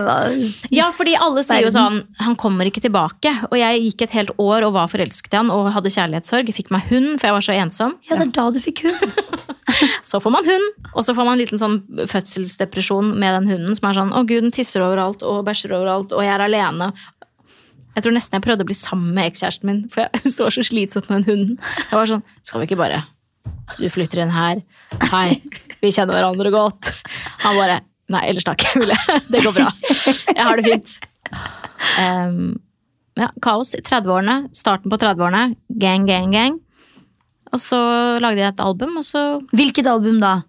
[0.00, 3.34] uh, Ja, fordi alle sier jo sånn Han kommer ikke tilbake.
[3.50, 6.48] Og jeg gikk et helt år og var forelsket i han og hadde kjærlighetssorg.
[6.48, 7.94] Jeg fikk meg hund, for jeg var så ensom.
[8.08, 9.20] Ja, det er da du fikk hund.
[10.02, 11.76] Så får man hund, og så får man en liten sånn
[12.10, 16.10] fødselsdepresjon med den hunden som er sånn å gud, den tisser overalt og bæsjer overalt,
[16.16, 16.90] og jeg er alene.
[18.00, 20.62] Jeg tror nesten jeg prøvde å bli sammen med ekskjæresten min, for jeg står så
[20.64, 21.58] slitsomt med den hunden.
[21.84, 23.02] Jeg var sånn, skal vi ikke bare
[23.76, 24.62] Du flytter inn her.
[25.12, 25.34] Hei,
[25.82, 26.94] vi kjenner hverandre godt.
[27.44, 28.64] Han bare Nei, ellers takk.
[29.32, 29.68] Det går bra.
[30.32, 30.94] Jeg har det fint.
[32.00, 32.56] Um,
[33.20, 34.48] ja, kaos i 30-årene.
[34.56, 35.52] Starten på 30-årene.
[35.78, 36.56] Gang, gang, gang.
[37.54, 37.78] Og så
[38.18, 39.22] lagde jeg et album, og så
[39.54, 40.40] Hvilket album da?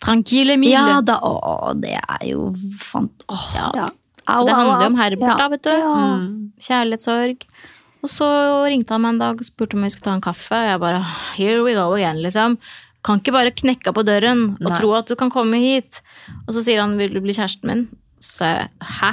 [0.00, 0.72] Tranquille mille.
[0.72, 2.48] Ja, da Å, det er jo
[2.80, 3.26] fant...
[3.28, 3.68] Åh, Ja.
[3.82, 3.90] ja.
[4.36, 4.98] Så det handler jo om.
[5.00, 5.72] Herbert, da, vet du.
[5.72, 6.24] Mm.
[6.62, 7.46] Kjærlighetssorg.
[8.02, 8.28] Og så
[8.66, 10.58] ringte han meg en dag og spurte om vi skulle ta en kaffe.
[10.58, 11.02] Og jeg bare
[11.36, 12.58] here we go again, liksom.
[13.02, 14.78] Kan ikke bare knekke på døren og Nei.
[14.78, 16.02] tro at du kan komme hit.
[16.46, 17.84] Og så sier han vil du bli kjæresten min?
[18.22, 18.48] Så
[19.00, 19.12] hæ?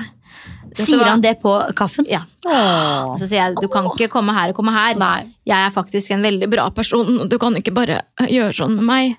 [0.78, 2.06] Sier han det på kaffen?
[2.10, 2.22] Ja.
[2.46, 3.16] Åh.
[3.18, 4.98] Så sier jeg du kan ikke komme her og komme her.
[5.00, 5.24] Nei.
[5.50, 8.88] Jeg er faktisk en veldig bra person, og du kan ikke bare gjøre sånn med
[8.90, 9.18] meg.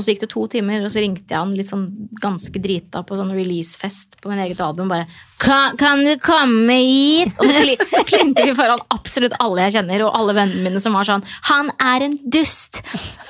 [0.00, 1.84] Og så gikk det to timer, og så ringte jeg han litt sånn
[2.22, 4.88] ganske drita på sånn releasefest på min eget album.
[4.88, 5.04] bare
[5.38, 7.78] kan, 'Kan du komme hit?' Og så kli-
[8.10, 11.70] klinte vi foran absolutt alle jeg kjenner, og alle vennene mine som var sånn 'Han
[11.80, 12.80] er en dust'.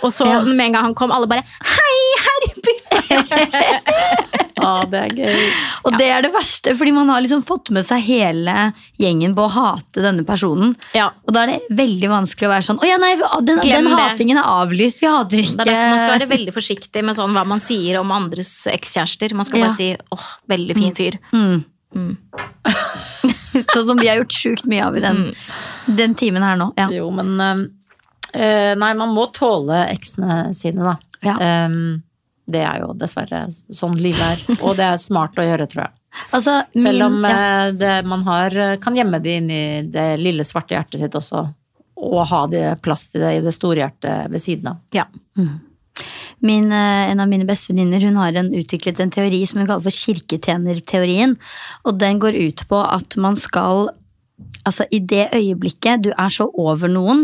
[0.02, 2.86] Og så med en gang han kom, alle bare 'Hei, Herbert!'
[4.61, 5.41] Å, det er gøy.
[5.89, 8.55] Og det er det verste, fordi man har liksom fått med seg hele
[9.01, 10.74] gjengen på å hate denne personen.
[10.97, 13.15] Ja, Og da er det veldig vanskelig å være sånn Å ja, nei,
[13.47, 15.01] den, den hatingen er avlyst.
[15.03, 17.62] Vi hater Det ikke er derfor man skal være veldig forsiktig med sånn hva man
[17.65, 19.35] sier om andres ekskjærester.
[19.39, 19.77] Man skal bare Ja.
[19.77, 21.19] si 'åh, veldig fin fyr'.
[21.32, 21.65] mm.
[21.91, 22.16] Mm.
[23.74, 25.23] Sånn som vi har gjort sjukt mye av i den,
[25.99, 26.69] den timen her nå.
[26.78, 26.87] Ja.
[26.95, 27.62] Jo, men eh,
[28.39, 30.97] eh, Nei, man må tåle eksene sine, da.
[31.27, 31.35] Ja.
[31.66, 32.03] Em,
[32.52, 34.60] det er jo dessverre sånn livet er.
[34.66, 35.97] Og det er smart å gjøre, tror jeg.
[36.35, 37.32] Altså, Selv om ja.
[37.32, 41.47] eh, det, man har, kan gjemme det inni det lille svarte hjertet sitt også.
[42.01, 44.81] Og ha det plass til det i det store hjertet ved siden av.
[44.97, 45.06] Ja.
[46.40, 49.85] Min, eh, en av mine bestevenninner hun har en, utviklet en teori som hun kaller
[49.85, 51.36] for kirketjenerteorien.
[51.85, 53.90] Og den går ut på at man skal
[54.69, 57.23] Altså I det øyeblikket du er så over noen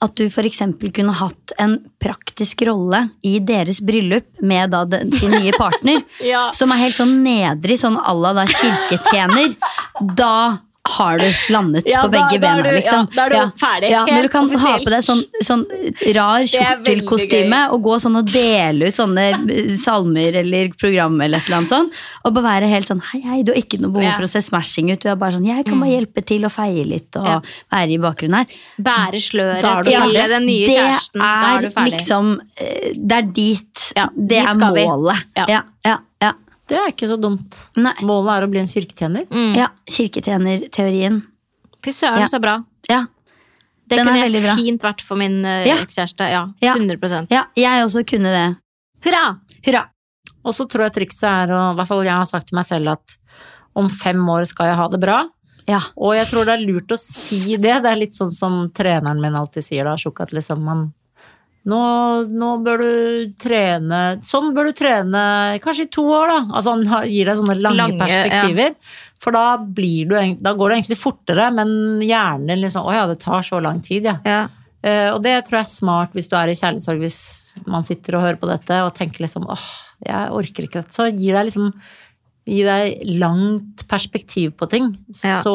[0.00, 0.62] at du f.eks.
[0.96, 6.00] kunne hatt en praktisk rolle i deres bryllup med da den, sin nye partner,
[6.32, 6.48] Ja.
[6.56, 9.54] som er helt sånn nedrig, sånn à la kirketjener,
[10.16, 10.32] da
[10.88, 13.08] har du landet Ja, på begge da er bena, du- liksom.
[13.12, 15.64] ja, da er du ferdig, Ja, når du kan ha på deg sånn, sånn
[16.16, 19.26] rar er kjortelkostyme og gå sånn og dele ut sånne
[19.78, 21.90] salmer eller program eller et eller annet sånn,
[22.24, 24.16] og bare være helt sånn hei, hei, du har ikke noe behov Ja.
[24.16, 26.52] for å se smashing ut, du er bare sånn jeg kan bare hjelpe til og
[26.52, 27.40] feie litt og Ja.
[27.72, 28.46] være i bakgrunnen her.
[28.80, 31.20] Bære sløret er til den nye det kjæresten.
[31.20, 31.92] Da er du er ferdig.
[31.92, 33.92] liksom eh, Det er dit.
[33.96, 35.24] Ja, det dit er målet.
[35.36, 35.44] Ja.
[35.46, 35.96] Ja, ja, ja.
[36.70, 37.56] Det er ikke så dumt.
[37.76, 37.92] Nei.
[38.06, 39.26] Målet er å bli en kirketjener.
[39.30, 39.54] Mm.
[39.58, 41.22] ja kirketjenerteorien.
[41.84, 42.26] Fy søren, Ja.
[42.28, 42.62] så bra.
[42.88, 43.06] Ja.
[43.88, 44.54] Det Den kunne jeg bra.
[44.54, 45.76] fint vært for min uh, Ja.
[45.82, 46.28] ekskjæreste.
[46.30, 46.74] Ja, Ja.
[46.76, 48.56] 100% ja, jeg også kunne det.
[49.04, 49.40] Hurra!
[49.66, 49.86] Hurra.
[50.44, 52.64] Og så tror jeg trikset er å, i hvert fall jeg har sagt til meg
[52.64, 53.16] selv at
[53.74, 55.28] om fem år skal jeg ha det bra.
[55.66, 55.80] Ja.
[55.96, 57.82] Og jeg tror det er lurt å si det.
[57.82, 60.92] Det er litt sånn som treneren min alltid sier da, Sjokk, at liksom man
[61.68, 61.80] nå,
[62.32, 65.22] nå bør du trene Sånn bør du trene
[65.60, 66.38] kanskje i to år, da.
[66.56, 68.76] Altså han gir deg sånne lange, Lange, perspektiver.
[69.20, 73.18] For da, blir du, da går det egentlig fortere, men hjernen liksom Å ja, det
[73.20, 74.16] tar så lang tid, ja.
[74.24, 74.40] Ja.
[74.80, 77.20] Uh, og det tror jeg er smart hvis du er i kjærlighetssorg, hvis
[77.68, 79.66] man sitter og hører på dette og tenker liksom åh,
[80.06, 80.96] jeg orker ikke dette.
[80.96, 81.74] Så gir deg liksom
[82.50, 84.86] Gi deg langt perspektiv på ting.
[85.20, 85.36] Ja.
[85.44, 85.52] Så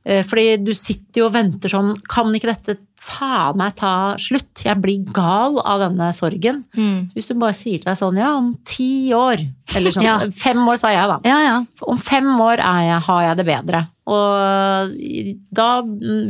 [0.00, 3.90] Fordi du sitter jo og venter sånn Kan ikke dette faen meg ta
[4.20, 4.62] slutt?
[4.64, 6.62] Jeg blir gal av denne sorgen.
[6.76, 7.10] Mm.
[7.12, 9.42] Hvis du bare sier til deg sånn ja, om ti år
[9.76, 10.04] Eller sånn.
[10.08, 10.14] Ja.
[10.32, 11.18] Fem år, sa jeg, da.
[11.28, 11.58] Ja, ja.
[11.84, 13.82] Om fem år er jeg, har jeg det bedre.
[14.10, 14.96] Og
[15.60, 15.68] da,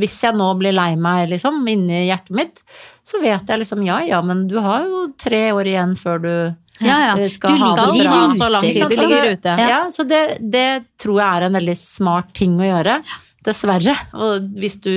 [0.03, 2.63] hvis jeg nå blir lei meg, liksom, inni hjertet mitt,
[3.07, 6.33] så vet jeg liksom ja, ja, men du har jo tre år igjen før du
[6.81, 7.15] ja, ja.
[7.17, 8.21] eh, Du skal ha ligger i bra.
[8.27, 8.37] rute.
[8.39, 8.79] så lang tid.
[8.89, 9.57] Du ligger ute.
[9.59, 9.81] Ja, Ja.
[9.93, 10.69] så det, det
[11.03, 13.01] tror jeg er en veldig smart ting å gjøre.
[13.47, 13.97] Dessverre.
[14.15, 14.93] Og hvis du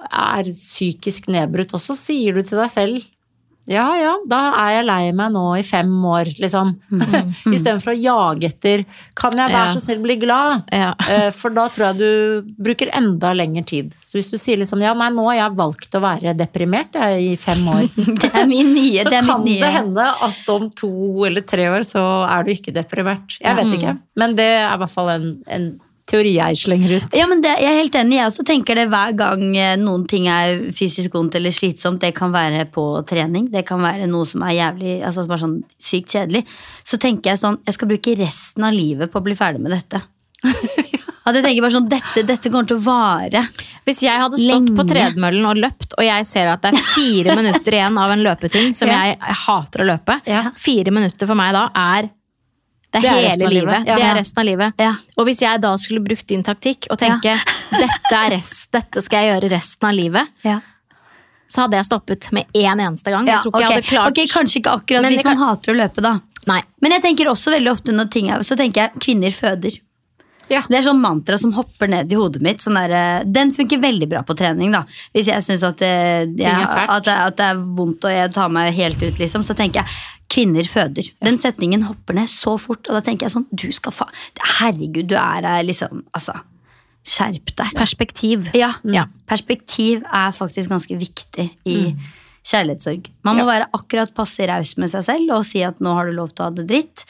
[0.00, 3.08] er psykisk nedbrutt, og så sier du til deg selv
[3.70, 6.72] ja ja, da er jeg lei meg nå i fem år, liksom.
[7.54, 8.82] Istedenfor å jage etter
[9.14, 9.74] Kan jeg være Ja.
[9.76, 10.64] så snill bli glad?
[10.74, 10.88] Ja.
[11.04, 13.92] Eh, For da tror jeg du bruker enda lengre tid.
[14.02, 17.28] Så hvis du sier liksom ja, nei, nå har jeg valgt å være deprimert jeg,
[17.28, 17.84] i fem år,
[18.24, 19.02] Det er min nye.
[19.04, 19.62] så det er kan min nye.
[19.62, 20.90] det hende at om to
[21.28, 23.36] eller tre år så er du ikke deprimert.
[23.44, 23.94] Jeg vet ikke.
[24.18, 25.70] Men det er i hvert fall en, en
[26.10, 27.16] teori jeg slenger ut.
[27.16, 28.18] Ja, men det, Jeg er helt enig.
[28.18, 32.00] Jeg også tenker det hver gang eh, noen ting er fysisk vondt eller slitsomt.
[32.02, 35.58] Det kan være på trening, det kan være noe som er jævlig altså bare sånn
[35.80, 36.44] sykt kjedelig.
[36.84, 39.72] Så tenker jeg sånn Jeg skal bruke resten av livet på å bli ferdig med
[39.78, 40.02] dette.
[41.28, 43.42] At jeg tenker bare sånn Dette, dette kommer til å vare.
[43.86, 44.72] Hvis jeg hadde stått Lenge.
[44.78, 48.22] på tredemøllen og løpt, og jeg ser at det er fire minutter igjen av en
[48.24, 49.02] løpeting som Ja.
[49.10, 50.42] jeg, jeg hater å løpe, Ja.
[50.56, 52.08] fire minutter for meg da er
[52.90, 53.86] det er Det er hele livet.
[53.86, 53.96] Ja.
[53.96, 54.72] Det er resten av livet.
[54.82, 54.94] Ja.
[55.16, 57.36] Og hvis jeg da skulle brukt din taktikk og tenke
[57.82, 60.56] dette, er rest, dette skal jeg gjøre resten av livet, Ja.
[61.50, 63.26] så hadde jeg stoppet med én eneste gang.
[63.26, 63.62] Ja, jeg tror ikke ok.
[63.62, 66.20] jeg hadde klart Okay, Kanskje ikke akkurat Men hvis kan- man hater å løpe, da.
[66.46, 66.60] Nei.
[66.80, 69.78] Men jeg tenker også veldig ofte når ting er Så tenker jeg kvinner føder.
[70.50, 70.62] Ja.
[70.66, 72.58] Det er sånn mantra som hopper ned i hodet mitt.
[72.58, 74.72] Sånn der, eh, den funker veldig bra på trening.
[74.72, 74.82] da
[75.14, 76.26] Hvis jeg syns at, eh,
[76.88, 79.86] at, at det er vondt og jeg tar meg helt ut, liksom, så tenker jeg
[80.30, 81.10] kvinner føder.
[81.24, 84.06] Den setningen hopper ned så fort, og da tenker jeg sånn Du skal fa...
[84.60, 86.04] Herregud, du er her, liksom.
[86.16, 86.36] Altså,
[87.06, 87.74] skjerp deg.
[87.76, 88.48] Perspektiv.
[88.56, 88.72] Ja.
[88.86, 89.08] Ja.
[89.30, 91.76] Perspektiv er faktisk ganske viktig i
[92.46, 93.10] kjærlighetssorg.
[93.26, 96.16] Man må være akkurat passe raus med seg selv og si at nå har du
[96.16, 97.04] lov til å ha det dritt.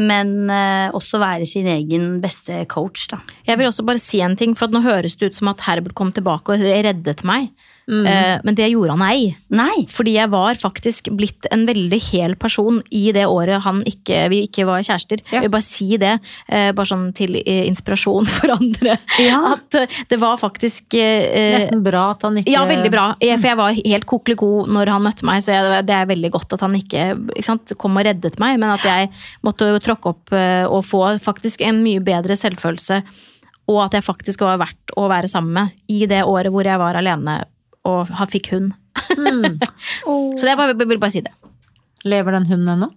[0.00, 3.18] Men eh, også være sin egen beste coach, da.
[3.44, 5.96] Jeg vil også bare si en ting, for nå høres det ut som at Herbert
[5.98, 7.50] kom tilbake og reddet meg.
[7.90, 9.32] Eh, men det gjorde han ei.
[9.52, 9.84] Nei!
[9.90, 14.42] Fordi jeg var faktisk blitt en veldig hel person i det året han ikke, vi
[14.46, 15.22] ikke var kjærester.
[15.26, 15.40] Ja.
[15.40, 16.12] Jeg vil bare si det,
[16.46, 18.96] eh, bare sånn til eh, inspirasjon for andre.
[19.22, 19.40] Ja.
[19.56, 23.08] At det var faktisk eh, Nesten bra at han ikke Ja, veldig bra.
[23.18, 26.56] For jeg var helt kokeliko når han møtte meg, så jeg, det er veldig godt
[26.56, 29.10] at han ikke, ikke sant, kom og reddet meg, men at jeg
[29.44, 33.00] måtte tråkke opp og få faktisk en mye bedre selvfølelse,
[33.72, 36.80] og at jeg faktisk var verdt å være sammen med i det året hvor jeg
[36.80, 37.40] var alene
[37.88, 38.72] og han fikk hund.
[40.06, 41.32] så det er bare, jeg vil bare si det.
[42.08, 42.90] Lever den hunden ennå?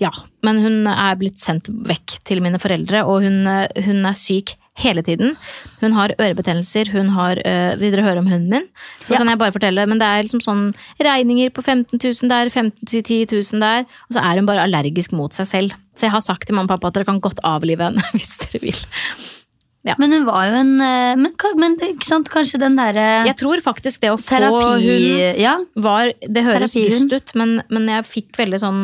[0.00, 0.08] Ja,
[0.46, 3.42] men hun er blitt sendt vekk til mine foreldre, og hun,
[3.84, 5.34] hun er syk hele tiden.
[5.82, 8.68] Hun har ørebetennelser, hun har øh, Vil dere høre om hunden min?
[8.96, 9.18] Så Ja.
[9.20, 10.62] kan jeg bare fortelle, men det er liksom sånn
[11.04, 15.12] regninger på 15 000 der, 15 000-10 000 der, og så er hun bare allergisk
[15.12, 15.76] mot seg selv.
[15.92, 18.38] Så jeg har sagt til mamma og pappa at dere kan godt avlive henne hvis
[18.46, 18.80] dere vil.
[20.00, 24.02] Men hun var jo en eh, Men, men sant, kanskje den derre Jeg tror faktisk
[24.02, 24.40] det å få
[24.76, 25.56] hun Ja.
[25.80, 28.82] var Det høres dust ut, men, men jeg fikk veldig sånn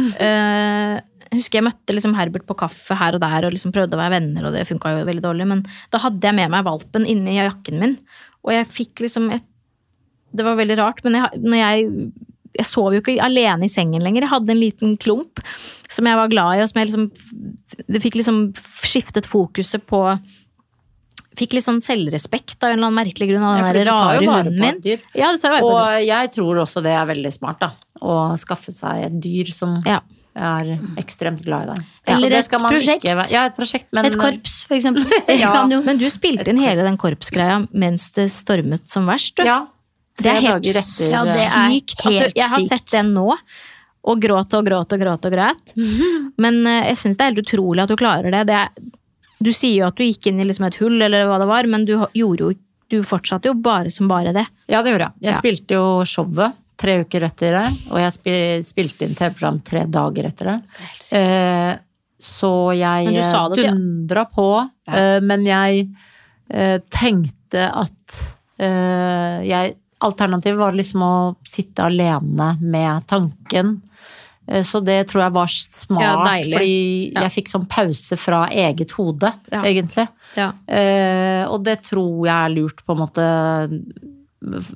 [0.00, 0.96] øh,
[1.36, 4.16] husker jeg møtte liksom Herbert på kaffe her og der og liksom prøvde å være
[4.16, 5.62] venner, og det funka jo veldig dårlig, men
[5.92, 7.94] da hadde jeg med meg valpen inni jakken min,
[8.42, 9.46] og jeg fikk liksom et,
[10.34, 11.86] Det var veldig rart, men jeg, når jeg
[12.60, 14.26] jeg sov jo ikke alene i sengen lenger.
[14.26, 15.40] Jeg hadde en liten klump
[15.90, 17.08] som jeg var glad i, og som jeg liksom
[17.90, 18.42] Det fikk liksom
[18.84, 20.04] skiftet fokuset på
[21.38, 24.24] Fikk litt sånn selvrespekt av en eller annen merkelig grunn av den Ja, der rare
[24.26, 24.80] hunden min.
[25.16, 27.70] Ja, du tar jo vare på Og jeg tror også det er veldig smart, da.
[28.02, 30.00] Å skaffe seg et dyr som Ja.
[30.34, 31.86] er ekstremt glad i deg.
[32.16, 33.06] Eller et prosjekt.
[33.06, 33.86] Ikke, ja, et prosjekt.
[33.92, 35.06] Men, Et korps, for eksempel.
[35.40, 35.54] Ja.
[35.88, 39.44] Men du spilte inn hele den korpsgreia mens det stormet som verst, du.
[39.46, 39.62] Ja.
[40.18, 42.00] Det er tre helt dager etter- Ja, det er sykt.
[42.04, 43.36] helt du, jeg har sett den nå,
[44.02, 45.74] og gråt og gråt og gråt og græt.
[46.38, 48.46] Men eh, jeg syns det er helt utrolig at du klarer det.
[48.48, 48.68] det er,
[49.40, 51.64] du sier jo at du gikk inn i liksom et hull, eller hva det var,
[51.66, 52.52] men du jo
[52.90, 54.42] du fortsatte jo bare som bare det.
[54.68, 55.12] Ja, det gjorde jeg.
[55.22, 55.38] Jeg Ja.
[55.38, 60.24] spilte jo showet tre uker etter det, og jeg spi- spilte inn TV-program tre dager
[60.26, 60.56] etter det.
[61.14, 61.76] Eh,
[62.18, 63.06] så jeg
[63.54, 64.48] det dundra på,
[64.90, 65.88] eh, men jeg
[66.50, 71.14] eh, tenkte at eh, jeg Alternativet var liksom å
[71.46, 73.80] sitte alene med tanken.
[74.48, 77.20] Eh, Så det tror jeg var smart, Ja, fordi Ja.
[77.28, 79.62] jeg fikk sånn pause fra eget hode, Ja.
[79.62, 80.08] egentlig.
[80.36, 80.52] Ja.
[80.68, 83.26] Eh, og det tror jeg er lurt, på en måte.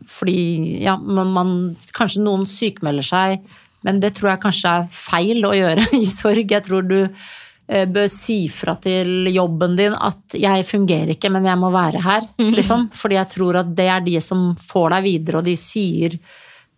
[0.07, 1.53] Fordi ja, man, man
[1.97, 3.41] Kanskje noen sykmelder seg,
[3.85, 6.51] men det tror jeg kanskje er feil å gjøre i sorg.
[6.51, 7.09] Jeg tror du
[7.67, 12.27] bør si fra til jobben din at 'jeg fungerer ikke, men jeg må være her'.
[12.39, 12.91] Liksom.
[12.93, 16.19] Fordi jeg tror at det er de som får deg videre, og de sier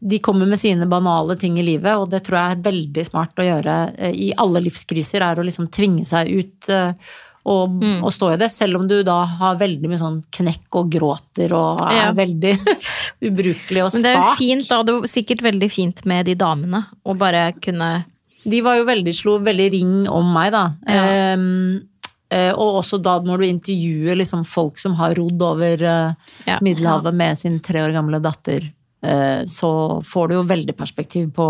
[0.06, 3.34] de kommer med sine banale ting i livet, og det tror jeg er veldig smart
[3.40, 6.94] å gjøre eh, i alle livskriser, er å liksom tvinge seg ut og,
[7.46, 10.90] og, og stå i det, selv om du da har veldig mye sånn knekk og
[10.92, 12.12] gråter og er Ja.
[12.12, 12.52] veldig
[13.28, 14.02] ubrukelig og spak.
[14.02, 14.82] Men det er jo fint, da.
[14.82, 16.84] Det var sikkert veldig fint med de damene.
[17.06, 18.04] Å bare kunne
[18.46, 20.64] De var jo veldig, slo veldig ring om meg, da.
[20.86, 21.04] Ja.
[21.34, 21.84] Ehm,
[22.26, 26.58] Eh, og også da når du intervjuer liksom folk som har rodd over eh, Ja.
[26.64, 28.66] Middelhavet med sin tre år gamle datter,
[29.02, 31.48] eh, så får du jo veldig perspektiv på,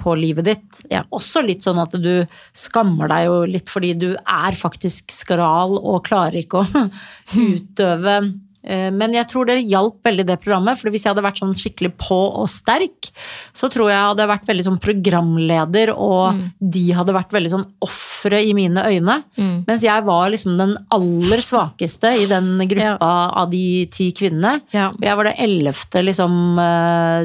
[0.00, 0.82] på livet ditt.
[0.92, 1.04] Ja.
[1.08, 6.04] Også litt sånn at du skammer deg jo litt fordi du er faktisk skral og
[6.04, 6.84] klarer ikke å
[7.54, 8.18] utøve
[8.64, 11.90] men jeg tror det hjalp veldig det programmet, for hvis jeg hadde vært sånn skikkelig
[12.00, 13.10] på og sterk,
[13.52, 17.66] så tror jeg jeg hadde vært veldig sånn programleder, og de hadde vært veldig sånn
[17.84, 19.18] ofre i mine øyne.
[19.36, 19.54] Mm.
[19.68, 23.12] Mens jeg var liksom den aller svakeste i den gruppa
[23.42, 24.58] av de ti kvinnene.
[24.74, 24.90] Ja.
[24.94, 27.24] Og jeg var det ellevte liksom uh,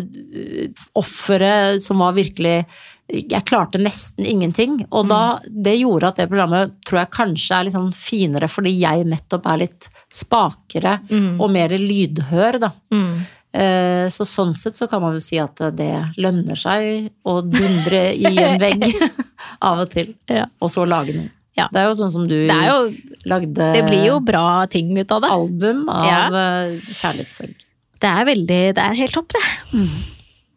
[1.00, 2.62] offeret som var virkelig
[3.10, 7.64] jeg klarte nesten ingenting, og da, det gjorde at det programmet tror jeg kanskje er
[7.66, 11.00] litt sånn finere fordi jeg nettopp er litt spakere
[11.40, 12.70] og mer lydhør, da.
[12.94, 13.26] Mm.
[13.52, 15.90] Eh, Så sånn sett så kan man jo si at det
[16.22, 18.86] lønner seg å dundre i en vegg
[19.66, 20.46] av og til, Ja.
[20.62, 21.32] og så lage noe.
[21.58, 21.66] Ja.
[21.74, 22.94] Det er jo sånn som du Det, er jo,
[23.28, 25.30] lagde det blir jo bra ting ut av det.
[25.34, 26.22] album av Ja.
[26.30, 27.66] eh, kjærlighetssorg.
[28.00, 29.42] Det er veldig Det er helt topp, det.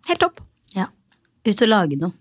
[0.07, 0.41] Helt topp.
[0.77, 0.87] Ja.
[1.49, 2.13] Ut og lage noe.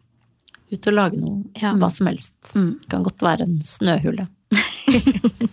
[0.72, 1.74] Ut og lage noe, Ja.
[1.76, 2.36] hva som helst.
[2.56, 2.80] Mm.
[2.90, 4.28] Kan godt være en snøhule.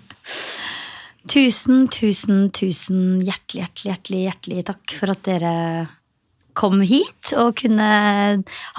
[1.28, 5.52] Tusen, tusen, tusen hjertelig, hjertelig, hjertelig, hjertelig takk for at dere
[6.58, 7.88] kom hit og kunne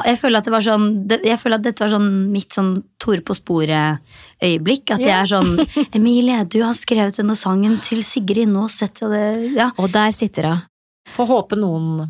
[0.04, 0.88] Jeg føler at det var sånn
[1.24, 4.96] Jeg føler at dette var sånn mitt sånn Tore på sporet-øyeblikk.
[4.98, 5.54] At jeg er sånn
[5.96, 9.70] Emilie, du har skrevet denne sangen til Sigrid nå, sett jeg det Ja.
[9.78, 10.66] Og der sitter hun.
[11.10, 12.10] Får håpe noen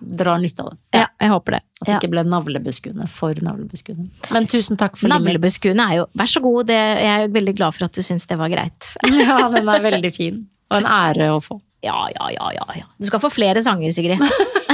[0.00, 0.78] drar nytte av det.
[1.00, 1.60] Ja, jeg håper det.
[1.82, 1.98] At Ja.
[1.98, 4.08] det ikke ble navlebeskuende for navlebeskuende.
[4.32, 7.74] Men tusen takk for Navlebeskuende er jo Vær så god, det, jeg er veldig glad
[7.74, 8.92] for at du syns det var greit.
[9.08, 10.46] Ja, den er veldig fin.
[10.70, 11.60] Og en ære å få.
[11.80, 12.84] Ja, ja, ja, ja, ja.
[12.98, 14.18] Du skal få flere sanger, Sigrid.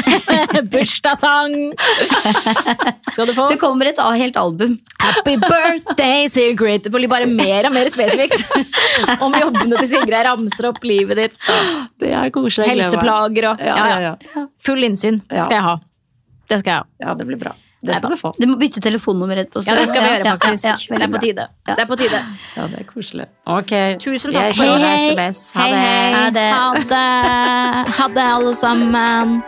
[0.72, 1.52] Bursdagssang!
[3.12, 3.48] Skal du få.
[3.50, 4.78] Det kommer et helt album.
[5.02, 6.86] Happy birthday, Sigrid!
[6.86, 8.46] Det blir bare mer og mer spesifikt.
[9.20, 10.16] Om jobbene til Sigrid.
[10.24, 11.36] Ramser opp livet ditt.
[12.00, 12.70] Det er koselig.
[12.72, 14.46] Helseplager og Ja, ja, ja.
[14.64, 15.76] Full innsyn skal jeg ha.
[16.48, 16.88] Det skal jeg ha.
[17.04, 17.52] Ja, det blir bra.
[17.84, 18.32] Det skal du få.
[18.40, 19.64] Du må bytte telefonnummer etterpå.
[19.68, 20.64] Ja, det skal vi gjøre, Ja, ja, faktisk.
[20.90, 21.46] ja, det er på tide.
[21.66, 22.20] Det er på tide.
[22.56, 23.26] Ja, det er koselig.
[23.46, 23.72] Ok.
[24.00, 24.88] Tusen takk for oss.
[25.10, 25.42] SMS.
[25.54, 25.78] Ha Hei, det.
[25.78, 26.50] hei.
[26.52, 27.94] Ha det.
[28.00, 29.42] Ha det, alle sammen.